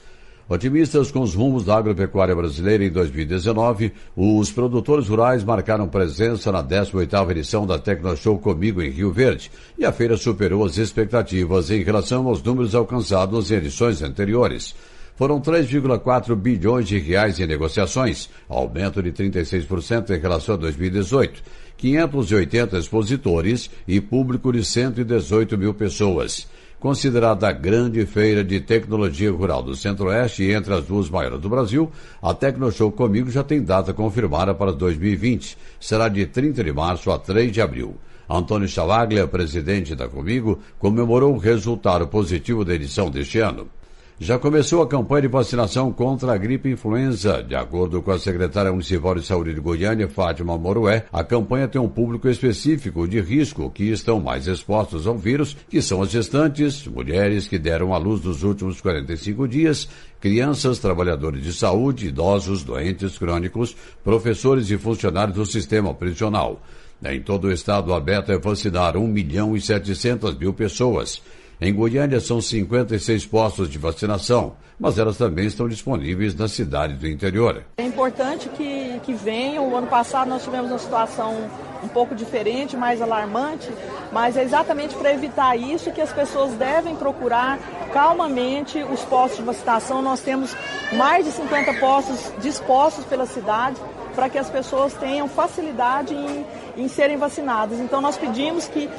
Otimistas 0.50 1.12
com 1.12 1.22
os 1.22 1.36
rumos 1.36 1.64
da 1.64 1.78
agropecuária 1.78 2.36
brasileira 2.36 2.84
em 2.84 2.90
2019, 2.90 3.94
os 4.18 4.52
produtores 4.52 5.08
rurais 5.08 5.44
marcaram 5.44 5.88
presença 5.88 6.52
na 6.52 6.64
18ª 6.64 7.30
edição 7.30 7.68
da 7.68 7.78
Tecnoshow 7.78 8.40
Comigo 8.40 8.82
em 8.82 8.90
Rio 8.90 9.12
Verde, 9.12 9.52
e 9.78 9.86
a 9.86 9.92
feira 9.92 10.18
superou 10.18 10.66
as 10.66 10.80
expectativas 10.80 11.70
em 11.70 11.84
relação 11.84 12.28
aos 12.28 12.42
números 12.42 12.74
alcançados 12.74 13.52
em 13.52 13.58
edições 13.58 14.02
anteriores. 14.02 14.74
Foram 15.16 15.40
3,4 15.40 16.36
bilhões 16.36 16.88
de 16.88 16.98
reais 16.98 17.40
em 17.40 17.46
negociações, 17.46 18.28
aumento 18.48 19.04
de 19.04 19.12
36% 19.12 20.10
em 20.10 20.20
relação 20.20 20.56
a 20.56 20.58
2018, 20.58 21.44
580 21.78 22.76
expositores 22.76 23.70
e 23.88 24.02
público 24.02 24.52
de 24.52 24.66
118 24.66 25.56
mil 25.60 25.76
pessoas. 25.76 26.48
Considerada 26.80 27.50
a 27.50 27.52
grande 27.52 28.06
feira 28.06 28.42
de 28.42 28.62
tecnologia 28.62 29.30
rural 29.30 29.62
do 29.62 29.76
Centro-Oeste 29.76 30.44
e 30.44 30.54
entre 30.54 30.74
as 30.74 30.86
duas 30.86 31.10
maiores 31.10 31.42
do 31.42 31.50
Brasil, 31.50 31.92
a 32.22 32.34
Tecnoshow 32.34 32.90
Comigo 32.90 33.30
já 33.30 33.44
tem 33.44 33.62
data 33.62 33.94
confirmada 33.94 34.54
para 34.54 34.72
2020. 34.72 35.58
Será 35.78 36.08
de 36.08 36.26
30 36.26 36.64
de 36.64 36.72
março 36.72 37.12
a 37.12 37.20
3 37.20 37.52
de 37.52 37.62
abril. 37.62 37.98
Antônio 38.30 38.68
Chavaglia, 38.68 39.28
presidente 39.28 39.94
da 39.94 40.08
Comigo, 40.08 40.60
comemorou 40.78 41.34
o 41.34 41.38
resultado 41.38 42.08
positivo 42.08 42.64
da 42.64 42.74
edição 42.74 43.10
deste 43.12 43.40
ano 43.40 43.68
já 44.22 44.38
começou 44.38 44.82
a 44.82 44.88
campanha 44.88 45.22
de 45.22 45.28
vacinação 45.30 45.94
contra 45.94 46.34
a 46.34 46.38
gripe 46.38 46.70
influenza. 46.70 47.42
De 47.42 47.56
acordo 47.56 48.02
com 48.02 48.12
a 48.12 48.20
secretária 48.20 48.70
municipal 48.70 49.16
de 49.16 49.26
saúde 49.26 49.54
de 49.54 49.62
Goiânia, 49.62 50.10
Fátima 50.10 50.58
Moroé, 50.58 51.06
a 51.12 51.24
campanha 51.24 51.70
tem 51.70 51.80
um 51.80 51.88
público 51.88 52.28
específico 52.28 53.08
de 53.08 53.22
risco 53.22 53.72
que 53.72 53.86
estão 53.86 54.20
mais 54.20 54.46
expostos 54.46 55.08
ao 55.08 55.18
vírus, 55.18 55.56
que 55.70 55.82
são 55.82 56.02
as 56.02 56.10
gestantes, 56.10 56.86
mulheres 56.86 57.48
que 57.48 57.58
deram 57.58 57.94
à 57.94 57.98
luz 57.98 58.22
nos 58.22 58.44
últimos 58.44 58.82
45 58.82 59.48
dias, 59.48 59.88
crianças, 60.20 60.80
trabalhadores 60.80 61.42
de 61.42 61.54
saúde, 61.54 62.08
idosos, 62.08 62.62
doentes 62.62 63.18
crônicos, 63.18 63.74
professores 64.04 64.70
e 64.70 64.78
funcionários 64.78 65.38
do 65.38 65.46
sistema 65.46 65.94
prisional. 65.94 66.62
Em 67.02 67.22
todo 67.22 67.46
o 67.46 67.52
estado, 67.54 67.94
a 67.94 68.04
é 68.28 68.38
vacinar 68.38 68.98
1 68.98 69.08
milhão 69.08 69.56
e 69.56 69.62
700 69.62 70.38
mil 70.38 70.52
pessoas. 70.52 71.22
Em 71.62 71.74
Goiânia 71.74 72.22
são 72.22 72.40
56 72.40 73.26
postos 73.26 73.70
de 73.70 73.78
vacinação, 73.78 74.54
mas 74.80 74.98
elas 74.98 75.18
também 75.18 75.46
estão 75.46 75.68
disponíveis 75.68 76.34
na 76.34 76.48
cidade 76.48 76.94
do 76.94 77.06
interior. 77.06 77.66
É 77.78 77.84
importante 77.84 78.48
que, 78.48 78.98
que 79.04 79.14
venham. 79.14 79.68
O 79.68 79.76
ano 79.76 79.88
passado 79.88 80.30
nós 80.30 80.42
tivemos 80.42 80.72
uma 80.72 80.80
situação 80.80 81.36
um 81.84 81.90
pouco 81.90 82.16
diferente, 82.16 82.78
mais 82.78 83.02
alarmante, 83.02 83.70
mas 84.10 84.38
é 84.38 84.44
exatamente 84.44 84.96
para 84.96 85.14
evitar 85.14 85.58
isso 85.58 85.92
que 85.92 86.00
as 86.00 86.14
pessoas 86.14 86.54
devem 86.54 86.96
procurar 86.96 87.60
calmamente 87.92 88.82
os 88.84 89.02
postos 89.02 89.40
de 89.40 89.44
vacinação. 89.44 90.02
Nós 90.02 90.22
temos 90.22 90.56
mais 90.94 91.26
de 91.26 91.32
50 91.34 91.74
postos 91.74 92.32
dispostos 92.42 93.04
pela 93.04 93.26
cidade 93.26 93.76
para 94.20 94.28
que 94.28 94.38
as 94.38 94.50
pessoas 94.50 94.94
tenham 94.96 95.30
facilidade 95.30 96.14
em, 96.14 96.46
em 96.76 96.90
serem 96.90 97.16
vacinadas. 97.16 97.80
Então 97.80 98.02
nós 98.02 98.18
pedimos 98.18 98.68
que 98.68 98.90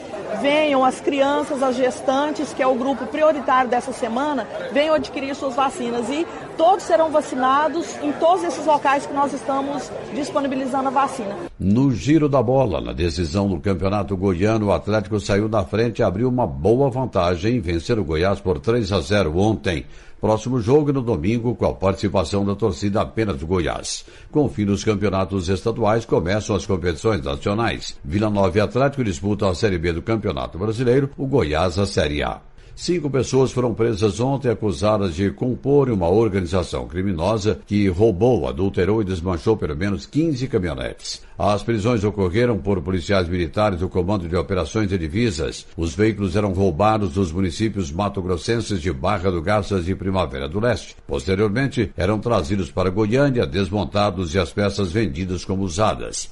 venham 0.41 0.83
as 0.83 0.99
crianças, 0.99 1.62
as 1.62 1.77
gestantes, 1.77 2.55
que 2.55 2.62
é 2.62 2.66
o 2.66 2.75
grupo 2.75 3.07
prioritário 3.07 3.68
dessa 3.68 3.93
semana, 3.93 4.49
venham 4.73 4.95
adquirir 4.95 5.35
suas 5.35 5.55
vacinas 5.55 6.09
e 6.09 6.27
todos 6.57 6.85
serão 6.85 7.11
vacinados 7.11 7.87
em 8.03 8.12
todos 8.12 8.45
esses 8.45 8.64
locais 8.64 9.05
que 9.05 9.12
nós 9.12 9.35
estamos 9.35 9.93
disponibilizando 10.14 10.89
a 10.89 10.91
vacina. 10.91 11.37
No 11.59 11.93
giro 11.93 12.27
da 12.27 12.43
bola, 12.43 12.81
na 12.81 12.95
decisão 12.95 13.47
do 13.47 13.61
Campeonato 13.61 14.16
Goiano, 14.16 14.68
o 14.68 14.73
Atlético 14.73 15.21
saiu 15.21 15.51
na 15.51 15.62
frente 15.62 15.99
e 15.99 16.03
abriu 16.03 16.31
uma 16.31 16.47
boa 16.47 16.89
vantagem 16.89 17.57
em 17.57 17.61
vencer 17.61 17.99
o 17.99 18.05
Goiás 18.05 18.41
por 18.41 18.59
3 18.59 18.91
a 18.91 19.01
0 19.01 19.37
ontem. 19.37 19.85
Próximo 20.21 20.61
jogo 20.61 20.93
no 20.93 21.01
domingo, 21.01 21.55
com 21.55 21.66
a 21.66 21.73
participação 21.73 22.45
da 22.45 22.55
torcida 22.55 23.01
apenas 23.01 23.39
do 23.39 23.47
Goiás. 23.47 24.05
Com 24.31 24.45
o 24.45 24.49
fim 24.49 24.66
dos 24.66 24.85
campeonatos 24.85 25.49
estaduais, 25.49 26.05
começam 26.05 26.55
as 26.55 26.66
competições 26.66 27.23
nacionais. 27.23 27.99
Vila 28.05 28.29
Nova 28.29 28.59
e 28.59 28.61
Atlético 28.61 29.03
disputam 29.03 29.49
a 29.49 29.55
Série 29.55 29.79
B 29.79 29.93
do 29.93 30.03
Campeonato 30.03 30.59
Brasileiro, 30.59 31.11
o 31.16 31.27
Goiás 31.27 31.79
a 31.79 31.87
Série 31.87 32.23
A. 32.23 32.50
Cinco 32.81 33.11
pessoas 33.11 33.53
foram 33.53 33.74
presas 33.74 34.20
ontem 34.20 34.49
acusadas 34.49 35.14
de 35.14 35.31
compor 35.31 35.91
uma 35.91 36.09
organização 36.09 36.89
criminosa 36.89 37.61
que 37.66 37.87
roubou, 37.89 38.49
adulterou 38.49 39.03
e 39.03 39.05
desmanchou 39.05 39.55
pelo 39.55 39.76
menos 39.76 40.07
15 40.07 40.49
caminhonetes. 40.49 41.20
As 41.39 41.62
prisões 41.62 42.03
ocorreram 42.05 42.57
por 42.57 42.81
policiais 42.81 43.28
militares 43.28 43.81
do 43.81 43.89
Comando 43.91 44.26
de 44.26 44.35
Operações 44.35 44.89
de 44.89 44.97
Divisas. 44.97 45.66
Os 45.76 45.95
veículos 45.95 46.37
eram 46.37 46.55
roubados 46.55 47.12
dos 47.12 47.31
municípios 47.31 47.93
mato-grossenses 47.93 48.81
de 48.81 48.91
Barra 48.91 49.31
do 49.31 49.43
Garças 49.43 49.87
e 49.87 49.95
Primavera 49.95 50.49
do 50.49 50.59
Leste. 50.59 50.97
Posteriormente, 51.07 51.93
eram 51.99 52.18
trazidos 52.18 52.70
para 52.70 52.89
Goiânia, 52.89 53.47
desmontados 53.47 54.35
e 54.35 54.39
as 54.39 54.55
peças 54.55 54.91
vendidas 54.91 55.45
como 55.45 55.64
usadas. 55.64 56.31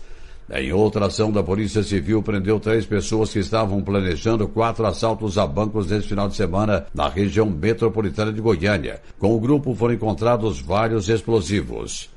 Em 0.51 0.72
outra 0.72 1.07
ação 1.07 1.30
da 1.30 1.42
Polícia 1.42 1.82
Civil, 1.82 2.22
prendeu 2.22 2.59
três 2.59 2.86
pessoas 2.86 3.30
que 3.30 3.38
estavam 3.38 3.82
planejando 3.82 4.49
quatro 4.49 4.86
assaltos 4.86 5.36
a 5.36 5.46
bancos 5.46 5.90
neste 5.90 6.09
final 6.09 6.26
de 6.26 6.36
semana 6.36 6.86
na 6.94 7.07
região 7.07 7.44
metropolitana 7.44 8.32
de 8.32 8.40
Goiânia. 8.40 9.03
Com 9.18 9.34
o 9.34 9.40
grupo 9.40 9.74
foram 9.74 9.92
encontrados 9.92 10.59
vários 10.59 11.09
explosivos. 11.11 12.09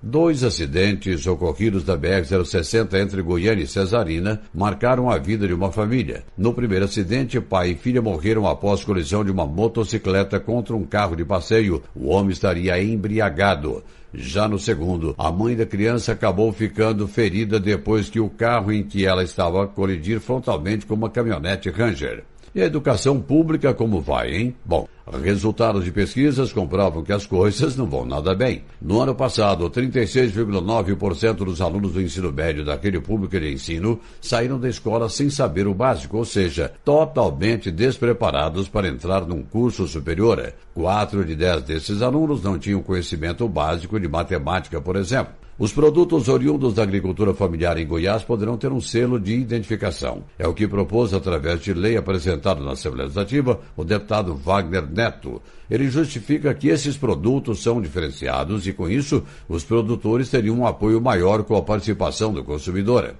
Dois 0.00 0.42
acidentes 0.42 1.26
ocorridos 1.28 1.84
da 1.84 1.96
BR-060 1.96 3.00
entre 3.00 3.22
Goiânia 3.22 3.62
e 3.62 3.68
Cesarina 3.68 4.40
marcaram 4.52 5.08
a 5.08 5.16
vida 5.16 5.46
de 5.46 5.54
uma 5.54 5.70
família. 5.70 6.24
No 6.36 6.52
primeiro 6.52 6.84
acidente, 6.84 7.40
pai 7.40 7.70
e 7.70 7.74
filha 7.76 8.02
morreram 8.02 8.48
após 8.48 8.82
colisão 8.82 9.24
de 9.24 9.30
uma 9.30 9.46
motocicleta 9.46 10.40
contra 10.40 10.74
um 10.74 10.84
carro 10.84 11.14
de 11.14 11.24
passeio. 11.24 11.82
O 11.94 12.08
homem 12.08 12.32
estaria 12.32 12.82
embriagado. 12.82 13.84
Já 14.14 14.46
no 14.46 14.58
segundo, 14.58 15.14
a 15.16 15.32
mãe 15.32 15.56
da 15.56 15.64
criança 15.64 16.12
acabou 16.12 16.52
ficando 16.52 17.08
ferida 17.08 17.58
depois 17.58 18.10
que 18.10 18.20
o 18.20 18.28
carro 18.28 18.70
em 18.70 18.82
que 18.82 19.06
ela 19.06 19.24
estava 19.24 19.66
colidir 19.66 20.20
frontalmente 20.20 20.84
com 20.84 20.94
uma 20.94 21.08
caminhonete 21.08 21.70
Ranger. 21.70 22.22
E 22.54 22.60
a 22.60 22.66
educação 22.66 23.18
pública 23.18 23.72
como 23.72 24.02
vai, 24.02 24.34
hein? 24.34 24.54
Bom, 24.64 24.86
resultados 25.22 25.84
de 25.84 25.90
pesquisas 25.90 26.52
comprovam 26.52 27.02
que 27.02 27.12
as 27.12 27.26
coisas 27.26 27.76
não 27.76 27.86
vão 27.86 28.04
nada 28.04 28.34
bem. 28.34 28.64
No 28.80 29.00
ano 29.00 29.14
passado, 29.14 29.68
36,9% 29.68 31.34
dos 31.34 31.60
alunos 31.60 31.92
do 31.92 32.00
ensino 32.00 32.32
médio 32.32 32.64
daquele 32.64 33.00
público 33.00 33.38
de 33.38 33.52
ensino 33.52 34.00
saíram 34.20 34.58
da 34.58 34.68
escola 34.68 35.08
sem 35.08 35.28
saber 35.28 35.66
o 35.66 35.74
básico, 35.74 36.16
ou 36.16 36.24
seja, 36.24 36.72
totalmente 36.84 37.70
despreparados 37.70 38.68
para 38.68 38.88
entrar 38.88 39.26
num 39.26 39.42
curso 39.42 39.86
superior. 39.88 40.52
Quatro 40.74 41.24
de 41.24 41.34
dez 41.34 41.62
desses 41.62 42.02
alunos 42.02 42.42
não 42.42 42.58
tinham 42.58 42.82
conhecimento 42.82 43.48
básico 43.48 43.98
de 43.98 44.08
matemática, 44.08 44.80
por 44.80 44.96
exemplo. 44.96 45.42
Os 45.62 45.72
produtos 45.72 46.26
oriundos 46.28 46.74
da 46.74 46.82
agricultura 46.82 47.32
familiar 47.32 47.78
em 47.78 47.86
Goiás 47.86 48.24
poderão 48.24 48.56
ter 48.58 48.72
um 48.72 48.80
selo 48.80 49.20
de 49.20 49.32
identificação. 49.34 50.24
É 50.36 50.44
o 50.44 50.52
que 50.52 50.66
propôs, 50.66 51.14
através 51.14 51.60
de 51.60 51.72
lei 51.72 51.96
apresentada 51.96 52.60
na 52.60 52.72
Assembleia 52.72 53.04
Legislativa, 53.04 53.60
o 53.76 53.84
deputado 53.84 54.34
Wagner 54.34 54.90
Neto. 54.90 55.40
Ele 55.70 55.88
justifica 55.88 56.52
que 56.52 56.66
esses 56.66 56.96
produtos 56.96 57.62
são 57.62 57.80
diferenciados 57.80 58.66
e, 58.66 58.72
com 58.72 58.90
isso, 58.90 59.22
os 59.48 59.62
produtores 59.62 60.28
teriam 60.28 60.58
um 60.58 60.66
apoio 60.66 61.00
maior 61.00 61.44
com 61.44 61.54
a 61.54 61.62
participação 61.62 62.32
do 62.32 62.42
consumidor. 62.42 63.14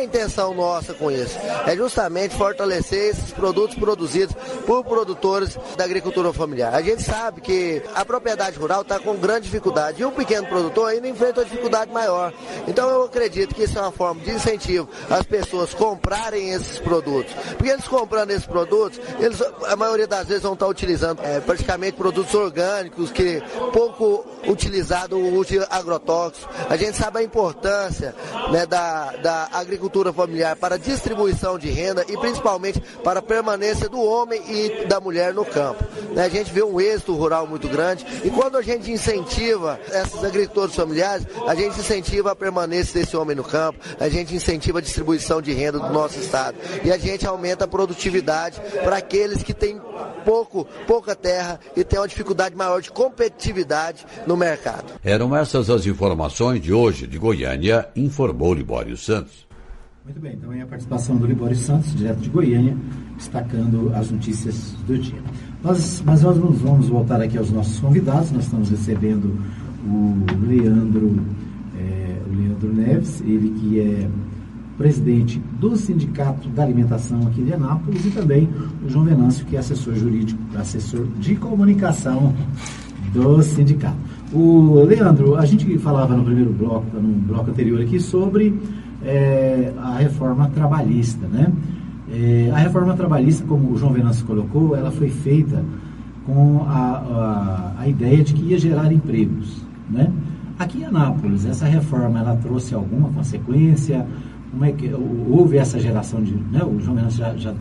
A 0.00 0.02
intenção 0.02 0.54
nossa 0.54 0.94
com 0.94 1.10
isso? 1.10 1.36
É 1.66 1.76
justamente 1.76 2.34
fortalecer 2.34 3.10
esses 3.10 3.32
produtos 3.32 3.76
produzidos 3.76 4.34
por 4.64 4.82
produtores 4.82 5.58
da 5.76 5.84
agricultura 5.84 6.32
familiar. 6.32 6.74
A 6.74 6.80
gente 6.80 7.02
sabe 7.02 7.42
que 7.42 7.82
a 7.94 8.02
propriedade 8.02 8.58
rural 8.58 8.80
está 8.80 8.98
com 8.98 9.14
grande 9.16 9.42
dificuldade 9.42 10.00
e 10.00 10.04
o 10.06 10.10
pequeno 10.10 10.46
produtor 10.46 10.88
ainda 10.88 11.06
enfrenta 11.06 11.40
uma 11.40 11.44
dificuldade 11.44 11.92
maior. 11.92 12.32
Então 12.66 12.88
eu 12.88 13.04
acredito 13.04 13.54
que 13.54 13.64
isso 13.64 13.78
é 13.78 13.82
uma 13.82 13.92
forma 13.92 14.22
de 14.22 14.30
incentivo 14.30 14.88
às 15.10 15.22
pessoas 15.26 15.74
comprarem 15.74 16.50
esses 16.50 16.78
produtos. 16.78 17.34
Porque 17.58 17.68
eles 17.68 17.86
comprando 17.86 18.30
esses 18.30 18.46
produtos, 18.46 18.98
eles 19.18 19.38
a 19.66 19.76
maioria 19.76 20.06
das 20.06 20.26
vezes 20.26 20.44
vão 20.44 20.54
estar 20.54 20.66
utilizando 20.66 21.20
é, 21.22 21.40
praticamente 21.40 21.98
produtos 21.98 22.32
orgânicos 22.32 23.12
que 23.12 23.42
pouco 23.70 24.24
utilizado 24.48 25.18
o 25.18 25.34
uso 25.34 25.50
de 25.50 25.58
agrotóxicos. 25.68 26.48
A 26.70 26.76
gente 26.78 26.96
sabe 26.96 27.18
a 27.18 27.22
importância 27.22 28.14
né, 28.50 28.64
da, 28.64 29.12
da 29.16 29.48
agricultura 29.52 29.89
familiar 30.12 30.56
para 30.56 30.78
distribuição 30.78 31.58
de 31.58 31.68
renda 31.68 32.04
e 32.08 32.16
principalmente 32.16 32.80
para 33.02 33.20
a 33.20 33.22
permanência 33.22 33.88
do 33.88 34.00
homem 34.00 34.40
e 34.48 34.86
da 34.86 35.00
mulher 35.00 35.34
no 35.34 35.44
campo. 35.44 35.84
Né? 36.14 36.24
A 36.24 36.28
gente 36.28 36.52
vê 36.52 36.62
um 36.62 36.80
êxito 36.80 37.14
rural 37.14 37.46
muito 37.46 37.68
grande 37.68 38.06
e 38.24 38.30
quando 38.30 38.56
a 38.56 38.62
gente 38.62 38.90
incentiva 38.90 39.78
esses 39.92 40.22
agricultores 40.24 40.74
familiares, 40.74 41.26
a 41.46 41.54
gente 41.54 41.78
incentiva 41.80 42.32
a 42.32 42.36
permanência 42.36 43.00
desse 43.00 43.16
homem 43.16 43.36
no 43.36 43.44
campo, 43.44 43.78
a 43.98 44.08
gente 44.08 44.34
incentiva 44.34 44.78
a 44.78 44.82
distribuição 44.82 45.42
de 45.42 45.52
renda 45.52 45.78
do 45.78 45.92
nosso 45.92 46.18
estado 46.18 46.56
e 46.84 46.92
a 46.92 46.98
gente 46.98 47.26
aumenta 47.26 47.64
a 47.64 47.68
produtividade 47.68 48.60
para 48.82 48.96
aqueles 48.96 49.42
que 49.42 49.52
têm 49.52 49.80
pouco, 50.24 50.66
pouca 50.86 51.14
terra 51.14 51.58
e 51.76 51.84
têm 51.84 51.98
uma 51.98 52.08
dificuldade 52.08 52.54
maior 52.56 52.80
de 52.80 52.90
competitividade 52.90 54.06
no 54.26 54.36
mercado. 54.36 54.92
Eram 55.04 55.36
essas 55.36 55.70
as 55.70 55.86
informações 55.86 56.60
de 56.60 56.72
hoje 56.72 57.06
de 57.06 57.18
Goiânia, 57.18 57.88
informou 57.96 58.54
Libório 58.54 58.96
Santos. 58.96 59.49
Muito 60.10 60.22
bem, 60.22 60.32
então 60.32 60.52
é 60.52 60.60
a 60.60 60.66
participação 60.66 61.16
do 61.16 61.24
Libório 61.24 61.54
Santos, 61.54 61.94
direto 61.94 62.18
de 62.18 62.28
Goiânia, 62.28 62.76
destacando 63.16 63.92
as 63.94 64.10
notícias 64.10 64.74
do 64.84 64.98
dia. 64.98 65.20
Nós, 65.62 66.02
mas 66.04 66.22
nós 66.22 66.36
vamos 66.36 66.88
voltar 66.88 67.22
aqui 67.22 67.38
aos 67.38 67.52
nossos 67.52 67.78
convidados, 67.78 68.32
nós 68.32 68.42
estamos 68.42 68.70
recebendo 68.70 69.38
o 69.86 70.16
Leandro, 70.44 71.16
é, 71.78 72.16
o 72.28 72.34
Leandro 72.36 72.74
Neves, 72.74 73.20
ele 73.20 73.50
que 73.50 73.78
é 73.78 74.08
presidente 74.76 75.40
do 75.60 75.76
Sindicato 75.76 76.48
da 76.48 76.64
Alimentação 76.64 77.28
aqui 77.28 77.44
de 77.44 77.52
Anápolis 77.52 78.04
e 78.04 78.10
também 78.10 78.48
o 78.84 78.90
João 78.90 79.04
Venâncio, 79.04 79.46
que 79.46 79.54
é 79.54 79.60
assessor 79.60 79.94
jurídico, 79.94 80.40
assessor 80.56 81.06
de 81.20 81.36
comunicação 81.36 82.34
do 83.12 83.40
sindicato. 83.44 83.96
O 84.32 84.82
Leandro, 84.84 85.36
a 85.36 85.44
gente 85.44 85.78
falava 85.78 86.16
no 86.16 86.24
primeiro 86.24 86.52
bloco, 86.52 86.96
no 86.96 87.14
bloco 87.20 87.50
anterior 87.50 87.80
aqui, 87.80 88.00
sobre 88.00 88.56
é, 89.02 89.72
a 89.78 89.96
reforma 89.96 90.48
trabalhista, 90.48 91.26
né? 91.26 91.52
É, 92.12 92.50
a 92.52 92.58
reforma 92.58 92.94
trabalhista, 92.94 93.44
como 93.44 93.72
o 93.72 93.76
João 93.76 93.92
Venâncio 93.92 94.26
colocou, 94.26 94.76
ela 94.76 94.90
foi 94.90 95.08
feita 95.08 95.64
com 96.26 96.64
a, 96.66 97.72
a, 97.78 97.82
a, 97.82 97.88
ideia 97.88 98.22
de 98.22 98.34
que 98.34 98.42
ia 98.42 98.58
gerar 98.58 98.92
empregos, 98.92 99.64
né? 99.88 100.10
Aqui 100.58 100.80
em 100.80 100.84
Anápolis, 100.84 101.46
essa 101.46 101.66
reforma, 101.66 102.18
ela 102.18 102.36
trouxe 102.36 102.74
alguma 102.74 103.08
consequência? 103.10 104.06
Como 104.50 104.64
é 104.64 104.72
que 104.72 104.92
houve 105.28 105.56
essa 105.56 105.78
geração 105.78 106.22
de, 106.22 106.34
né? 106.34 106.62
O 106.64 106.80
João 106.80 106.96
Venâncio 106.96 107.18
já, 107.18 107.36
já 107.36 107.54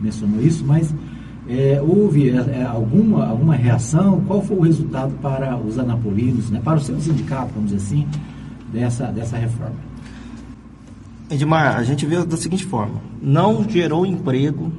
mencionou 0.00 0.42
isso, 0.42 0.64
mas 0.66 0.92
é, 1.48 1.80
houve 1.80 2.30
é, 2.30 2.60
é 2.60 2.64
alguma, 2.64 3.26
alguma 3.26 3.54
reação? 3.54 4.22
Qual 4.26 4.42
foi 4.42 4.56
o 4.56 4.62
resultado 4.62 5.12
para 5.20 5.56
os 5.56 5.78
anapolinos, 5.78 6.50
né? 6.50 6.60
Para 6.64 6.78
o 6.78 6.80
seu 6.80 6.98
sindicato, 6.98 7.52
vamos 7.54 7.70
dizer 7.70 7.84
assim, 7.84 8.08
dessa, 8.72 9.06
dessa 9.06 9.36
reforma? 9.36 9.91
Edmar, 11.32 11.78
a 11.78 11.82
gente 11.82 12.04
vê 12.04 12.22
da 12.24 12.36
seguinte 12.36 12.64
forma: 12.64 13.00
não 13.20 13.66
gerou 13.68 14.04
emprego 14.04 14.70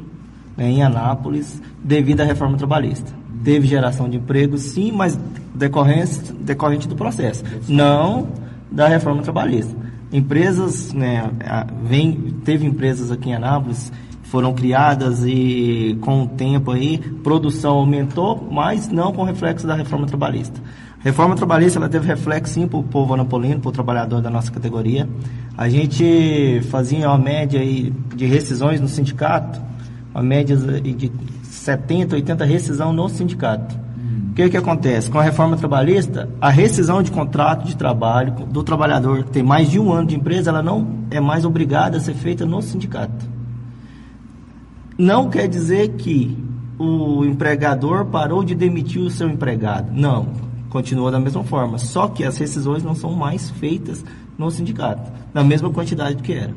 né, 0.55 0.69
em 0.69 0.83
Anápolis 0.83 1.59
devido 1.83 2.21
à 2.21 2.23
reforma 2.23 2.57
trabalhista. 2.57 3.11
Teve 3.43 3.67
geração 3.67 4.07
de 4.07 4.17
emprego, 4.17 4.57
sim, 4.57 4.91
mas 4.91 5.19
decorrente, 5.53 6.31
decorrente 6.33 6.87
do 6.87 6.95
processo, 6.95 7.43
não 7.67 8.29
da 8.71 8.87
reforma 8.87 9.21
trabalhista. 9.21 9.75
Empresas, 10.11 10.93
né, 10.93 11.29
vem, 11.83 12.35
teve 12.45 12.65
empresas 12.65 13.11
aqui 13.11 13.29
em 13.29 13.35
Anápolis 13.35 13.91
foram 14.33 14.53
criadas 14.53 15.23
e 15.25 15.97
com 16.01 16.23
o 16.23 16.27
tempo 16.27 16.71
aí 16.71 16.97
produção 17.23 17.77
aumentou, 17.77 18.47
mas 18.51 18.89
não 18.89 19.11
com 19.11 19.23
reflexo 19.23 19.67
da 19.67 19.75
reforma 19.75 20.07
trabalhista. 20.07 20.59
Reforma 21.03 21.35
trabalhista 21.35 21.77
ela 21.77 21.89
teve 21.89 22.07
reflexo 22.07 22.53
sim 22.53 22.65
para 22.65 22.79
o 22.79 22.83
povo 22.83 23.13
anapolino, 23.13 23.59
para 23.59 23.67
o 23.67 23.71
trabalhador 23.73 24.21
da 24.21 24.29
nossa 24.29 24.49
categoria. 24.49 25.07
A 25.57 25.67
gente 25.67 26.61
fazia 26.69 27.09
uma 27.09 27.17
média 27.17 27.59
aí 27.59 27.93
de 28.15 28.25
rescisões 28.25 28.79
no 28.79 28.87
sindicato, 28.87 29.61
uma 30.15 30.23
média 30.23 30.55
de 30.55 31.11
70, 31.43 32.15
80 32.15 32.45
rescisão 32.45 32.93
no 32.93 33.09
sindicato. 33.09 33.75
O 34.29 34.33
que, 34.33 34.49
que 34.49 34.55
acontece? 34.55 35.11
Com 35.11 35.19
a 35.19 35.23
reforma 35.23 35.57
trabalhista, 35.57 36.29
a 36.39 36.49
rescisão 36.49 37.03
de 37.03 37.11
contrato 37.11 37.65
de 37.65 37.75
trabalho 37.75 38.31
do 38.31 38.63
trabalhador 38.63 39.25
que 39.25 39.31
tem 39.31 39.43
mais 39.43 39.69
de 39.69 39.79
um 39.79 39.91
ano 39.91 40.07
de 40.07 40.15
empresa, 40.15 40.51
ela 40.51 40.63
não 40.63 41.03
é 41.11 41.19
mais 41.19 41.43
obrigada 41.43 41.97
a 41.97 41.99
ser 41.99 42.13
feita 42.13 42.45
no 42.45 42.61
sindicato. 42.61 43.25
Não 44.97 45.29
quer 45.29 45.49
dizer 45.49 45.89
que 45.97 46.37
o 46.79 47.25
empregador 47.25 48.05
parou 48.05 48.41
de 48.41 48.55
demitir 48.55 49.01
o 49.01 49.09
seu 49.09 49.29
empregado. 49.29 49.91
Não 49.91 50.52
continua 50.73 51.11
da 51.11 51.19
mesma 51.19 51.43
forma, 51.43 51.77
só 51.77 52.07
que 52.07 52.25
as 52.25 52.37
rescisões 52.37 52.83
não 52.83 52.95
são 52.95 53.13
mais 53.13 53.49
feitas 53.51 54.03
no 54.37 54.49
sindicato, 54.51 55.09
na 55.33 55.43
mesma 55.43 55.69
quantidade 55.69 56.21
que 56.21 56.33
era. 56.33 56.53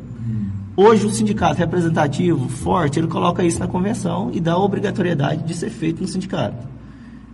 Hoje 0.77 1.07
o 1.07 1.11
sindicato 1.11 1.59
representativo, 1.59 2.49
forte, 2.49 2.99
ele 2.99 3.07
coloca 3.07 3.43
isso 3.43 3.59
na 3.59 3.67
convenção 3.67 4.31
e 4.33 4.41
dá 4.41 4.53
a 4.53 4.59
obrigatoriedade 4.59 5.43
de 5.45 5.55
ser 5.55 5.71
feito 5.71 6.03
no 6.03 6.09
sindicato. 6.09 6.67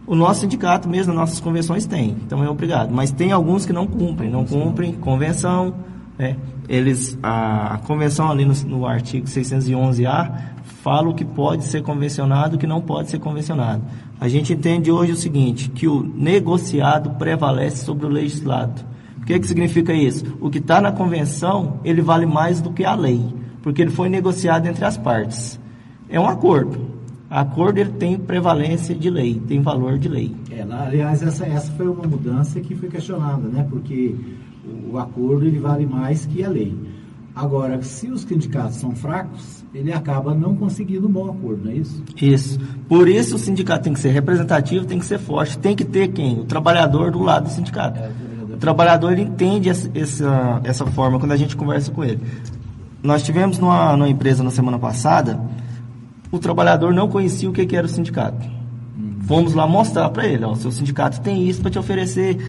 O 0.06 0.14
nosso 0.14 0.40
sindicato, 0.40 0.88
mesmo 0.88 1.12
nas 1.12 1.22
nossas 1.22 1.40
convenções, 1.40 1.86
tem, 1.86 2.10
então 2.24 2.42
é 2.44 2.48
obrigado. 2.48 2.92
Mas 2.92 3.10
tem 3.10 3.32
alguns 3.32 3.66
que 3.66 3.72
não 3.72 3.86
cumprem, 3.86 4.30
não 4.30 4.44
cumprem 4.44 4.92
convenção, 4.92 5.74
né? 6.16 6.36
eles, 6.68 7.18
a, 7.20 7.74
a 7.74 7.78
convenção 7.78 8.30
ali 8.30 8.44
no, 8.44 8.54
no 8.66 8.86
artigo 8.86 9.26
611A 9.26 10.52
fala 10.82 11.08
o 11.08 11.14
que 11.14 11.24
pode 11.24 11.64
ser 11.64 11.82
convencionado 11.82 12.54
e 12.54 12.56
o 12.56 12.58
que 12.58 12.66
não 12.66 12.80
pode 12.80 13.10
ser 13.10 13.18
convencionado. 13.18 13.82
A 14.22 14.28
gente 14.28 14.52
entende 14.52 14.88
hoje 14.88 15.10
o 15.10 15.16
seguinte, 15.16 15.68
que 15.68 15.88
o 15.88 16.00
negociado 16.00 17.10
prevalece 17.18 17.84
sobre 17.84 18.06
o 18.06 18.08
legislado. 18.08 18.80
O 19.20 19.24
que, 19.24 19.36
que 19.36 19.48
significa 19.48 19.92
isso? 19.92 20.38
O 20.40 20.48
que 20.48 20.58
está 20.58 20.80
na 20.80 20.92
convenção, 20.92 21.80
ele 21.82 22.00
vale 22.00 22.24
mais 22.24 22.60
do 22.60 22.70
que 22.70 22.84
a 22.84 22.94
lei, 22.94 23.20
porque 23.62 23.82
ele 23.82 23.90
foi 23.90 24.08
negociado 24.08 24.66
entre 24.66 24.84
as 24.84 24.96
partes. 24.96 25.58
É 26.08 26.20
um 26.20 26.28
acordo. 26.28 26.78
Acordo 27.28 27.78
ele 27.78 27.90
tem 27.90 28.16
prevalência 28.16 28.94
de 28.94 29.10
lei, 29.10 29.42
tem 29.48 29.60
valor 29.60 29.98
de 29.98 30.08
lei. 30.08 30.32
É, 30.52 30.62
aliás, 30.62 31.20
essa, 31.20 31.44
essa 31.44 31.72
foi 31.72 31.88
uma 31.88 32.06
mudança 32.06 32.60
que 32.60 32.76
foi 32.76 32.88
questionada, 32.88 33.48
né? 33.48 33.66
Porque 33.68 34.14
o 34.88 34.98
acordo 34.98 35.44
ele 35.44 35.58
vale 35.58 35.84
mais 35.84 36.26
que 36.26 36.44
a 36.44 36.48
lei. 36.48 36.72
Agora, 37.34 37.82
se 37.82 38.10
os 38.10 38.22
sindicatos 38.22 38.76
são 38.76 38.94
fracos, 38.94 39.64
ele 39.74 39.90
acaba 39.90 40.34
não 40.34 40.54
conseguindo 40.54 41.08
um 41.08 41.10
bom 41.10 41.30
acordo, 41.30 41.64
não 41.64 41.72
é 41.72 41.76
isso? 41.76 42.02
Isso. 42.20 42.60
Por 42.86 43.08
isso 43.08 43.36
o 43.36 43.38
sindicato 43.38 43.84
tem 43.84 43.94
que 43.94 44.00
ser 44.00 44.10
representativo, 44.10 44.84
tem 44.84 44.98
que 44.98 45.06
ser 45.06 45.18
forte, 45.18 45.58
tem 45.58 45.74
que 45.74 45.84
ter 45.84 46.08
quem? 46.08 46.40
O 46.40 46.44
trabalhador 46.44 47.10
do 47.10 47.22
lado 47.22 47.44
do 47.44 47.50
sindicato. 47.50 47.98
É, 47.98 48.10
o 48.52 48.56
trabalhador 48.58 49.12
ele 49.12 49.22
entende 49.22 49.70
essa, 49.70 49.90
essa, 49.94 50.60
essa 50.62 50.86
forma 50.86 51.18
quando 51.18 51.32
a 51.32 51.36
gente 51.36 51.56
conversa 51.56 51.90
com 51.90 52.04
ele. 52.04 52.20
Nós 53.02 53.22
tivemos 53.22 53.58
numa, 53.58 53.96
numa 53.96 54.10
empresa 54.10 54.44
na 54.44 54.50
semana 54.50 54.78
passada, 54.78 55.40
o 56.30 56.38
trabalhador 56.38 56.92
não 56.92 57.08
conhecia 57.08 57.48
o 57.48 57.52
que, 57.52 57.64
que 57.64 57.74
era 57.74 57.86
o 57.86 57.90
sindicato. 57.90 58.46
Hum. 58.98 59.20
Fomos 59.26 59.54
lá 59.54 59.66
mostrar 59.66 60.10
para 60.10 60.26
ele, 60.26 60.44
ó, 60.44 60.52
o 60.52 60.56
seu 60.56 60.70
sindicato 60.70 61.20
tem 61.22 61.48
isso 61.48 61.62
para 61.62 61.70
te 61.70 61.78
oferecer 61.78 62.44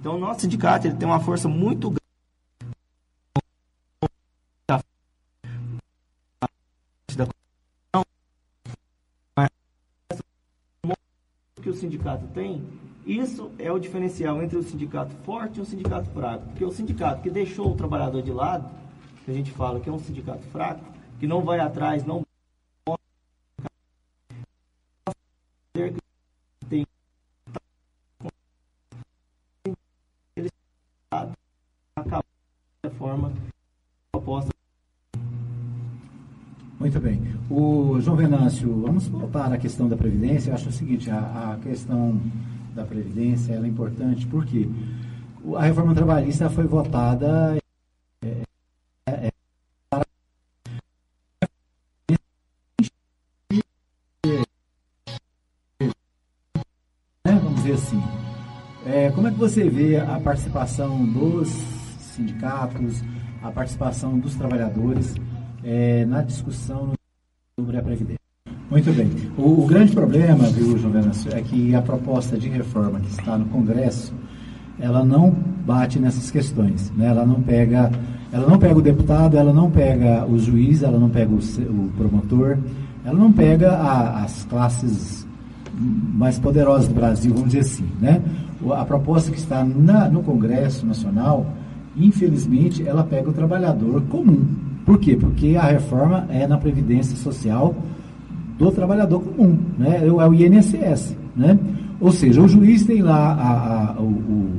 Então, 0.00 0.16
o 0.16 0.18
nosso 0.18 0.40
sindicato 0.40 0.86
ele 0.86 0.96
tem 0.96 1.06
uma 1.06 1.20
força 1.20 1.46
muito 1.46 1.90
grande. 1.90 2.00
que 11.60 11.68
o 11.68 11.74
sindicato 11.74 12.26
tem 12.28 12.66
Isso 13.06 13.50
é 13.58 13.70
o 13.70 13.78
diferencial 13.78 14.42
entre 14.42 14.56
o 14.56 14.62
sindicato 14.62 15.14
forte 15.24 15.58
e 15.58 15.62
o 15.62 15.64
sindicato 15.64 16.08
fraco. 16.10 16.46
Porque 16.46 16.64
o 16.64 16.70
sindicato 16.70 17.22
que 17.22 17.30
deixou 17.30 17.72
o 17.72 17.76
trabalhador 17.76 18.22
de 18.22 18.30
lado, 18.30 18.68
que 19.24 19.30
a 19.30 19.34
gente 19.34 19.50
fala 19.50 19.80
que 19.80 19.88
é 19.88 19.92
um 19.92 19.98
sindicato 19.98 20.42
fraco, 20.46 20.84
que 21.18 21.26
não 21.26 21.42
vai 21.42 21.60
atrás, 21.60 22.04
não 22.04 22.24
tem 26.68 26.86
ele 30.36 30.48
acaba 31.96 32.24
da 32.82 32.90
forma 32.90 33.32
proposta 34.12 34.50
muito 36.78 36.98
bem. 36.98 37.20
O 37.50 38.00
João 38.00 38.16
Venâncio, 38.16 38.70
vamos 39.00 39.08
voltar 39.08 39.52
à 39.52 39.56
questão 39.56 39.88
da 39.88 39.96
Previdência. 39.96 40.50
Eu 40.50 40.54
acho 40.54 40.68
o 40.68 40.72
seguinte, 40.72 41.10
a, 41.10 41.54
a 41.54 41.58
questão 41.62 42.20
da 42.74 42.84
Previdência 42.84 43.54
é 43.54 43.66
importante, 43.66 44.26
porque 44.26 44.68
a 45.56 45.62
reforma 45.62 45.94
trabalhista 45.94 46.50
foi 46.50 46.66
votada 46.66 47.56
é, 48.22 48.42
é, 49.06 49.26
é 49.26 49.30
vamos 57.24 57.54
dizer 57.56 57.72
assim. 57.72 58.02
É, 58.86 59.10
como 59.10 59.28
é 59.28 59.30
que 59.30 59.38
você 59.38 59.68
vê 59.68 59.98
a 59.98 60.18
participação 60.20 61.06
dos 61.06 61.48
sindicatos, 62.16 63.02
a 63.42 63.50
participação 63.50 64.18
dos 64.18 64.34
trabalhadores 64.34 65.14
é, 65.62 66.04
na 66.04 66.22
discussão 66.22 66.92
sobre 67.58 67.78
a 67.78 67.82
Previdência. 67.82 68.19
Muito 68.70 68.92
bem. 68.92 69.10
O, 69.36 69.62
o 69.62 69.66
grande 69.66 69.92
problema, 69.92 70.44
viu, 70.44 70.78
João 70.78 70.92
Venâncio, 70.92 71.34
é 71.34 71.40
que 71.40 71.74
a 71.74 71.82
proposta 71.82 72.38
de 72.38 72.48
reforma 72.48 73.00
que 73.00 73.10
está 73.10 73.36
no 73.36 73.46
Congresso, 73.46 74.14
ela 74.78 75.04
não 75.04 75.34
bate 75.66 75.98
nessas 75.98 76.30
questões. 76.30 76.92
Né? 76.96 77.08
Ela 77.08 77.26
não 77.26 77.42
pega 77.42 77.90
ela 78.32 78.48
não 78.48 78.58
pega 78.58 78.78
o 78.78 78.82
deputado, 78.82 79.36
ela 79.36 79.52
não 79.52 79.70
pega 79.70 80.24
o 80.24 80.38
juiz, 80.38 80.82
ela 80.82 80.98
não 80.98 81.08
pega 81.08 81.32
o, 81.32 81.38
o 81.38 81.90
promotor, 81.96 82.58
ela 83.04 83.18
não 83.18 83.32
pega 83.32 83.72
a, 83.72 84.22
as 84.22 84.44
classes 84.44 85.26
mais 85.74 86.38
poderosas 86.38 86.86
do 86.86 86.94
Brasil, 86.94 87.32
vamos 87.34 87.50
dizer 87.50 87.60
assim. 87.60 87.88
Né? 88.00 88.22
A 88.72 88.84
proposta 88.84 89.32
que 89.32 89.38
está 89.38 89.64
na, 89.64 90.08
no 90.08 90.22
Congresso 90.22 90.86
Nacional, 90.86 91.46
infelizmente, 91.96 92.86
ela 92.86 93.02
pega 93.02 93.30
o 93.30 93.32
trabalhador 93.32 94.00
comum, 94.02 94.46
por 94.86 94.98
quê? 94.98 95.16
Porque 95.16 95.56
a 95.56 95.64
reforma 95.64 96.26
é 96.30 96.46
na 96.46 96.56
previdência 96.56 97.16
social 97.16 97.74
do 98.60 98.70
trabalhador 98.70 99.20
comum, 99.20 99.58
né? 99.78 100.02
é 100.04 100.12
o 100.12 100.34
INSS. 100.34 101.16
Né? 101.34 101.58
Ou 101.98 102.12
seja, 102.12 102.42
o 102.42 102.46
juiz 102.46 102.84
tem 102.84 103.02
lá 103.02 103.32
a, 103.32 103.98
a, 103.98 104.02
o, 104.02 104.50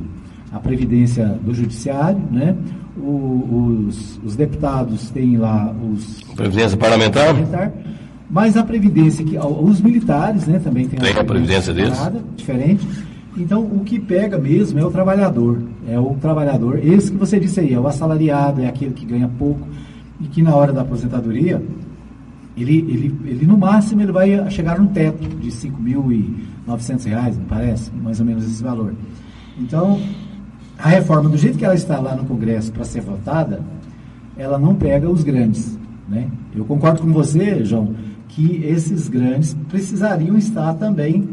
a 0.52 0.58
previdência 0.58 1.26
do 1.42 1.54
judiciário, 1.54 2.20
né? 2.30 2.54
O, 2.94 3.86
os, 3.88 4.20
os, 4.22 4.36
deputados 4.36 5.08
têm 5.10 5.38
lá 5.38 5.74
os. 5.90 6.22
Previdência 6.34 6.76
parlamentar? 6.76 7.26
parlamentar 7.28 7.72
mas 8.32 8.56
a 8.56 8.64
previdência 8.64 9.22
que 9.22 9.36
os 9.36 9.78
militares, 9.82 10.46
né, 10.46 10.58
também 10.58 10.88
tem, 10.88 10.98
tem 10.98 11.12
a 11.12 11.22
previdência 11.22 11.74
deles 11.74 11.98
diferente. 12.34 12.88
Então, 13.36 13.60
o 13.60 13.80
que 13.80 14.00
pega 14.00 14.38
mesmo 14.38 14.78
é 14.78 14.84
o 14.84 14.90
trabalhador, 14.90 15.62
é 15.86 16.00
o 16.00 16.16
trabalhador, 16.18 16.80
esse 16.82 17.10
que 17.10 17.16
você 17.18 17.38
disse 17.38 17.60
aí, 17.60 17.74
é 17.74 17.78
o 17.78 17.86
assalariado, 17.86 18.62
é 18.62 18.68
aquele 18.68 18.92
que 18.92 19.04
ganha 19.04 19.30
pouco, 19.38 19.60
e 20.18 20.24
que 20.24 20.40
na 20.40 20.54
hora 20.54 20.72
da 20.72 20.80
aposentadoria, 20.80 21.62
ele, 22.56 22.78
ele, 22.78 23.18
ele 23.24 23.46
no 23.46 23.56
máximo 23.56 24.02
ele 24.02 24.12
vai 24.12 24.50
chegar 24.50 24.78
no 24.78 24.88
teto 24.88 25.26
de 25.36 25.48
5.900 25.48 27.04
reais, 27.04 27.38
me 27.38 27.44
parece, 27.44 27.90
mais 27.92 28.20
ou 28.20 28.26
menos 28.26 28.44
esse 28.44 28.62
valor. 28.62 28.94
Então, 29.58 30.00
a 30.78 30.88
reforma, 30.88 31.28
do 31.28 31.36
jeito 31.36 31.58
que 31.58 31.64
ela 31.64 31.74
está 31.74 31.98
lá 32.00 32.14
no 32.14 32.24
Congresso 32.24 32.72
para 32.72 32.84
ser 32.84 33.00
votada, 33.00 33.60
ela 34.36 34.58
não 34.58 34.74
pega 34.74 35.08
os 35.08 35.22
grandes. 35.22 35.78
Né? 36.08 36.28
Eu 36.54 36.64
concordo 36.64 37.02
com 37.02 37.12
você, 37.12 37.64
João, 37.64 37.94
que 38.28 38.64
esses 38.64 39.08
grandes 39.08 39.54
precisariam 39.68 40.36
estar 40.36 40.74
também 40.74 41.28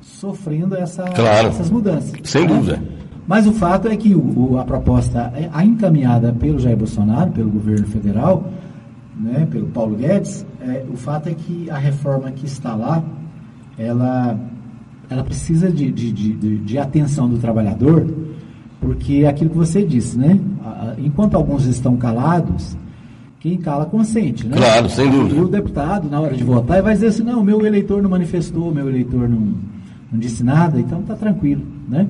sofrendo 0.00 0.74
essa, 0.74 1.04
claro, 1.04 1.48
essas 1.48 1.70
mudanças. 1.70 2.12
Sem 2.24 2.42
né? 2.42 2.48
dúvida. 2.48 2.82
Mas 3.26 3.46
o 3.46 3.52
fato 3.52 3.88
é 3.88 3.96
que 3.96 4.14
o, 4.14 4.58
a 4.58 4.64
proposta, 4.64 5.32
é, 5.34 5.48
a 5.52 5.64
encaminhada 5.64 6.32
pelo 6.32 6.58
Jair 6.58 6.76
Bolsonaro, 6.76 7.30
pelo 7.30 7.50
governo 7.50 7.86
federal, 7.86 8.44
né, 9.18 9.46
pelo 9.50 9.66
Paulo 9.66 9.96
Guedes, 9.96 10.46
é, 10.60 10.84
o 10.90 10.96
fato 10.96 11.28
é 11.28 11.34
que 11.34 11.70
a 11.70 11.76
reforma 11.76 12.30
que 12.30 12.46
está 12.46 12.74
lá, 12.74 13.02
ela, 13.78 14.38
ela 15.08 15.24
precisa 15.24 15.70
de, 15.70 15.90
de, 15.90 16.12
de, 16.12 16.58
de 16.58 16.78
atenção 16.78 17.28
do 17.28 17.38
trabalhador, 17.38 18.06
porque 18.80 19.22
é 19.24 19.28
aquilo 19.28 19.50
que 19.50 19.56
você 19.56 19.84
disse, 19.84 20.18
né? 20.18 20.40
Enquanto 20.98 21.36
alguns 21.36 21.66
estão 21.66 21.96
calados, 21.96 22.76
quem 23.38 23.56
cala 23.56 23.86
consente, 23.86 24.46
né? 24.46 24.56
Claro, 24.56 24.88
sem 24.88 25.10
dúvida. 25.10 25.36
E 25.36 25.40
o 25.40 25.48
deputado, 25.48 26.08
na 26.08 26.20
hora 26.20 26.34
de 26.36 26.42
votar, 26.42 26.82
vai 26.82 26.94
dizer 26.94 27.08
assim, 27.08 27.22
não, 27.22 27.44
meu 27.44 27.64
eleitor 27.64 28.02
não 28.02 28.10
manifestou, 28.10 28.72
meu 28.72 28.88
eleitor 28.88 29.28
não, 29.28 29.54
não 30.10 30.18
disse 30.18 30.42
nada, 30.42 30.80
então 30.80 31.00
está 31.00 31.14
tranquilo, 31.14 31.62
né? 31.88 32.06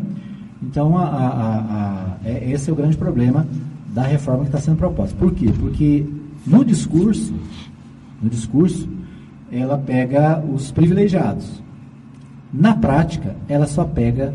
Então, 0.62 0.96
a, 0.96 1.04
a, 1.04 1.58
a, 1.58 2.16
é, 2.24 2.50
esse 2.52 2.70
é 2.70 2.72
o 2.72 2.76
grande 2.76 2.96
problema 2.96 3.46
da 3.92 4.02
reforma 4.02 4.40
que 4.40 4.48
está 4.48 4.58
sendo 4.58 4.76
proposta. 4.76 5.14
Por 5.18 5.32
quê? 5.32 5.50
Porque 5.58 6.06
no 6.46 6.64
discurso, 6.64 7.34
no 8.20 8.28
discurso, 8.28 8.88
ela 9.50 9.78
pega 9.78 10.40
os 10.40 10.70
privilegiados. 10.70 11.62
Na 12.52 12.74
prática, 12.74 13.36
ela 13.48 13.66
só 13.66 13.84
pega 13.84 14.34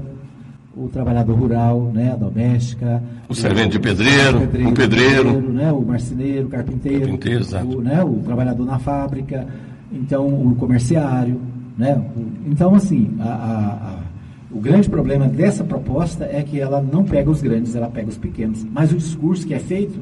o 0.76 0.88
trabalhador 0.90 1.36
rural, 1.36 1.92
né, 1.94 2.12
a 2.12 2.16
doméstica, 2.16 3.02
o 3.28 3.34
servente 3.34 3.72
de 3.72 3.80
pedreiro, 3.80 4.38
o 4.38 4.48
pedreiro, 4.48 4.70
o 4.70 4.74
pedreiro, 4.74 5.54
né, 5.54 5.72
o 5.72 5.82
marceneiro, 5.82 6.48
o 6.48 6.50
carpinteiro, 6.50 7.18
carpinteiro 7.18 7.46
o, 7.78 7.82
né, 7.82 8.04
o 8.04 8.18
trabalhador 8.18 8.66
na 8.66 8.78
fábrica, 8.78 9.48
então 9.92 10.28
o 10.28 10.56
comerciário, 10.56 11.42
né, 11.76 11.96
o, 12.16 12.50
então 12.50 12.76
assim, 12.76 13.16
a, 13.20 13.26
a, 13.26 14.00
o 14.52 14.60
grande 14.60 14.88
problema 14.88 15.28
dessa 15.28 15.64
proposta 15.64 16.26
é 16.26 16.44
que 16.44 16.60
ela 16.60 16.80
não 16.80 17.04
pega 17.04 17.30
os 17.30 17.42
grandes, 17.42 17.76
ela 17.76 17.90
pega 17.90 18.10
os 18.10 18.18
pequenos. 18.18 18.64
Mas 18.72 18.92
o 18.92 18.98
discurso 18.98 19.46
que 19.48 19.54
é 19.54 19.60
feito 19.60 20.00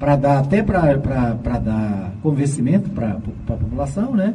para 0.00 0.16
dar 0.16 0.38
até 0.38 0.62
para 0.62 1.58
dar 1.58 2.12
convencimento 2.22 2.88
para 2.88 3.10
a 3.12 3.20
população, 3.52 4.16
né? 4.16 4.34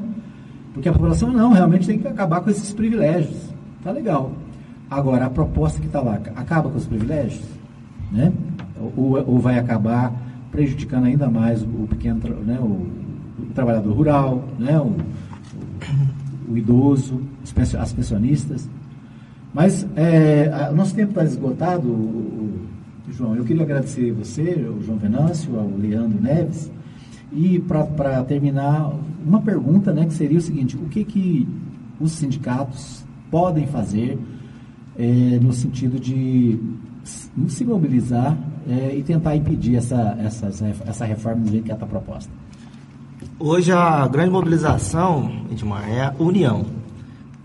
Porque 0.72 0.88
a 0.88 0.93
população 0.93 1.32
não, 1.34 1.53
realmente 1.53 1.88
tem 1.88 1.97
que 1.97 2.07
acabar 2.07 2.39
com 2.41 2.51
esses 2.51 2.72
privilégios. 2.72 3.49
Tá 3.84 3.91
legal. 3.91 4.32
Agora, 4.89 5.26
a 5.26 5.30
proposta 5.30 5.80
que 5.80 5.88
está 5.88 5.99
lá 6.01 6.20
acaba 6.36 6.70
com 6.70 6.78
os 6.78 6.86
privilégios, 6.86 7.43
né? 8.11 8.32
Ou, 8.95 9.18
ou 9.28 9.39
vai 9.39 9.57
acabar 9.57 10.13
prejudicando 10.51 11.05
ainda 11.05 11.30
mais 11.30 11.63
o, 11.63 11.66
o 11.66 11.88
pequeno, 11.89 12.20
né? 12.45 12.59
O, 12.59 12.88
o, 13.41 13.45
trabalhador 13.55 13.91
rural, 13.91 14.43
né? 14.59 14.80
O, 14.80 14.95
o 16.47 16.55
idoso, 16.55 17.22
as 17.80 17.91
pensionistas. 17.91 18.70
Mas 19.51 19.88
é, 19.95 20.70
o 20.72 20.76
nosso 20.76 20.93
tempo 20.93 21.09
está 21.11 21.24
esgotado, 21.24 21.89
João. 23.12 23.36
Eu 23.36 23.43
queria 23.43 23.64
agradecer 23.64 24.12
você, 24.12 24.41
o 24.70 24.82
João 24.82 24.97
Venâncio, 24.97 25.58
ao 25.60 25.68
Leandro 25.68 26.22
Neves. 26.22 26.72
E 27.32 27.60
para 27.60 28.24
terminar, 28.24 28.91
uma 29.26 29.41
pergunta 29.41 29.91
né, 29.91 30.06
que 30.06 30.14
seria 30.14 30.38
o 30.38 30.41
seguinte: 30.41 30.76
o 30.76 30.88
que, 30.89 31.03
que 31.03 31.47
os 31.99 32.12
sindicatos 32.12 33.03
podem 33.30 33.68
fazer 33.68 34.18
é, 34.97 35.39
no 35.41 35.51
sentido 35.51 35.99
de 35.99 36.60
se 37.03 37.64
mobilizar 37.66 38.38
é, 38.68 38.95
e 38.95 39.03
tentar 39.03 39.36
impedir 39.36 39.76
essa, 39.76 40.18
essa, 40.20 40.47
essa 40.86 41.06
reforma 41.06 41.43
do 41.43 41.51
jeito 41.51 41.66
que 41.66 41.72
está 41.72 41.86
proposta? 41.86 42.32
Hoje 43.38 43.72
a 43.72 44.08
grande 44.08 44.32
mobilização, 44.32 45.45
Edmar, 45.51 45.89
é 45.89 46.06
a 46.06 46.14
união 46.18 46.66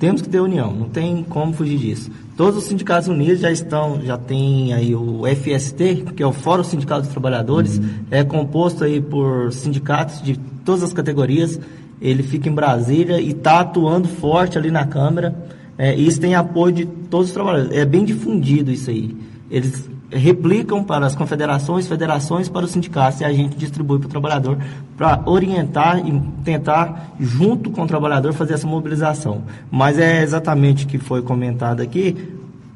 temos 0.00 0.22
que 0.22 0.30
ter 0.30 0.40
união, 0.40 0.72
não 0.72 0.88
tem 0.88 1.22
como 1.22 1.52
fugir 1.52 1.76
disso. 1.76 2.10
Todos 2.34 2.56
os 2.56 2.64
sindicatos 2.64 3.06
unidos 3.06 3.40
já 3.40 3.52
estão, 3.52 4.00
já 4.02 4.16
tem 4.16 4.72
aí 4.72 4.94
o 4.94 5.24
FST, 5.26 6.06
que 6.16 6.22
é 6.22 6.26
o 6.26 6.32
Fórum 6.32 6.64
Sindical 6.64 7.02
dos 7.02 7.10
Trabalhadores, 7.10 7.76
uhum. 7.76 7.90
é 8.10 8.24
composto 8.24 8.82
aí 8.82 8.98
por 8.98 9.52
sindicatos 9.52 10.22
de 10.22 10.38
todas 10.64 10.82
as 10.82 10.94
categorias. 10.94 11.60
Ele 12.00 12.22
fica 12.22 12.48
em 12.48 12.54
Brasília 12.54 13.20
e 13.20 13.32
está 13.32 13.60
atuando 13.60 14.08
forte 14.08 14.56
ali 14.56 14.70
na 14.70 14.86
Câmara. 14.86 15.36
É, 15.76 15.94
e 15.94 16.06
isso 16.06 16.18
tem 16.18 16.34
apoio 16.34 16.72
de 16.72 16.86
todos 16.86 17.26
os 17.28 17.34
trabalhadores. 17.34 17.76
É 17.76 17.84
bem 17.84 18.02
difundido 18.02 18.72
isso 18.72 18.88
aí. 18.88 19.14
Eles 19.50 19.86
replicam 20.10 20.82
para 20.82 21.06
as 21.06 21.14
confederações, 21.14 21.86
federações, 21.86 22.48
para 22.48 22.64
os 22.64 22.72
sindicatos 22.72 23.20
e 23.20 23.24
a 23.24 23.32
gente 23.32 23.56
distribui 23.56 23.98
para 23.98 24.06
o 24.06 24.10
trabalhador 24.10 24.58
para 24.96 25.22
orientar 25.24 26.04
e 26.06 26.20
tentar, 26.44 27.14
junto 27.18 27.70
com 27.70 27.82
o 27.82 27.86
trabalhador, 27.86 28.32
fazer 28.32 28.54
essa 28.54 28.66
mobilização. 28.66 29.42
Mas 29.70 29.98
é 29.98 30.22
exatamente 30.22 30.84
o 30.84 30.88
que 30.88 30.98
foi 30.98 31.22
comentado 31.22 31.80
aqui: 31.80 32.16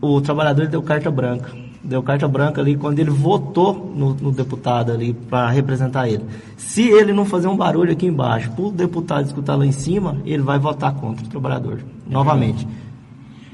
o 0.01 0.21
trabalhador 0.21 0.67
deu 0.67 0.83
carta 0.83 1.11
branca. 1.11 1.65
Deu 1.83 2.03
carta 2.03 2.27
branca 2.27 2.63
ali 2.63 2.77
quando 2.77 2.99
ele 2.99 3.11
votou 3.11 3.93
no, 3.95 4.15
no 4.15 4.33
deputado 4.33 4.91
ali 4.91 5.13
para 5.13 5.51
representar 5.51 6.09
ele. 6.09 6.25
Se 6.57 6.83
ele 6.83 7.13
não 7.13 7.27
fazer 7.27 7.47
um 7.47 7.57
barulho 7.57 7.93
aqui 7.93 8.07
embaixo, 8.07 8.51
para 8.53 8.65
o 8.65 8.73
deputado 8.73 9.27
escutar 9.27 9.55
lá 9.55 9.67
em 9.67 9.73
cima, 9.73 10.17
ele 10.25 10.43
vai 10.43 10.59
votar 10.59 10.95
contra 10.95 11.27
o 11.27 11.29
trabalhador, 11.29 11.81
novamente. 12.09 12.67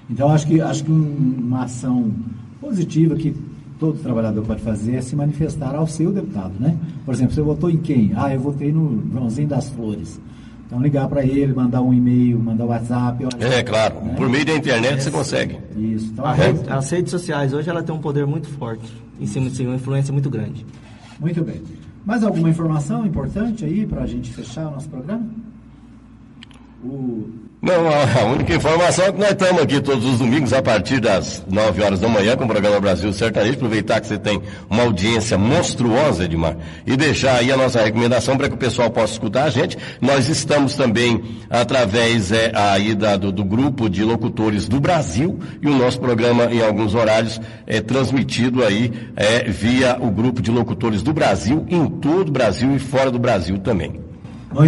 Então, 0.08 0.28
acho 0.30 0.46
que, 0.46 0.60
acho 0.60 0.84
que 0.84 0.92
um, 0.92 1.38
uma 1.40 1.64
ação 1.64 2.12
positiva 2.60 3.16
que 3.16 3.34
todo 3.80 3.98
trabalhador 3.98 4.44
pode 4.44 4.62
fazer 4.62 4.96
é 4.96 5.00
se 5.00 5.16
manifestar 5.16 5.74
ao 5.74 5.86
seu 5.86 6.12
deputado, 6.12 6.52
né? 6.60 6.76
Por 7.04 7.12
exemplo, 7.14 7.34
você 7.34 7.40
votou 7.42 7.70
em 7.70 7.78
quem? 7.78 8.12
Ah, 8.14 8.32
eu 8.32 8.38
votei 8.40 8.70
no 8.70 9.02
Joãozinho 9.12 9.48
das 9.48 9.68
Flores. 9.70 10.20
Então, 10.66 10.80
ligar 10.80 11.08
para 11.08 11.24
ele, 11.24 11.52
mandar 11.52 11.82
um 11.82 11.92
e-mail, 11.92 12.38
mandar 12.38 12.64
um 12.64 12.68
WhatsApp. 12.68 13.24
Olha, 13.24 13.44
É, 13.54 13.62
claro. 13.64 13.96
né? 14.04 14.14
Por 14.16 14.28
meio 14.28 14.44
da 14.46 14.54
internet 14.54 15.02
você 15.02 15.10
consegue. 15.10 15.58
Isso. 15.76 16.10
Então, 16.12 16.24
A 16.24 16.30
a 16.30 16.32
rede- 16.34 16.58
rede- 16.58 16.70
as 16.72 16.90
redes 16.90 17.10
sociais 17.10 17.52
hoje 17.52 17.68
ela 17.68 17.82
tem 17.82 17.92
um 17.92 17.98
poder 17.98 18.24
muito 18.26 18.48
forte 18.50 18.88
em 19.20 19.26
cima 19.26 19.50
de 19.50 19.56
si, 19.56 19.66
uma 19.66 19.74
influência 19.74 20.12
muito 20.12 20.30
grande. 20.30 20.64
Muito 21.18 21.42
bem. 21.42 21.60
Mais 22.06 22.22
alguma 22.22 22.48
informação 22.48 23.04
importante 23.04 23.64
aí 23.64 23.84
para 23.84 24.02
a 24.02 24.06
gente 24.06 24.30
fechar 24.32 24.68
o 24.68 24.70
nosso 24.70 24.88
programa? 24.88 25.26
O... 26.84 27.28
Não, 27.62 27.74
a 27.90 28.24
única 28.24 28.54
informação 28.54 29.04
é 29.04 29.12
que 29.12 29.18
nós 29.18 29.32
estamos 29.32 29.60
aqui 29.62 29.82
todos 29.82 30.02
os 30.06 30.18
domingos 30.18 30.50
a 30.54 30.62
partir 30.62 30.98
das 30.98 31.44
9 31.46 31.82
horas 31.82 32.00
da 32.00 32.08
manhã 32.08 32.34
com 32.34 32.44
o 32.44 32.48
programa 32.48 32.80
Brasil 32.80 33.12
Sertanejo. 33.12 33.56
Aproveitar 33.56 34.00
que 34.00 34.06
você 34.06 34.16
tem 34.16 34.40
uma 34.70 34.84
audiência 34.84 35.36
monstruosa, 35.36 36.24
Edmar, 36.24 36.56
e 36.86 36.96
deixar 36.96 37.36
aí 37.36 37.52
a 37.52 37.58
nossa 37.58 37.82
recomendação 37.82 38.38
para 38.38 38.48
que 38.48 38.54
o 38.54 38.58
pessoal 38.58 38.88
possa 38.90 39.12
escutar 39.12 39.44
a 39.44 39.50
gente. 39.50 39.76
Nós 40.00 40.26
estamos 40.30 40.74
também 40.74 41.22
através 41.50 42.32
é, 42.32 42.50
aí 42.54 42.94
da- 42.94 43.18
do, 43.18 43.30
do 43.30 43.44
grupo 43.44 43.90
de 43.90 44.02
locutores 44.04 44.66
do 44.66 44.80
Brasil 44.80 45.38
e 45.60 45.66
o 45.68 45.76
nosso 45.76 46.00
programa 46.00 46.46
em 46.46 46.62
alguns 46.62 46.94
horários 46.94 47.38
é 47.66 47.82
transmitido 47.82 48.64
aí 48.64 48.90
é, 49.14 49.50
via 49.50 49.98
o 50.00 50.10
grupo 50.10 50.40
de 50.40 50.50
locutores 50.50 51.02
do 51.02 51.12
Brasil 51.12 51.66
em 51.68 51.86
todo 51.86 52.30
o 52.30 52.32
Brasil 52.32 52.74
e 52.74 52.78
fora 52.78 53.10
do 53.10 53.18
Brasil 53.18 53.58
também. 53.58 54.00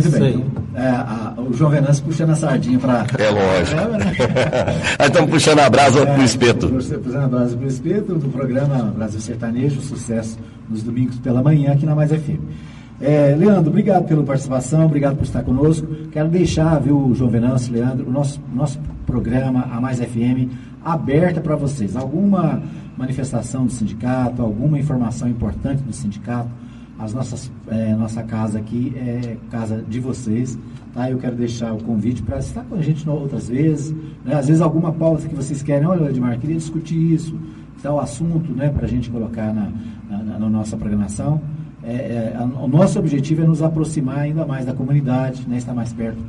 Muito 0.05 0.11
bem. 0.21 0.62
É, 0.75 0.89
a- 0.89 1.35
o 1.37 1.53
João 1.53 1.71
Venâncio 1.71 2.05
puxando 2.05 2.31
a 2.31 2.35
sardinha 2.37 2.79
para. 2.79 3.07
É 3.19 3.31
lógico. 3.31 3.77
né? 3.99 4.13
Aí 4.99 5.07
estamos 5.07 5.31
puxando 5.31 5.59
a 5.61 5.69
brasa 5.71 6.07
pro 6.07 6.23
espeto. 6.23 6.69
Você 6.69 6.99
Puxando 6.99 7.25
a 7.25 7.29
brasa 7.29 7.57
pro 7.57 7.67
espeto 7.67 8.15
do 8.15 8.29
programa 8.29 8.77
Brasil 8.97 9.21
Sertanejo, 9.21 9.81
sucesso 9.81 10.39
nos 10.69 10.83
domingos 10.83 11.19
pela 11.19 11.43
manhã 11.43 11.73
aqui 11.73 11.85
na 11.87 11.95
Mais 11.95 12.11
FM. 12.11 12.39
É, 13.01 13.35
Leandro, 13.37 13.71
obrigado 13.71 14.05
pela 14.05 14.23
participação, 14.23 14.87
obrigado 14.87 15.17
por 15.17 15.25
estar 15.25 15.43
conosco. 15.43 15.87
Quero 16.13 16.29
deixar, 16.29 16.79
viu, 16.81 17.13
João 17.15 17.31
Venâncio, 17.31 17.73
Leandro, 17.73 18.07
o 18.09 18.13
nosso, 18.13 18.41
nosso 18.55 18.79
programa, 19.05 19.67
a 19.73 19.81
Mais 19.81 19.99
FM, 19.99 20.49
aberta 20.85 21.41
para 21.41 21.57
vocês. 21.57 21.97
Alguma 21.97 22.63
manifestação 22.97 23.67
do 23.67 23.73
sindicato, 23.73 24.41
alguma 24.41 24.79
informação 24.79 25.29
importante 25.29 25.83
do 25.83 25.93
sindicato, 25.93 26.49
as 27.03 27.13
nossas, 27.13 27.51
é, 27.69 27.95
nossa 27.97 28.23
casa 28.23 28.59
aqui 28.59 28.93
é 28.97 29.37
casa 29.51 29.85
de 29.89 29.99
vocês, 29.99 30.57
tá? 30.95 31.11
Eu 31.11 31.19
quero 31.19 31.35
deixar 31.37 31.73
o 31.73 31.79
convite 31.83 32.23
para 32.23 32.39
estar 32.39 32.63
com 32.65 32.77
a 32.77 32.81
gente 32.83 33.09
outras 33.09 33.49
vezes, 33.49 33.93
né? 34.25 34.35
Às 34.35 34.47
vezes 34.47 34.63
alguma 34.63 34.93
pauta 34.93 35.27
que 35.29 35.35
vocês 35.35 35.63
querem, 35.63 35.87
olha, 35.89 36.09
Edmar, 36.09 36.39
queria 36.39 36.57
discutir 36.57 36.97
isso, 37.13 37.37
tal 37.83 37.99
assunto, 37.99 38.53
né? 38.53 38.69
Para 38.69 38.87
a 38.87 38.89
gente 38.89 39.11
colocar 39.11 39.53
na, 39.53 39.71
na, 40.09 40.39
na 40.39 40.49
nossa 40.49 40.77
programação. 40.77 41.41
É, 41.83 41.93
é, 41.93 42.37
a- 42.39 42.45
o 42.45 42.69
nosso 42.69 42.99
objetivo 42.99 43.43
é 43.43 43.47
nos 43.47 43.61
aproximar 43.63 44.19
ainda 44.21 44.47
mais 44.47 44.65
da 44.65 44.73
comunidade, 44.73 45.45
né? 45.49 45.57
Estar 45.57 45.75
mais 45.75 45.93
perto 45.93 46.23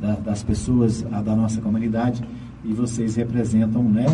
da- 0.00 0.16
das 0.16 0.42
pessoas 0.42 1.06
a- 1.12 1.22
da 1.22 1.36
nossa 1.36 1.60
comunidade 1.60 2.24
e 2.64 2.72
vocês 2.72 3.14
representam, 3.14 3.84
né? 3.84 4.06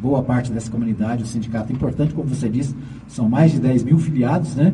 Boa 0.00 0.22
parte 0.22 0.52
dessa 0.52 0.70
comunidade, 0.70 1.22
o 1.22 1.26
sindicato 1.26 1.72
é 1.72 1.74
importante, 1.74 2.12
como 2.14 2.28
você 2.28 2.48
disse, 2.48 2.74
são 3.08 3.28
mais 3.28 3.52
de 3.52 3.60
10 3.60 3.82
mil 3.84 3.98
filiados, 3.98 4.54
né? 4.56 4.72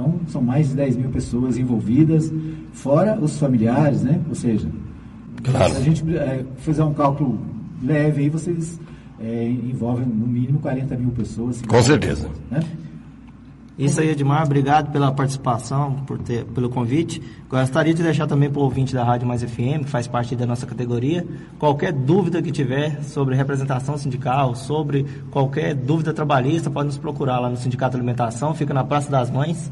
Então, 0.00 0.14
são 0.28 0.40
mais 0.40 0.70
de 0.70 0.76
10 0.76 0.96
mil 0.96 1.10
pessoas 1.10 1.58
envolvidas, 1.58 2.32
fora 2.72 3.18
os 3.20 3.38
familiares, 3.38 4.02
né? 4.02 4.18
Ou 4.28 4.34
seja, 4.34 4.66
Claro. 5.44 5.74
se 5.74 5.76
a 5.76 5.80
gente 5.80 6.16
eh, 6.16 6.44
fizer 6.56 6.84
um 6.84 6.94
cálculo 6.94 7.38
leve 7.82 8.22
aí, 8.22 8.30
vocês 8.30 8.80
eh, 9.20 9.48
envolvem 9.48 10.06
no 10.06 10.26
mínimo 10.26 10.58
40 10.58 10.96
mil 10.96 11.10
pessoas. 11.10 11.60
Com 11.62 11.82
certeza. 11.82 12.28
Né? 12.50 12.60
Isso 13.78 13.98
aí, 14.00 14.10
Edmar, 14.10 14.44
obrigado 14.44 14.92
pela 14.92 15.10
participação, 15.10 15.94
por 16.06 16.18
ter, 16.18 16.44
pelo 16.44 16.68
convite. 16.68 17.20
Gostaria 17.48 17.94
de 17.94 18.02
deixar 18.02 18.26
também 18.26 18.50
para 18.50 18.60
o 18.60 18.64
ouvinte 18.64 18.92
da 18.92 19.02
Rádio 19.02 19.26
Mais 19.26 19.42
FM, 19.42 19.84
que 19.84 19.88
faz 19.90 20.06
parte 20.06 20.36
da 20.36 20.44
nossa 20.44 20.66
categoria, 20.66 21.26
qualquer 21.58 21.90
dúvida 21.92 22.42
que 22.42 22.52
tiver 22.52 23.02
sobre 23.04 23.34
representação 23.34 23.96
sindical, 23.96 24.54
sobre 24.54 25.06
qualquer 25.30 25.74
dúvida 25.74 26.12
trabalhista, 26.12 26.68
pode 26.70 26.88
nos 26.88 26.98
procurar 26.98 27.38
lá 27.40 27.48
no 27.48 27.56
Sindicato 27.56 27.92
de 27.92 27.96
Alimentação, 28.02 28.54
fica 28.54 28.74
na 28.74 28.84
Praça 28.84 29.10
das 29.10 29.30
Mães, 29.30 29.70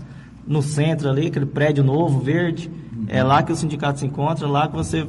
no 0.49 0.63
centro 0.63 1.09
ali, 1.11 1.27
aquele 1.29 1.47
prédio 1.47 1.85
novo, 1.85 2.19
verde. 2.21 2.71
É 3.07 3.23
lá 3.23 3.43
que 3.43 3.53
o 3.53 3.57
sindicato 3.57 4.01
se 4.01 4.07
encontra, 4.07 4.47
lá 4.49 4.67
que 4.69 4.75
você 4.75 5.07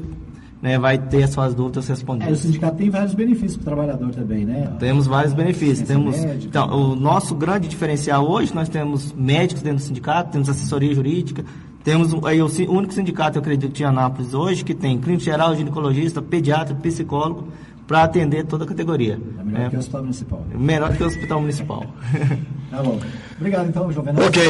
né, 0.61 0.77
vai 0.77 0.97
ter 0.97 1.23
as 1.23 1.29
suas 1.31 1.53
dúvidas 1.55 1.85
É, 1.85 1.87
o 1.87 1.95
respondidas. 1.95 2.39
sindicato 2.39 2.75
tem 2.77 2.89
vários 2.89 3.13
benefícios 3.13 3.55
para 3.55 3.61
o 3.61 3.65
trabalhador 3.75 4.11
também, 4.13 4.45
né? 4.45 4.69
Temos 4.77 5.07
vários 5.07 5.33
benefícios. 5.33 5.87
Temos, 5.87 6.19
médica. 6.19 6.45
então, 6.47 6.69
o 6.91 6.95
nosso 6.95 7.33
grande 7.33 7.67
diferencial 7.67 8.29
hoje, 8.29 8.53
nós 8.53 8.67
temos 8.69 9.13
médicos 9.13 9.63
dentro 9.63 9.79
do 9.79 9.83
sindicato, 9.85 10.31
temos 10.31 10.49
assessoria 10.49 10.93
jurídica, 10.93 11.43
temos 11.83 12.11
um- 12.13 12.25
aí, 12.25 12.41
o, 12.41 12.47
único 12.69 12.93
sindicato, 12.93 13.37
eu 13.37 13.41
acredito, 13.41 13.71
de 13.71 13.83
Anápolis 13.85 14.33
hoje, 14.33 14.63
que 14.65 14.73
tem 14.75 14.99
clínico 14.99 15.23
geral, 15.23 15.55
ginecologista, 15.55 16.21
pediatra, 16.21 16.75
psicólogo, 16.75 17.47
para 17.87 18.03
atender 18.03 18.45
toda 18.45 18.65
a 18.65 18.67
categoria. 18.67 19.17
É 19.39 19.43
melhor 19.43 19.61
É, 19.65 19.69
que 19.69 19.75
o 19.75 19.79
hospital 19.79 20.01
municipal. 20.01 20.45
melhor 20.53 20.95
que 20.95 21.03
o 21.03 21.07
hospital 21.07 21.39
municipal. 21.41 21.85
Tá 22.69 22.83
bom. 22.83 22.99
Obrigado, 23.39 23.67
então, 23.67 23.91
João 23.91 24.05
Venâncio. 24.05 24.27
Ok. 24.27 24.43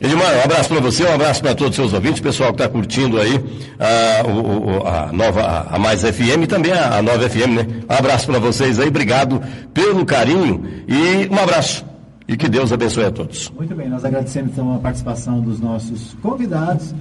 Edmar, 0.00 0.34
um 0.36 0.42
abraço 0.44 0.68
para 0.70 0.80
você, 0.80 1.04
um 1.04 1.14
abraço 1.14 1.42
para 1.42 1.54
todos 1.54 1.70
os 1.72 1.76
seus 1.76 1.92
ouvintes, 1.92 2.20
pessoal 2.20 2.50
que 2.54 2.62
está 2.62 2.68
curtindo 2.72 3.20
aí 3.20 3.38
ah, 3.78 4.22
o- 4.26 4.80
o- 4.80 4.86
a 4.86 5.12
nova, 5.12 5.42
a, 5.42 5.76
a 5.76 5.78
Mais 5.78 6.00
FM 6.02 6.44
e 6.44 6.46
também 6.46 6.72
a, 6.72 6.96
a 6.98 7.02
Nova 7.02 7.28
FM, 7.28 7.48
né? 7.56 7.66
Um 7.88 7.94
abraço 7.94 8.26
para 8.26 8.38
vocês 8.38 8.80
aí, 8.80 8.88
obrigado 8.88 9.42
pelo 9.74 10.04
carinho 10.06 10.64
e 10.88 11.28
um 11.30 11.38
abraço. 11.38 11.84
E 12.26 12.36
que 12.36 12.48
Deus 12.48 12.72
abençoe 12.72 13.04
a 13.06 13.10
todos. 13.10 13.50
Muito 13.56 13.74
bem, 13.74 13.88
nós 13.88 14.04
agradecemos 14.04 14.52
então 14.52 14.74
a 14.74 14.78
participação 14.78 15.40
dos 15.40 15.58
nossos 15.60 16.14
convidados. 16.22 16.94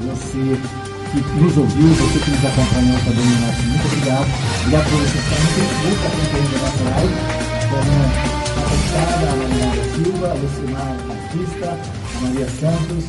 Você 0.00 0.38
que 1.12 1.20
nos 1.40 1.56
ouviu, 1.58 1.88
você 1.88 2.18
que 2.20 2.30
nos 2.30 2.44
acompanhou 2.46 2.98
também, 3.04 3.26
nosso 3.40 3.62
muito 3.64 3.86
obrigado. 3.86 4.26
Obrigado 4.60 4.84
por 4.90 5.02
acompanhando 6.06 6.54
a 6.54 6.58
nossa 6.62 6.84
live. 6.94 7.14
Como 7.68 7.90
a 10.24 10.30
a 10.30 11.72
a 11.72 12.05
Maria 12.20 12.48
Santos, 12.48 13.04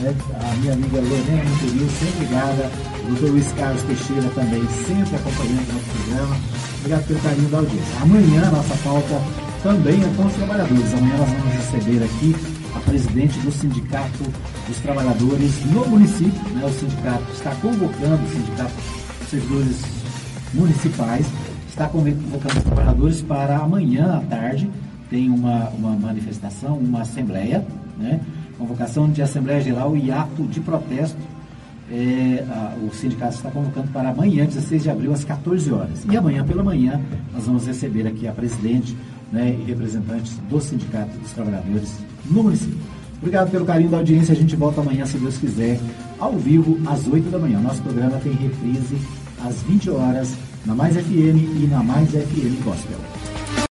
né, 0.00 0.14
a 0.40 0.56
minha 0.56 0.72
amiga 0.72 1.00
Lorena 1.00 1.44
Monteiro, 1.44 1.90
sempre 1.90 2.20
ligada. 2.20 2.70
O 3.02 3.06
doutor 3.08 3.30
Luiz 3.30 3.52
Carlos 3.52 3.82
Teixeira 3.82 4.28
também, 4.34 4.62
sempre 4.86 5.16
acompanhando 5.16 5.68
o 5.68 5.72
nosso 5.72 5.90
programa. 5.90 6.36
Obrigado 6.78 7.06
pelo 7.06 7.20
carinho 7.20 7.48
da 7.48 7.58
audiência. 7.58 8.00
Amanhã 8.00 8.50
nossa 8.50 8.74
pauta 8.84 9.22
também 9.62 10.02
é 10.02 10.16
com 10.16 10.26
os 10.26 10.34
trabalhadores. 10.34 10.94
Amanhã 10.94 11.16
nós 11.16 11.28
vamos 11.28 11.54
receber 11.54 12.04
aqui 12.04 12.36
a 12.74 12.80
presidente 12.80 13.38
do 13.40 13.52
Sindicato 13.52 14.24
dos 14.68 14.78
Trabalhadores 14.78 15.64
no 15.66 15.86
município. 15.86 16.50
Né? 16.54 16.64
O 16.64 16.72
sindicato 16.72 17.24
está 17.32 17.54
convocando, 17.56 18.22
o 18.24 18.28
Sindicato 18.28 18.72
dos 19.20 19.28
Servidores 19.28 19.76
Municipais 20.54 21.26
está 21.68 21.88
convocando 21.88 22.58
os 22.58 22.64
trabalhadores 22.64 23.22
para 23.22 23.56
amanhã 23.58 24.18
à 24.18 24.20
tarde 24.20 24.70
tem 25.12 25.28
uma, 25.28 25.68
uma 25.76 25.94
manifestação, 25.94 26.78
uma 26.78 27.02
assembleia, 27.02 27.62
né? 27.98 28.18
Convocação 28.58 29.10
de 29.10 29.22
Assembleia 29.22 29.60
Geral 29.60 29.96
e 29.96 30.10
ato 30.10 30.42
de 30.44 30.60
protesto 30.60 31.16
é, 31.90 32.44
a- 32.48 32.74
o 32.86 32.94
sindicato 32.94 33.34
está 33.34 33.50
convocando 33.50 33.88
para 33.88 34.10
amanhã, 34.10 34.46
16 34.46 34.82
de 34.84 34.90
abril, 34.90 35.12
às 35.12 35.24
14 35.24 35.70
horas. 35.72 36.04
E 36.10 36.16
amanhã 36.16 36.44
pela 36.44 36.62
manhã 36.62 37.00
nós 37.34 37.44
vamos 37.46 37.66
receber 37.66 38.06
aqui 38.06 38.26
a 38.26 38.32
presidente 38.32 38.96
né, 39.30 39.56
e 39.60 39.64
representantes 39.64 40.38
do 40.48 40.60
Sindicato 40.60 41.16
dos 41.18 41.32
Trabalhadores 41.32 41.92
no 42.30 42.42
município. 42.42 42.78
Obrigado 43.18 43.50
pelo 43.50 43.64
carinho 43.64 43.88
da 43.90 43.98
audiência. 43.98 44.32
A 44.32 44.36
gente 44.36 44.56
volta 44.56 44.80
amanhã, 44.80 45.06
se 45.06 45.16
Deus 45.16 45.38
quiser, 45.38 45.78
ao 46.18 46.32
vivo, 46.38 46.78
às 46.86 47.06
8 47.06 47.30
da 47.30 47.38
manhã. 47.38 47.60
Nosso 47.60 47.80
programa 47.82 48.18
tem 48.18 48.32
reprise 48.32 48.96
às 49.44 49.62
20 49.62 49.90
horas 49.90 50.34
na 50.66 50.74
Mais 50.74 50.96
FM 50.96 51.62
e 51.62 51.68
na 51.70 51.82
Mais 51.82 52.10
FM 52.10 52.62
Gospel. 52.64 52.98